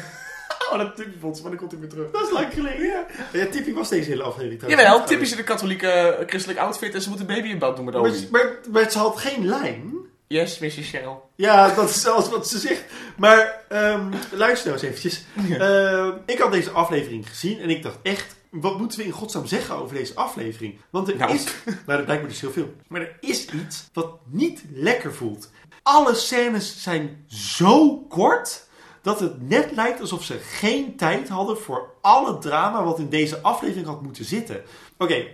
Oh, 0.71 0.77
dat 0.77 0.95
Tippy-fonds, 0.95 1.41
maar 1.41 1.49
dan 1.49 1.59
komt 1.59 1.71
hij 1.71 1.80
weer 1.80 1.89
terug. 1.89 2.11
Dat 2.11 2.21
is 2.21 2.32
lang 2.32 2.53
geleden, 2.53 2.86
ja. 2.86 3.05
ja 3.34 3.45
Tippy 3.45 3.73
was 3.73 3.89
deze 3.89 4.09
hele 4.09 4.23
aflevering 4.23 4.59
trouwens. 4.59 4.88
Jawel, 4.89 5.05
Tippy 5.05 5.23
is 5.23 5.32
in 5.32 5.38
de 5.38 5.43
katholieke 5.43 5.88
eh, 5.88 6.27
christelijk 6.27 6.59
outfit 6.59 6.93
en 6.93 7.01
ze 7.01 7.09
moet 7.09 7.19
een 7.19 7.25
baby 7.25 7.47
in 7.47 7.57
bad 7.59 7.75
doen 7.75 7.86
met 7.86 7.93
Maar, 7.93 8.03
olie. 8.03 8.27
maar, 8.32 8.59
maar 8.71 8.91
ze 8.91 8.97
had 8.97 9.17
geen 9.17 9.45
lijn. 9.45 9.93
Yes, 10.27 10.59
Mrs. 10.59 10.89
Cheryl. 10.89 11.30
Ja, 11.36 11.73
dat 11.75 11.89
is 11.89 12.05
alles 12.07 12.30
wat 12.30 12.47
ze 12.47 12.59
zegt. 12.59 12.84
Maar 13.17 13.61
ehm, 13.69 14.11
luister 14.32 14.71
nou 14.71 14.82
eens 14.84 14.89
eventjes. 14.95 15.23
Ehm, 15.59 16.11
ik 16.25 16.39
had 16.39 16.51
deze 16.51 16.69
aflevering 16.71 17.30
gezien 17.30 17.59
en 17.59 17.69
ik 17.69 17.84
dacht 17.84 17.97
echt... 18.03 18.36
Wat 18.49 18.77
moeten 18.80 18.99
we 18.99 19.05
in 19.05 19.11
godsnaam 19.11 19.45
zeggen 19.45 19.75
over 19.75 19.95
deze 19.95 20.15
aflevering? 20.15 20.80
Want 20.89 21.07
er 21.09 21.15
Nou. 21.17 21.34
is... 21.34 21.43
Nou, 21.65 21.75
dat 21.86 22.05
blijkt 22.05 22.23
me 22.23 22.30
dus 22.30 22.41
heel 22.41 22.51
veel. 22.51 22.73
Maar 22.88 23.01
er 23.01 23.17
is 23.19 23.45
iets 23.45 23.89
wat 23.93 24.17
niet 24.25 24.61
lekker 24.73 25.13
voelt. 25.13 25.49
Alle 25.91 26.15
scènes 26.15 26.83
zijn 26.83 27.25
zo 27.27 27.97
kort... 27.97 28.67
dat 29.01 29.19
het 29.19 29.49
net 29.49 29.71
lijkt 29.71 30.01
alsof 30.01 30.23
ze 30.23 30.37
geen 30.37 30.95
tijd 30.97 31.29
hadden... 31.29 31.57
voor 31.57 31.93
alle 32.01 32.37
drama 32.37 32.83
wat 32.83 32.99
in 32.99 33.09
deze 33.09 33.41
aflevering 33.41 33.85
had 33.85 34.01
moeten 34.01 34.25
zitten. 34.25 34.61
Oké, 34.97 35.25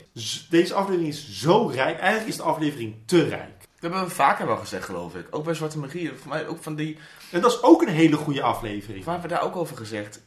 deze 0.49 0.73
aflevering 0.73 1.13
is 1.13 1.31
zo 1.31 1.67
rijk. 1.67 1.99
Eigenlijk 1.99 2.27
is 2.27 2.35
de 2.35 2.43
aflevering 2.43 2.95
te 3.05 3.23
rijk. 3.23 3.59
Dat 3.59 3.91
hebben 3.91 4.03
we 4.09 4.15
vaker 4.15 4.47
wel 4.47 4.57
gezegd, 4.57 4.85
geloof 4.85 5.15
ik. 5.15 5.27
Ook 5.31 5.43
bij 5.43 5.53
Zwarte 5.53 5.77
Magie. 5.77 6.11
Voor 6.15 6.29
mij 6.29 6.47
ook 6.47 6.63
van 6.63 6.75
die... 6.75 6.97
En 7.31 7.41
dat 7.41 7.51
is 7.51 7.63
ook 7.63 7.81
een 7.81 7.87
hele 7.87 8.17
goede 8.17 8.41
aflevering. 8.41 9.03
Waar 9.03 9.13
hebben 9.13 9.31
we 9.31 9.37
daar 9.37 9.45
ook 9.45 9.55
over 9.55 9.77
gezegd? 9.77 10.21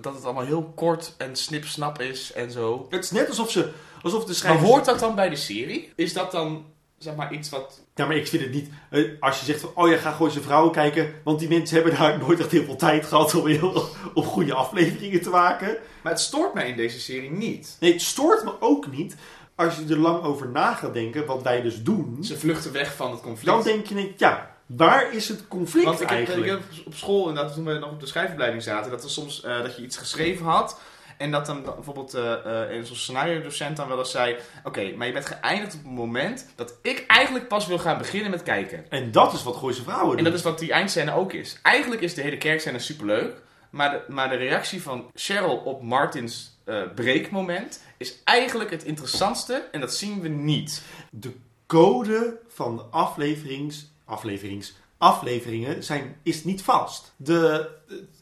Dat 0.00 0.14
het 0.14 0.24
allemaal 0.24 0.44
heel 0.44 0.72
kort 0.74 1.14
en 1.18 1.36
snip-snap 1.36 2.00
is 2.00 2.32
en 2.32 2.50
zo. 2.50 2.86
Het 2.90 3.04
is 3.04 3.10
net 3.10 3.28
alsof 3.28 3.50
ze... 3.50 3.72
Alsof 4.02 4.20
de 4.20 4.26
Maar 4.26 4.36
schrijvers... 4.36 4.68
hoort 4.68 4.84
dat 4.84 4.98
dan 4.98 5.14
bij 5.14 5.28
de 5.28 5.36
serie? 5.36 5.92
Is 5.96 6.12
dat 6.12 6.30
dan, 6.30 6.64
zeg 7.02 7.14
maar, 7.14 7.32
iets 7.32 7.48
wat... 7.48 7.80
Ja, 7.94 8.06
maar 8.06 8.16
ik 8.16 8.28
vind 8.28 8.42
het 8.42 8.52
niet... 8.52 8.70
eh, 8.90 9.04
als 9.20 9.38
je 9.38 9.44
zegt 9.44 9.60
van... 9.60 9.70
Oh 9.74 9.88
ja, 9.90 9.96
ga 9.96 10.12
gewoon 10.12 10.30
zijn 10.30 10.44
vrouwen 10.44 10.72
kijken. 10.72 11.12
Want 11.24 11.38
die 11.38 11.48
mensen 11.48 11.74
hebben 11.76 11.98
daar 11.98 12.18
nooit 12.18 12.40
echt 12.40 12.50
heel 12.50 12.64
veel 12.64 12.76
tijd 12.76 13.06
gehad... 13.06 13.34
om, 13.34 13.46
heel, 13.46 13.88
om 14.14 14.24
goede 14.24 14.54
afleveringen 14.54 15.22
te 15.22 15.30
maken. 15.30 15.76
Maar 16.02 16.12
het 16.12 16.20
stoort 16.20 16.54
mij 16.54 16.68
in 16.68 16.76
deze 16.76 17.00
serie 17.00 17.30
niet. 17.30 17.76
Nee, 17.80 17.92
het 17.92 18.02
stoort 18.02 18.44
me 18.44 18.52
ook 18.60 18.90
niet... 18.90 19.16
Als 19.54 19.76
je 19.76 19.94
er 19.94 19.98
lang 19.98 20.22
over 20.22 20.48
na 20.48 20.74
gaat 20.74 20.94
denken... 20.94 21.26
Wat 21.26 21.42
wij 21.42 21.62
dus 21.62 21.82
doen... 21.82 22.18
Ze 22.20 22.38
vluchten 22.38 22.72
weg 22.72 22.94
van 22.94 23.10
het 23.10 23.20
conflict. 23.20 23.46
Dan 23.46 23.62
denk 23.62 23.86
je... 23.86 24.12
Ja, 24.16 24.56
waar 24.66 25.14
is 25.14 25.28
het 25.28 25.48
conflict 25.48 25.86
Want 25.86 26.00
ik 26.00 26.08
heb, 26.08 26.16
eigenlijk? 26.16 26.46
ik 26.46 26.52
heb 26.52 26.86
op 26.86 26.94
school, 26.94 27.28
inderdaad, 27.28 27.54
toen 27.54 27.64
we 27.64 27.78
nog 27.78 27.90
op 27.90 28.00
de 28.00 28.06
schrijfopleiding 28.06 28.62
zaten, 28.62 28.90
dat 28.90 29.04
er 29.04 29.10
soms 29.10 29.42
eh, 29.42 29.62
dat 29.62 29.76
je 29.76 29.82
iets 29.82 29.96
geschreven 29.96 30.46
had. 30.46 30.80
En 31.22 31.30
dat 31.30 31.46
dan 31.46 31.62
bijvoorbeeld 31.62 32.14
eh, 32.14 32.62
eh, 32.62 32.76
in 32.76 32.86
zo'n 32.86 32.96
scenario 32.96 33.42
docent 33.42 33.76
dan 33.76 33.88
wel 33.88 33.98
eens 33.98 34.10
zei... 34.10 34.36
Oké, 34.64 34.92
maar 34.96 35.06
je 35.06 35.12
bent 35.12 35.26
geëindigd 35.26 35.74
op 35.74 35.82
het 35.82 35.92
moment 35.92 36.48
dat 36.54 36.78
ik 36.82 37.04
eigenlijk 37.06 37.48
pas 37.48 37.66
wil 37.66 37.78
gaan 37.78 37.98
beginnen 37.98 38.30
met 38.30 38.42
kijken. 38.42 38.90
En 38.90 39.10
dat 39.10 39.32
is 39.32 39.42
wat 39.42 39.56
Gooise 39.56 39.82
Vrouwen 39.82 40.08
doen. 40.08 40.18
En 40.18 40.24
dat 40.24 40.34
is 40.34 40.42
wat 40.42 40.58
die 40.58 40.72
eindscène 40.72 41.14
ook 41.14 41.32
is. 41.32 41.58
Eigenlijk 41.62 42.00
is 42.00 42.14
de 42.14 42.22
hele 42.22 42.38
kerkscène 42.38 42.78
superleuk. 42.78 43.42
Maar 43.70 43.90
de, 43.90 44.12
maar 44.12 44.28
de 44.28 44.36
reactie 44.36 44.82
van 44.82 45.10
Cheryl 45.14 45.56
op 45.56 45.82
Martins 45.82 46.58
eh 46.64 46.82
breekmoment 46.94 47.82
is 47.96 48.20
eigenlijk 48.24 48.70
het 48.70 48.84
interessantste. 48.84 49.68
En 49.72 49.80
dat 49.80 49.94
zien 49.94 50.20
we 50.20 50.28
niet. 50.28 50.82
De 51.10 51.32
code 51.66 52.38
van 52.48 52.76
de 52.76 52.82
afleverings, 52.82 53.92
afleverings, 54.04 54.74
afleveringen 54.98 55.84
zijn, 55.84 56.16
is 56.22 56.44
niet 56.44 56.62
vast. 56.62 57.12
De, 57.16 57.68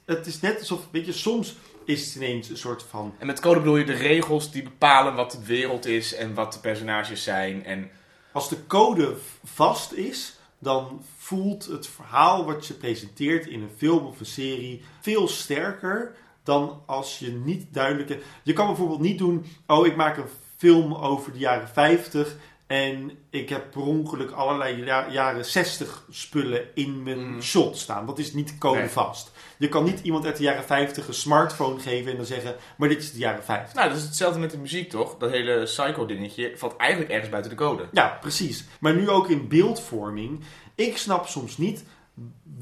het 0.05 0.27
is 0.27 0.41
net 0.41 0.59
alsof, 0.59 0.81
weet 0.91 1.07
je, 1.07 1.13
soms 1.13 1.57
is 1.91 2.07
het 2.07 2.15
ineens 2.15 2.49
een 2.49 2.57
soort 2.57 2.83
van... 2.91 3.15
En 3.19 3.27
met 3.27 3.41
code 3.41 3.59
bedoel 3.59 3.77
je 3.77 3.85
de 3.85 3.93
regels 3.93 4.51
die 4.51 4.63
bepalen 4.63 5.15
wat 5.15 5.31
de 5.31 5.45
wereld 5.45 5.87
is 5.87 6.15
en 6.15 6.35
wat 6.35 6.53
de 6.53 6.59
personages 6.59 7.23
zijn. 7.23 7.65
En 7.65 7.91
Als 8.33 8.49
de 8.49 8.67
code 8.67 9.17
vast 9.45 9.93
is, 9.93 10.39
dan 10.59 11.03
voelt 11.17 11.67
het 11.67 11.87
verhaal 11.87 12.45
wat 12.45 12.67
je 12.67 12.75
presenteert 12.75 13.47
in 13.47 13.63
een 13.63 13.71
film 13.77 14.07
of 14.07 14.21
een 14.21 14.27
serie 14.27 14.83
veel 15.01 15.29
sterker 15.29 16.15
dan 16.43 16.83
als 16.87 17.19
je 17.19 17.31
niet 17.33 17.67
duidelijke... 17.71 18.19
Je 18.43 18.53
kan 18.53 18.67
bijvoorbeeld 18.67 19.01
niet 19.01 19.19
doen, 19.19 19.47
oh 19.67 19.87
ik 19.87 19.97
maak 19.97 20.17
een 20.17 20.25
film 20.57 20.95
over 20.95 21.33
de 21.33 21.39
jaren 21.39 21.69
50 21.69 22.37
en 22.67 23.11
ik 23.31 23.49
heb 23.49 23.71
per 23.71 23.81
ongeluk 23.81 24.31
allerlei 24.31 24.85
ja- 24.85 25.11
jaren 25.11 25.45
60 25.45 26.05
spullen 26.11 26.63
in 26.75 27.03
mijn 27.03 27.35
Mm. 27.35 27.43
shot 27.43 27.79
staan. 27.79 28.07
Dat 28.07 28.19
is 28.19 28.33
niet 28.33 28.59
code 28.59 28.89
vast. 28.89 29.33
Je 29.61 29.69
kan 29.69 29.85
niet 29.85 30.01
iemand 30.03 30.25
uit 30.25 30.37
de 30.37 30.43
jaren 30.43 30.65
50 30.65 31.09
een 31.09 31.15
smartphone 31.15 31.81
geven 31.81 32.11
en 32.11 32.17
dan 32.17 32.27
zeggen, 32.27 32.57
maar 32.77 32.89
dit 32.89 33.03
is 33.03 33.13
de 33.13 33.19
jaren 33.19 33.45
50. 33.45 33.75
nou, 33.75 33.89
dat 33.89 33.99
is 33.99 34.05
hetzelfde 34.05 34.39
met 34.41 34.51
de 34.51 34.59
muziek 34.59 34.91
toch? 34.91 35.17
Dat 35.19 35.31
hele 35.31 35.63
psycho-dingetje 35.63 36.53
valt 36.57 36.77
eigenlijk 36.77 37.11
ergens 37.11 37.31
buiten 37.31 37.51
de 37.51 37.57
code. 37.57 37.89
Ja, 37.93 38.19
precies. 38.21 38.65
Maar 38.81 38.95
nu 38.95 39.09
ook 39.09 39.29
in 39.29 39.49
beeldvorming. 39.49 40.41
Ik 40.75 40.97
snap 40.97 41.27
soms 41.27 41.59
niet 41.59 41.85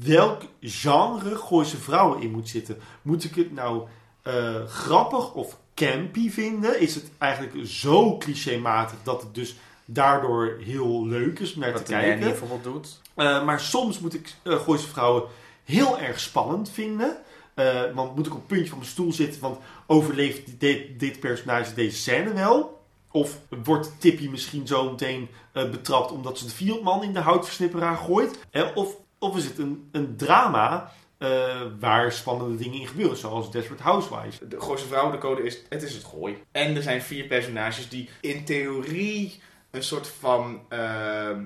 welk 0.03 0.41
genre 0.61 1.35
Gooise 1.35 1.77
Vrouwen 1.77 2.21
in 2.21 2.31
moet 2.31 2.49
zitten. 2.49 2.77
Moet 3.01 3.23
ik 3.23 3.35
het 3.35 3.53
nou 3.53 3.87
eh, 4.21 4.65
grappig 4.65 5.33
of 5.33 5.57
campy 5.75 6.29
vinden? 6.29 6.79
Is 6.79 6.95
het 6.95 7.05
eigenlijk 7.17 7.67
zo 7.67 8.17
clichématig 8.17 8.97
dat 9.03 9.21
het 9.21 9.35
dus 9.35 9.55
daardoor 9.85 10.57
heel 10.63 11.07
leuk 11.07 11.39
is 11.39 11.53
om 11.53 11.59
naar 11.59 11.71
Wat 11.71 11.85
te 11.85 11.91
kijken? 11.91 12.19
bijvoorbeeld 12.19 12.63
doet. 12.63 13.01
Eh, 13.15 13.45
maar 13.45 13.59
soms 13.59 13.99
moet 13.99 14.13
ik 14.13 14.33
uh, 14.43 14.59
Gooise 14.59 14.87
Vrouwen 14.87 15.23
heel 15.69 15.99
erg 15.99 16.19
spannend 16.19 16.69
vinden. 16.69 17.17
Eh, 17.53 17.81
want 17.93 18.15
moet 18.15 18.25
ik 18.25 18.33
op 18.33 18.37
het 18.37 18.47
puntje 18.47 18.69
van 18.69 18.77
mijn 18.77 18.89
stoel 18.89 19.11
zitten, 19.11 19.41
want 19.41 19.57
overleeft 19.87 20.59
dit, 20.59 20.99
dit 20.99 21.19
personage 21.19 21.73
deze 21.73 21.97
scène 21.97 22.33
wel? 22.33 22.81
Of 23.11 23.39
wordt 23.63 23.91
Tippy 23.99 24.27
misschien 24.27 24.67
zo 24.67 24.89
meteen 24.89 25.29
eh, 25.53 25.69
betrapt 25.69 26.11
omdat 26.11 26.37
ze 26.37 26.45
de 26.45 26.51
Fieldman 26.51 27.03
in 27.03 27.13
de 27.13 27.19
houtversnipperaar 27.19 27.97
gooit? 27.97 28.39
Eh, 28.51 28.67
of, 28.75 28.95
of 29.19 29.37
is 29.37 29.45
het 29.45 29.57
een, 29.57 29.89
een 29.91 30.15
drama 30.17 30.91
waar 31.79 32.11
spannende 32.11 32.57
dingen 32.57 32.79
in 32.79 32.87
gebeuren, 32.87 33.17
zoals 33.17 33.51
Desperate 33.51 33.83
Housewives? 33.83 34.39
De 34.49 34.61
Gooise 34.61 34.87
Vrouwen, 34.87 35.11
de 35.11 35.17
code 35.17 35.43
is, 35.43 35.61
het 35.69 35.83
is 35.83 35.93
het 35.93 36.03
gooi. 36.03 36.43
En 36.51 36.75
er 36.75 36.81
zijn 36.81 37.01
vier 37.01 37.25
personages 37.25 37.89
die 37.89 38.09
in 38.21 38.45
theorie 38.45 39.41
een 39.71 39.83
soort 39.83 40.07
van 40.07 40.61
eh, 40.69 41.29
eh, 41.29 41.37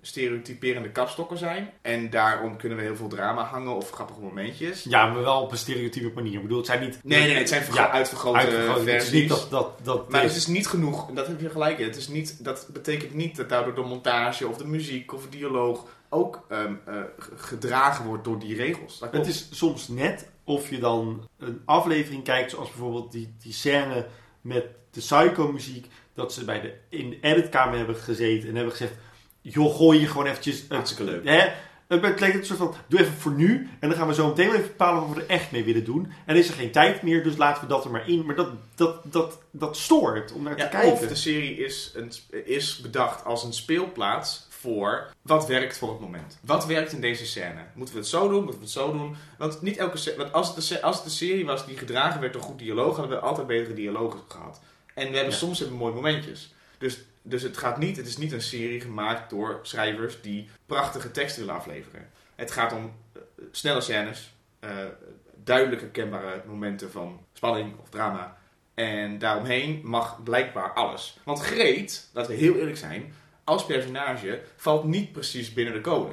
stereotyperende 0.00 0.90
kapstokken 0.90 1.38
zijn. 1.38 1.70
En 1.82 2.10
daarom 2.10 2.56
kunnen 2.56 2.78
we 2.78 2.84
heel 2.84 2.96
veel 2.96 3.08
drama 3.08 3.42
hangen 3.42 3.76
of 3.76 3.90
grappige 3.90 4.20
momentjes. 4.20 4.82
Ja, 4.82 5.06
maar 5.06 5.22
wel 5.22 5.42
op 5.42 5.50
een 5.50 5.58
stereotype 5.58 6.10
manier. 6.14 6.34
Ik 6.34 6.42
bedoel, 6.42 6.56
het 6.56 6.66
zijn 6.66 6.80
niet... 6.80 6.98
Nee, 7.02 7.18
nee, 7.18 7.28
nee, 7.28 7.38
het 7.38 7.48
zijn 7.48 7.64
Ja, 7.72 7.90
uitvergrote. 7.90 8.38
Het 8.38 8.76
is 8.76 8.82
versies. 8.82 9.12
niet 9.12 9.28
dat... 9.28 9.50
dat, 9.50 9.78
dat 9.82 10.10
Maar 10.10 10.22
het 10.22 10.36
is 10.36 10.46
niet 10.46 10.66
genoeg, 10.66 11.08
en 11.08 11.14
dat 11.14 11.26
heb 11.26 11.40
je 11.40 11.50
gelijk 11.50 11.78
in. 11.78 11.86
Het 11.86 11.96
is 11.96 12.08
niet, 12.08 12.44
dat 12.44 12.68
betekent 12.72 13.14
niet 13.14 13.36
dat 13.36 13.48
daardoor 13.48 13.74
de 13.74 13.82
montage 13.82 14.48
of 14.48 14.56
de 14.56 14.66
muziek 14.66 15.12
of 15.12 15.22
de 15.22 15.28
dialoog 15.28 15.86
ook 16.08 16.44
ehm, 16.48 16.74
eh, 16.84 16.94
gedragen 17.36 18.04
wordt 18.04 18.24
door 18.24 18.38
die 18.38 18.56
regels. 18.56 19.02
Het 19.10 19.26
is 19.26 19.48
soms 19.50 19.88
net 19.88 20.30
of 20.44 20.70
je 20.70 20.78
dan 20.78 21.28
een 21.38 21.62
aflevering 21.64 22.24
kijkt, 22.24 22.50
zoals 22.50 22.68
bijvoorbeeld 22.68 23.12
die, 23.12 23.34
die 23.42 23.52
scène 23.52 24.06
met 24.40 24.64
de 24.90 25.00
Psycho-muziek, 25.00 25.86
dat 26.16 26.32
ze 26.32 26.44
bij 26.44 26.60
de, 26.60 26.74
in 26.88 27.10
de 27.10 27.18
editkamer 27.20 27.76
hebben 27.76 27.96
gezeten 27.96 28.48
en 28.48 28.54
hebben 28.54 28.72
gezegd, 28.72 28.92
joh, 29.40 29.76
gooi 29.76 30.00
je 30.00 30.06
gewoon 30.06 30.26
eventjes... 30.26 30.64
hartstikke 30.68 31.12
leuk. 31.12 31.24
Hè? 31.24 31.52
Het 31.88 32.20
lijkt 32.20 32.36
een 32.36 32.44
soort 32.44 32.58
van, 32.58 32.74
doe 32.88 33.00
even 33.00 33.12
voor 33.12 33.32
nu 33.32 33.68
en 33.80 33.88
dan 33.88 33.98
gaan 33.98 34.08
we 34.08 34.14
zo 34.14 34.28
meteen 34.28 34.46
wel 34.46 34.56
even 34.56 34.68
bepalen 34.68 35.06
wat 35.06 35.16
we 35.16 35.22
er 35.22 35.28
echt 35.28 35.50
mee 35.50 35.64
willen 35.64 35.84
doen. 35.84 36.04
En 36.04 36.34
er 36.34 36.40
is 36.40 36.48
er 36.48 36.54
geen 36.54 36.70
tijd 36.70 37.02
meer, 37.02 37.22
dus 37.22 37.36
laten 37.36 37.62
we 37.62 37.68
dat 37.68 37.84
er 37.84 37.90
maar 37.90 38.08
in. 38.08 38.26
Maar 38.26 38.34
dat, 38.34 38.48
dat, 38.74 39.12
dat, 39.12 39.38
dat 39.50 39.76
stoort 39.76 40.32
om 40.32 40.42
naar 40.42 40.58
Ja, 40.58 40.64
te 40.64 40.70
kijken. 40.70 40.92
of 40.92 41.00
de 41.00 41.14
serie 41.14 41.56
is, 41.56 41.92
een, 41.94 42.12
is 42.44 42.80
bedacht 42.80 43.24
als 43.24 43.44
een 43.44 43.52
speelplaats 43.52 44.46
voor 44.48 45.06
wat 45.22 45.46
werkt 45.46 45.78
voor 45.78 45.90
het 45.90 46.00
moment. 46.00 46.38
Wat 46.40 46.66
werkt 46.66 46.92
in 46.92 47.00
deze 47.00 47.26
scène? 47.26 47.64
Moeten 47.74 47.94
we 47.94 48.00
het 48.00 48.08
zo 48.08 48.28
doen? 48.28 48.42
Moeten 48.42 48.58
we 48.58 48.64
het 48.64 48.74
zo 48.74 48.92
doen? 48.92 49.16
Want 49.38 49.62
niet 49.62 49.76
elke 49.76 50.14
want 50.16 50.32
als 50.32 50.54
het, 50.54 50.68
de, 50.68 50.82
als 50.82 50.96
het 50.96 51.04
een 51.04 51.10
serie 51.10 51.46
was 51.46 51.66
die 51.66 51.76
gedragen 51.76 52.20
werd 52.20 52.32
door 52.32 52.42
goed 52.42 52.58
dialoog, 52.58 52.96
hadden 52.96 53.16
we 53.16 53.24
altijd 53.24 53.46
betere 53.46 53.74
dialogen 53.74 54.20
gehad. 54.28 54.60
En 54.96 55.08
we 55.10 55.14
hebben 55.14 55.32
Ja. 55.32 55.38
soms 55.38 55.58
hebben 55.58 55.76
we 55.76 55.82
mooie 55.82 55.94
momentjes. 55.94 56.54
Dus, 56.78 56.98
dus 57.22 57.42
het 57.42 57.56
gaat 57.56 57.78
niet, 57.78 57.96
het 57.96 58.06
is 58.06 58.16
niet 58.16 58.32
een 58.32 58.42
serie 58.42 58.80
gemaakt 58.80 59.30
door 59.30 59.58
schrijvers 59.62 60.20
die 60.20 60.48
prachtige 60.66 61.10
teksten 61.10 61.40
willen 61.40 61.56
afleveren. 61.60 62.10
Het 62.34 62.50
gaat 62.50 62.72
om 62.72 62.92
eh, 63.12 63.20
snelle 63.50 63.80
scènes, 63.80 64.34
eh, 64.60 64.70
duidelijk 65.44 65.80
herkenbare 65.80 66.42
momenten 66.46 66.90
van 66.90 67.20
spanning 67.32 67.78
of 67.80 67.88
drama. 67.88 68.36
En 68.74 69.18
daaromheen 69.18 69.80
mag 69.84 70.22
blijkbaar 70.22 70.72
alles. 70.72 71.18
Want 71.24 71.40
Greet, 71.40 72.08
laten 72.12 72.30
we 72.30 72.36
heel 72.38 72.54
eerlijk 72.56 72.76
zijn, 72.76 73.14
als 73.44 73.66
personage 73.66 74.42
valt 74.56 74.84
niet 74.84 75.12
precies 75.12 75.52
binnen 75.52 75.74
de 75.74 75.80
code. 75.80 76.12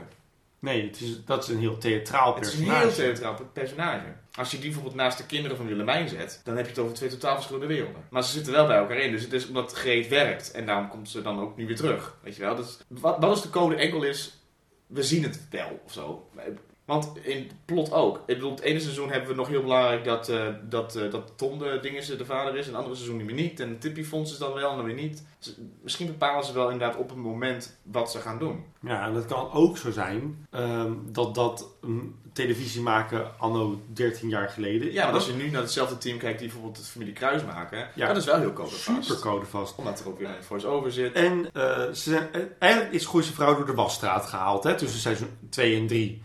Nee, 0.63 0.85
het 0.87 1.01
is, 1.01 1.25
dat 1.25 1.43
is 1.43 1.49
een 1.49 1.59
heel 1.59 1.77
theatraal 1.77 2.35
Het 2.35 2.45
is 2.45 2.53
een 2.53 2.59
personage. 2.65 3.01
heel 3.01 3.13
theatraal 3.13 3.49
personage. 3.53 4.05
Als 4.35 4.51
je 4.51 4.57
die 4.57 4.65
bijvoorbeeld 4.65 4.95
naast 4.95 5.17
de 5.17 5.25
kinderen 5.25 5.57
van 5.57 5.67
Willemijn 5.67 6.09
zet, 6.09 6.41
dan 6.43 6.55
heb 6.55 6.65
je 6.65 6.71
het 6.71 6.79
over 6.79 6.95
twee 6.95 7.09
totaal 7.09 7.33
verschillende 7.33 7.67
werelden. 7.67 8.03
Maar 8.09 8.23
ze 8.23 8.31
zitten 8.31 8.53
wel 8.53 8.67
bij 8.67 8.77
elkaar 8.77 8.97
in. 8.97 9.11
Dus 9.11 9.21
het 9.21 9.33
is 9.33 9.47
omdat 9.47 9.73
Greet 9.73 10.07
werkt. 10.07 10.51
En 10.51 10.65
daarom 10.65 10.89
komt 10.89 11.09
ze 11.09 11.21
dan 11.21 11.39
ook 11.39 11.57
nu 11.57 11.67
weer 11.67 11.75
terug. 11.75 12.17
Weet 12.23 12.35
je 12.35 12.41
wel? 12.41 12.55
Dus 12.55 12.77
wat, 12.87 13.19
wat 13.19 13.29
als 13.29 13.41
de 13.41 13.49
code 13.49 13.75
enkel 13.75 14.03
is, 14.03 14.37
we 14.87 15.03
zien 15.03 15.23
het 15.23 15.47
wel 15.49 15.81
of 15.85 15.91
zo. 15.91 16.29
Want 16.85 17.17
in 17.21 17.51
plot 17.65 17.91
ook. 17.91 18.23
Ik 18.25 18.39
het 18.51 18.59
ene 18.59 18.79
seizoen 18.79 19.09
hebben 19.09 19.29
we 19.29 19.35
nog 19.35 19.47
heel 19.47 19.61
belangrijk 19.61 20.03
dat, 20.03 20.29
eh, 20.29 20.47
dat, 20.69 20.95
eh, 20.95 21.11
dat 21.11 21.33
Tom 21.35 21.59
de, 21.59 21.79
de 22.17 22.25
vader 22.25 22.55
is. 22.55 22.65
En 22.65 22.71
het 22.71 22.77
andere 22.77 22.95
seizoen 22.95 23.25
meer 23.25 23.35
niet. 23.35 23.59
En 23.59 23.79
Tippy 23.79 24.03
Fonds 24.03 24.31
is 24.31 24.37
dan 24.37 24.53
wel 24.53 24.69
en 24.69 24.75
dan 24.75 24.85
weer 24.85 24.95
niet. 24.95 25.23
Dus 25.39 25.55
misschien 25.81 26.07
bepalen 26.07 26.45
ze 26.45 26.53
wel 26.53 26.69
inderdaad 26.69 26.97
op 26.97 27.11
een 27.11 27.19
moment 27.19 27.79
wat 27.83 28.11
ze 28.11 28.19
gaan 28.19 28.39
doen. 28.39 28.63
Ja, 28.81 29.05
en 29.05 29.13
het 29.13 29.25
kan 29.25 29.51
ook 29.51 29.77
zo 29.77 29.91
zijn 29.91 30.47
ehm, 30.49 30.93
dat 31.05 31.35
dat 31.35 31.75
een 31.81 32.15
televisie 32.33 32.81
maken 32.81 33.39
anno 33.39 33.81
13 33.93 34.29
jaar 34.29 34.49
geleden. 34.49 34.91
Ja, 34.91 35.05
maar 35.05 35.13
als 35.13 35.25
je 35.25 35.33
nu 35.33 35.49
naar 35.49 35.61
hetzelfde 35.61 35.97
team 35.97 36.17
kijkt 36.17 36.39
die 36.39 36.47
bijvoorbeeld 36.47 36.77
het 36.77 36.87
familie 36.87 37.13
Kruis 37.13 37.43
maken. 37.43 37.87
Ja. 37.95 38.07
Dat 38.07 38.17
is 38.17 38.25
wel 38.25 38.39
heel 38.39 38.53
codevast. 38.53 39.05
super 39.05 39.21
codevast. 39.21 39.75
Omdat 39.75 39.99
er 39.99 40.07
ook 40.07 40.19
weer 40.19 40.27
een 40.27 40.43
voice-over 40.43 40.91
zit. 40.91 41.13
En 41.13 41.49
eh, 41.53 41.63
ze 41.77 42.09
zijn, 42.09 42.33
eh, 42.33 42.41
eigenlijk 42.59 42.93
is 42.93 43.05
Gooise 43.05 43.33
Vrouw 43.33 43.55
door 43.55 43.65
de 43.65 43.73
wasstraat 43.73 44.25
gehaald 44.25 44.63
hè, 44.63 44.75
tussen 44.75 44.99
seizoen 44.99 45.37
2 45.49 45.75
en 45.75 45.87
3. 45.87 46.23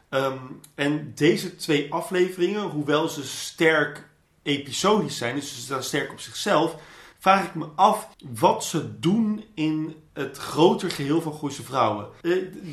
en 0.74 1.12
deze 1.14 1.56
twee 1.56 1.92
afleveringen, 1.92 2.62
hoewel 2.62 3.08
ze 3.08 3.24
sterk 3.24 4.06
episodisch 4.42 5.16
zijn, 5.16 5.34
dus 5.34 5.54
ze 5.54 5.60
staan 5.60 5.82
sterk 5.82 6.10
op 6.10 6.20
zichzelf, 6.20 6.76
vraag 7.28 7.44
ik 7.46 7.54
me 7.54 7.66
af 7.74 8.08
wat 8.38 8.64
ze 8.64 8.98
doen 8.98 9.44
in 9.54 9.94
het 10.12 10.36
groter 10.36 10.90
geheel 10.90 11.22
van 11.22 11.32
Gooise 11.34 11.62
Vrouwen. 11.62 12.06
Eh, 12.22 12.32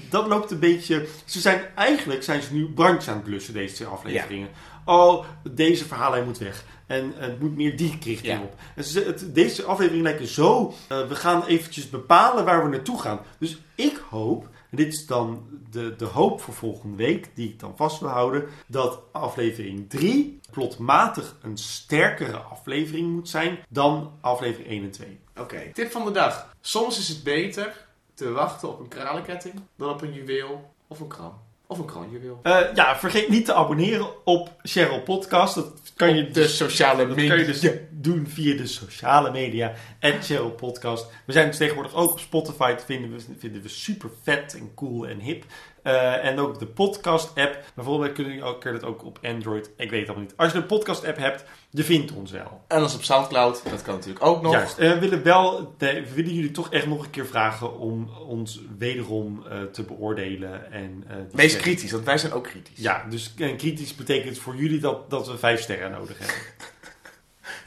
dat 0.10 0.28
loopt 0.28 0.52
een 0.52 0.60
beetje... 0.60 1.08
Ze 1.26 1.40
zijn, 1.40 1.62
eigenlijk 1.76 2.24
zijn 2.24 2.42
ze 2.42 2.54
nu 2.54 2.66
brandjes 2.74 3.08
aan 3.08 3.16
het 3.16 3.24
blussen, 3.24 3.54
deze 3.54 3.76
twee 3.76 3.88
afleveringen. 3.88 4.50
Oh, 4.86 5.26
deze 5.52 5.86
verhaallijn 5.86 6.26
moet 6.26 6.38
weg. 6.38 6.66
En 6.88 7.14
het 7.16 7.40
moet 7.40 7.56
meer 7.56 7.78
die 7.78 7.90
richting 8.04 8.34
Ja. 8.34 8.42
op. 8.42 8.56
En 8.76 8.84
ze, 8.84 9.02
het, 9.04 9.36
deze 9.36 9.64
aflevering 9.64 10.04
lijken 10.04 10.28
zo... 10.28 10.74
eh, 10.88 11.08
we 11.08 11.16
gaan 11.16 11.46
eventjes 11.46 11.90
bepalen 11.90 12.46
waar 12.46 12.64
we 12.64 12.70
naartoe 12.70 13.02
gaan. 13.02 13.20
Dus 13.40 13.58
ik 13.76 14.02
hoop, 14.10 14.48
dit 14.72 14.94
is 14.94 15.06
dan 15.06 15.48
de, 15.70 15.96
de 15.96 16.06
hoop 16.06 16.42
voor 16.42 16.54
volgende 16.54 16.96
week... 16.96 17.36
die 17.36 17.50
ik 17.50 17.60
dan 17.60 17.74
vast 17.76 18.00
wil 18.00 18.10
houden... 18.10 18.46
dat 18.68 19.00
aflevering 19.12 19.90
3 19.90 20.40
plotmatig 20.52 21.38
een 21.42 21.58
sterkere 21.58 22.38
aflevering 22.38 23.12
moet 23.12 23.30
zijn... 23.30 23.58
dan 23.70 24.12
aflevering 24.22 24.70
1 24.70 24.84
en 24.84 24.92
2. 24.92 25.20
Oké, 25.38 25.72
tip 25.74 25.92
van 25.92 26.06
de 26.06 26.12
dag. 26.12 26.56
Soms 26.62 27.00
is 27.00 27.08
het 27.08 27.24
beter 27.24 27.88
te 28.14 28.32
wachten 28.32 28.70
op 28.70 28.80
een 28.80 28.88
kralenketting 28.88 29.54
dan 29.76 29.90
op 29.90 30.02
een 30.02 30.14
juweel 30.14 30.74
of 30.88 31.00
een 31.00 31.08
kroon. 31.08 31.45
Of 31.68 31.78
een 31.80 31.86
kroonjuweel. 31.86 32.40
Eh, 32.44 32.60
ja, 32.74 32.98
vergeet 32.98 33.30
niet 33.30 33.46
te 33.46 33.54
abonneren 33.54 34.26
op 34.26 34.54
Cheryl 34.62 35.02
Podcast. 35.02 35.56
Dat 35.56 35.94
kan 35.96 36.16
je 36.16 36.26
de 36.26 36.32
dus 36.32 36.58
sociale 36.58 37.08
Dat 37.08 37.16
kan 37.16 37.38
je 37.38 37.46
dus 37.46 37.72
doen 37.90 38.28
via 38.28 38.58
de 38.58 38.68
sociale 38.68 39.32
media. 39.32 39.74
En 40.00 40.22
Cheryl 40.22 40.52
Podcast. 40.52 41.08
We 41.26 41.34
zijn 41.34 41.48
dus 41.48 41.58
tegenwoordig 41.58 41.94
ook 41.94 42.12
op 42.12 42.20
Spotify 42.20 42.74
te 42.74 42.86
vinden. 42.86 43.12
We 43.12 43.22
vinden 43.38 43.62
we 43.62 43.70
super 43.70 44.10
vet 44.24 44.56
en 44.56 44.74
cool 44.74 45.08
en 45.08 45.20
hip. 45.20 45.44
Eh, 45.86 46.26
en 46.26 46.40
ook 46.40 46.60
de 46.60 46.66
podcast-app. 46.66 47.64
Maar 47.76 47.86
volgens 47.86 48.06
mij 48.06 48.16
kun 48.16 48.34
je 48.34 48.44
ook, 48.44 48.62
kun 48.62 48.74
je 48.74 48.80
dat 48.80 48.90
ook 48.90 49.06
op 49.06 49.20
Android. 49.22 49.72
Ik 49.78 49.90
weet 49.90 50.00
het 50.00 50.10
allemaal 50.10 50.28
niet. 50.28 50.38
Als 50.38 50.52
je 50.52 50.58
een 50.58 50.66
podcast-app 50.66 51.18
hebt, 51.18 51.44
je 51.70 51.84
vindt 51.84 52.12
ons 52.12 52.32
wel. 52.32 52.62
En 52.68 52.82
als 52.82 52.96
op 52.96 53.04
Soundcloud, 53.04 53.62
dat 53.70 53.82
kan 53.82 53.94
natuurlijk 53.94 54.26
ook 54.26 54.42
nog. 54.42 54.52
Juist. 54.52 54.78
En 54.78 54.94
we 54.94 55.00
willen, 55.00 55.24
wel, 55.24 55.76
we 55.78 56.14
willen 56.14 56.34
jullie 56.34 56.52
toch 56.52 56.70
echt 56.72 56.86
nog 56.88 57.04
een 57.04 57.10
keer 57.10 57.26
vragen 57.26 57.80
om 57.80 58.10
ons 58.28 58.62
wederom 58.78 59.44
eh, 59.50 59.62
te 59.62 59.84
beoordelen. 59.84 60.72
En, 60.72 61.04
eh, 61.08 61.16
die 61.16 61.26
Wees 61.32 61.50
sterren- 61.52 61.62
kritisch, 61.62 61.92
want 61.92 62.06
wij 62.06 62.18
zijn 62.18 62.32
ook 62.34 62.44
kritisch. 62.44 62.78
Ja, 62.80 63.06
dus 63.10 63.34
en 63.38 63.58
kritisch 63.58 63.96
betekent 63.96 64.38
voor 64.38 64.56
jullie 64.56 64.80
dat, 64.80 65.10
dat 65.10 65.28
we 65.28 65.38
vijf 65.38 65.62
sterren 65.62 65.92
nodig 65.92 66.18
hebben. 66.20 66.36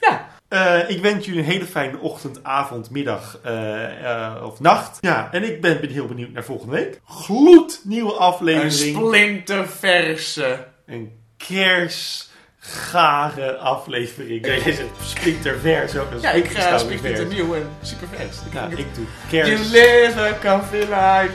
Ja. 0.01 0.29
Eh, 0.49 0.91
ik 0.91 1.01
wens 1.03 1.25
jullie 1.27 1.41
een 1.41 1.47
hele 1.47 1.65
fijne 1.65 1.99
ochtend, 1.99 2.45
avond, 2.45 2.91
middag 2.91 3.39
eh, 3.43 4.35
eh, 4.35 4.43
of 4.45 4.61
nacht. 4.61 4.99
Ja, 5.01 5.29
en 5.33 5.43
ik 5.43 5.61
ben, 5.61 5.81
ben 5.81 5.91
heel 5.91 6.07
benieuwd 6.07 6.33
naar 6.33 6.45
volgende 6.45 6.73
week. 6.75 7.01
Gloednieuwe 7.07 8.13
Een 8.13 8.19
aflevering. 8.19 8.97
splinterverse. 8.97 10.67
Een 10.87 11.13
kersgare 11.37 13.57
aflevering. 13.57 14.47
Ja, 14.47 14.53
jij 14.53 14.61
zegt 14.73 14.89
splintervers 15.05 15.97
ook. 15.97 16.07
Ja, 16.21 16.31
ik 16.31 16.49
ga 16.49 16.61
staat 16.61 16.81
springt 16.81 17.03
vers. 17.03 17.19
het 17.19 17.29
nieuw 17.29 17.55
en 17.55 17.69
supervers. 17.83 18.37
Ja, 18.53 18.65
ik 18.67 18.79
ik 18.79 18.95
doe 18.95 19.05
You 19.31 19.45
kers. 19.57 19.71
live 19.71 20.15
a 20.21 20.39
comfy 20.41 20.77
life. 20.77 21.33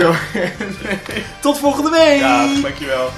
Zo. 0.00 0.14
Tot 1.40 1.58
volgende 1.58 1.90
week! 1.90 2.18
ja, 2.20 2.60
dankjewel. 2.62 3.10